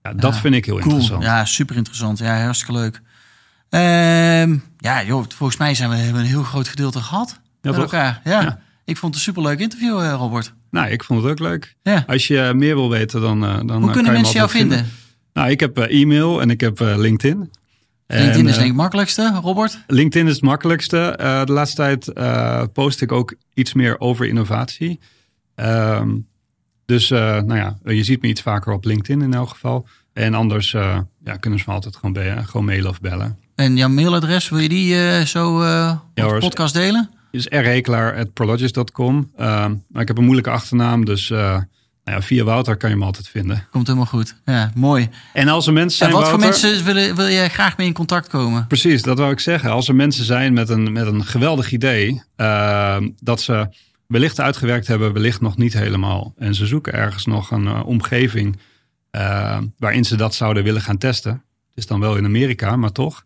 Ja, 0.02 0.12
dat 0.12 0.36
vind 0.36 0.54
ik 0.54 0.64
heel 0.64 0.74
cool. 0.74 0.86
interessant. 0.86 1.22
Ja, 1.22 1.44
super 1.44 1.76
interessant. 1.76 2.18
Ja, 2.18 2.42
hartstikke 2.42 2.72
leuk. 2.72 3.00
Uh, 3.74 4.58
ja, 4.78 5.04
joh, 5.04 5.24
volgens 5.28 5.58
mij 5.58 5.74
zijn 5.74 5.90
we 5.90 5.96
hebben 5.96 6.20
een 6.20 6.26
heel 6.28 6.42
groot 6.42 6.68
gedeelte 6.68 7.00
gehad. 7.00 7.28
Ja, 7.30 7.70
met 7.70 7.74
toch? 7.74 7.82
elkaar. 7.82 8.20
Ja. 8.24 8.60
Ik 8.84 8.96
vond 8.96 9.14
het 9.14 9.14
een 9.14 9.32
superleuk 9.32 9.58
interview, 9.58 10.00
Robert. 10.00 10.52
Nou, 10.70 10.90
ik 10.90 11.04
vond 11.04 11.22
het 11.22 11.30
ook 11.30 11.38
leuk. 11.38 11.76
Ja. 11.82 12.04
Als 12.06 12.26
je 12.26 12.52
meer 12.54 12.74
wil 12.74 12.90
weten, 12.90 13.20
dan. 13.20 13.44
uh, 13.44 13.60
dan 13.66 13.82
Hoe 13.82 13.90
kunnen 13.90 14.12
mensen 14.12 14.34
jou 14.34 14.50
vinden? 14.50 14.78
vinden? 14.78 14.94
Nou, 15.32 15.50
ik 15.50 15.60
heb 15.60 15.78
e-mail 15.78 16.40
en 16.40 16.50
ik 16.50 16.60
heb 16.60 16.80
LinkedIn. 16.80 17.50
LinkedIn 18.06 18.40
en, 18.40 18.46
is 18.46 18.52
denk 18.52 18.58
ik 18.58 18.66
het 18.66 18.74
makkelijkste, 18.74 19.38
Robert? 19.42 19.78
LinkedIn 19.86 20.26
is 20.26 20.34
het 20.34 20.42
makkelijkste. 20.42 21.14
de 21.46 21.52
laatste 21.52 21.76
tijd 21.76 22.12
post 22.72 23.00
ik 23.00 23.12
ook 23.12 23.34
iets 23.54 23.72
meer 23.72 24.00
over 24.00 24.26
innovatie. 24.26 25.00
Um, 25.54 26.26
dus 26.86 27.08
nou 27.08 27.54
ja, 27.54 27.78
je 27.84 28.04
ziet 28.04 28.22
me 28.22 28.28
iets 28.28 28.42
vaker 28.42 28.72
op 28.72 28.84
LinkedIn 28.84 29.22
in 29.22 29.34
elk 29.34 29.48
geval. 29.48 29.86
En 30.12 30.34
anders 30.34 30.70
ja, 30.70 31.36
kunnen 31.40 31.58
ze 31.58 31.64
me 31.68 31.74
altijd 31.74 31.96
gewoon, 31.96 32.46
gewoon 32.46 32.66
mailen 32.66 32.90
of 32.90 33.00
bellen. 33.00 33.38
En 33.54 33.76
jouw 33.76 33.88
mailadres, 33.88 34.48
wil 34.48 34.58
je 34.58 34.68
die 34.68 35.26
zo 35.26 35.54
op 35.56 35.62
ja, 36.14 36.28
de 36.28 36.38
podcast 36.38 36.74
delen? 36.74 37.10
is 37.32 37.46
rhekelaar.prologis.com. 37.46 39.30
Uh, 39.40 39.46
maar 39.88 40.02
ik 40.02 40.08
heb 40.08 40.18
een 40.18 40.24
moeilijke 40.24 40.50
achternaam, 40.50 41.04
dus 41.04 41.30
uh, 41.30 41.38
nou 41.38 41.66
ja, 42.04 42.22
via 42.22 42.44
Wouter 42.44 42.76
kan 42.76 42.90
je 42.90 42.96
me 42.96 43.04
altijd 43.04 43.28
vinden. 43.28 43.66
Komt 43.70 43.86
helemaal 43.86 44.08
goed. 44.08 44.34
Ja, 44.44 44.70
mooi. 44.74 45.08
En 45.32 45.48
als 45.48 45.66
er 45.66 45.72
mensen 45.72 45.98
zijn. 45.98 46.10
En 46.10 46.16
wat 46.16 46.24
Wouter, 46.24 46.52
voor 46.52 46.66
mensen 46.68 46.84
willen, 46.84 47.16
wil 47.16 47.28
jij 47.28 47.48
graag 47.48 47.76
mee 47.76 47.86
in 47.86 47.92
contact 47.92 48.28
komen? 48.28 48.66
Precies, 48.66 49.02
dat 49.02 49.18
wou 49.18 49.32
ik 49.32 49.40
zeggen. 49.40 49.70
Als 49.70 49.88
er 49.88 49.94
mensen 49.94 50.24
zijn 50.24 50.52
met 50.52 50.68
een, 50.68 50.92
met 50.92 51.06
een 51.06 51.24
geweldig 51.24 51.72
idee, 51.72 52.22
uh, 52.36 52.96
dat 53.20 53.40
ze 53.40 53.68
wellicht 54.06 54.40
uitgewerkt 54.40 54.86
hebben, 54.86 55.12
wellicht 55.12 55.40
nog 55.40 55.56
niet 55.56 55.72
helemaal. 55.72 56.34
En 56.38 56.54
ze 56.54 56.66
zoeken 56.66 56.92
ergens 56.92 57.26
nog 57.26 57.50
een 57.50 57.82
omgeving 57.82 58.58
uh, 59.12 59.58
waarin 59.78 60.04
ze 60.04 60.16
dat 60.16 60.34
zouden 60.34 60.64
willen 60.64 60.82
gaan 60.82 60.98
testen. 60.98 61.32
Het 61.32 61.76
is 61.78 61.86
dan 61.86 62.00
wel 62.00 62.16
in 62.16 62.24
Amerika, 62.24 62.76
maar 62.76 62.92
toch. 62.92 63.24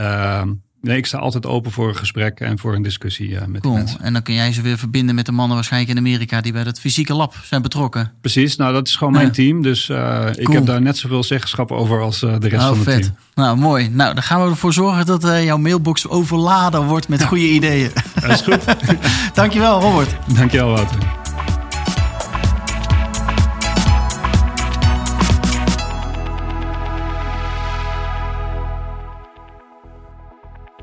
Uh, 0.00 0.42
Nee, 0.80 0.96
ik 0.96 1.06
sta 1.06 1.18
altijd 1.18 1.46
open 1.46 1.70
voor 1.70 1.88
een 1.88 1.96
gesprek 1.96 2.40
en 2.40 2.58
voor 2.58 2.74
een 2.74 2.82
discussie 2.82 3.28
uh, 3.28 3.44
met 3.44 3.60
cool. 3.62 3.74
mensen. 3.74 4.00
En 4.00 4.12
dan 4.12 4.22
kun 4.22 4.34
jij 4.34 4.52
ze 4.52 4.62
weer 4.62 4.78
verbinden 4.78 5.14
met 5.14 5.26
de 5.26 5.32
mannen 5.32 5.54
waarschijnlijk 5.54 5.92
in 5.92 5.98
Amerika 5.98 6.40
die 6.40 6.52
bij 6.52 6.64
dat 6.64 6.80
fysieke 6.80 7.14
lab 7.14 7.34
zijn 7.44 7.62
betrokken. 7.62 8.12
Precies, 8.20 8.56
nou 8.56 8.72
dat 8.72 8.88
is 8.88 8.96
gewoon 8.96 9.12
mijn 9.12 9.32
team. 9.32 9.62
Dus 9.62 9.86
cool. 9.86 10.28
ik 10.36 10.48
heb 10.48 10.66
daar 10.66 10.82
net 10.82 10.96
zoveel 10.96 11.22
zeggenschap 11.22 11.72
over 11.72 12.00
als 12.00 12.22
uh, 12.22 12.38
de 12.38 12.48
rest 12.48 12.62
nou, 12.62 12.76
van 12.76 12.86
het 12.86 12.94
vet. 12.94 13.02
team. 13.02 13.16
Nou, 13.34 13.56
mooi. 13.56 13.88
Nou, 13.88 14.14
dan 14.14 14.22
gaan 14.22 14.42
we 14.44 14.50
ervoor 14.50 14.72
zorgen 14.72 15.06
dat 15.06 15.22
jouw 15.22 15.58
mailbox 15.58 16.08
overladen 16.08 16.84
wordt 16.84 17.08
met 17.08 17.24
goede 17.30 17.48
ideeën. 17.48 17.90
Dat 18.20 18.30
is 18.30 18.40
goed. 18.40 18.64
Dankjewel, 19.34 19.80
Robert. 19.80 20.16
Dankjewel, 20.36 20.68
Wouter. 20.68 21.17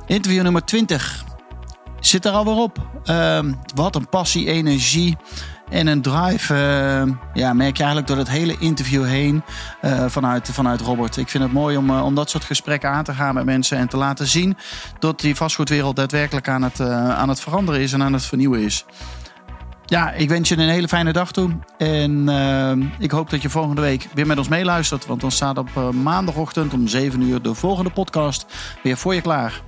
Interview 0.07 0.43
nummer 0.43 0.65
20 0.65 1.23
zit 1.99 2.25
er 2.25 2.31
alweer 2.31 2.55
op. 2.55 2.87
Uh, 3.05 3.39
wat 3.75 3.95
een 3.95 4.09
passie, 4.09 4.47
energie 4.47 5.17
en 5.69 5.87
een 5.87 6.01
drive. 6.01 6.53
Uh, 6.53 7.13
ja, 7.33 7.53
merk 7.53 7.77
je 7.77 7.83
eigenlijk 7.83 8.07
door 8.07 8.17
het 8.17 8.29
hele 8.29 8.55
interview 8.59 9.05
heen 9.05 9.43
uh, 9.81 10.05
vanuit, 10.07 10.49
vanuit 10.51 10.81
Robert. 10.81 11.17
Ik 11.17 11.29
vind 11.29 11.43
het 11.43 11.53
mooi 11.53 11.77
om, 11.77 11.89
uh, 11.89 12.05
om 12.05 12.15
dat 12.15 12.29
soort 12.29 12.43
gesprekken 12.43 12.89
aan 12.89 13.03
te 13.03 13.13
gaan 13.13 13.33
met 13.33 13.45
mensen 13.45 13.77
en 13.77 13.87
te 13.87 13.97
laten 13.97 14.27
zien 14.27 14.57
dat 14.99 15.19
die 15.19 15.35
vastgoedwereld 15.35 15.95
daadwerkelijk 15.95 16.49
aan 16.49 16.61
het, 16.61 16.79
aan 16.79 17.29
het 17.29 17.39
veranderen 17.39 17.81
is 17.81 17.93
en 17.93 18.03
aan 18.03 18.13
het 18.13 18.25
vernieuwen 18.25 18.59
is. 18.59 18.85
Ja, 19.85 20.11
ik 20.11 20.29
wens 20.29 20.49
je 20.49 20.57
een 20.57 20.69
hele 20.69 20.87
fijne 20.87 21.13
dag 21.13 21.31
toe. 21.31 21.49
En 21.77 22.29
uh, 22.29 22.71
ik 22.99 23.11
hoop 23.11 23.29
dat 23.29 23.41
je 23.41 23.49
volgende 23.49 23.81
week 23.81 24.07
weer 24.13 24.27
met 24.27 24.37
ons 24.37 24.47
meeluistert. 24.47 25.05
Want 25.05 25.21
dan 25.21 25.31
staat 25.31 25.57
op 25.57 25.93
maandagochtend 25.93 26.73
om 26.73 26.87
7 26.87 27.21
uur 27.21 27.41
de 27.41 27.53
volgende 27.53 27.89
podcast 27.89 28.45
weer 28.83 28.97
voor 28.97 29.15
je 29.15 29.21
klaar. 29.21 29.61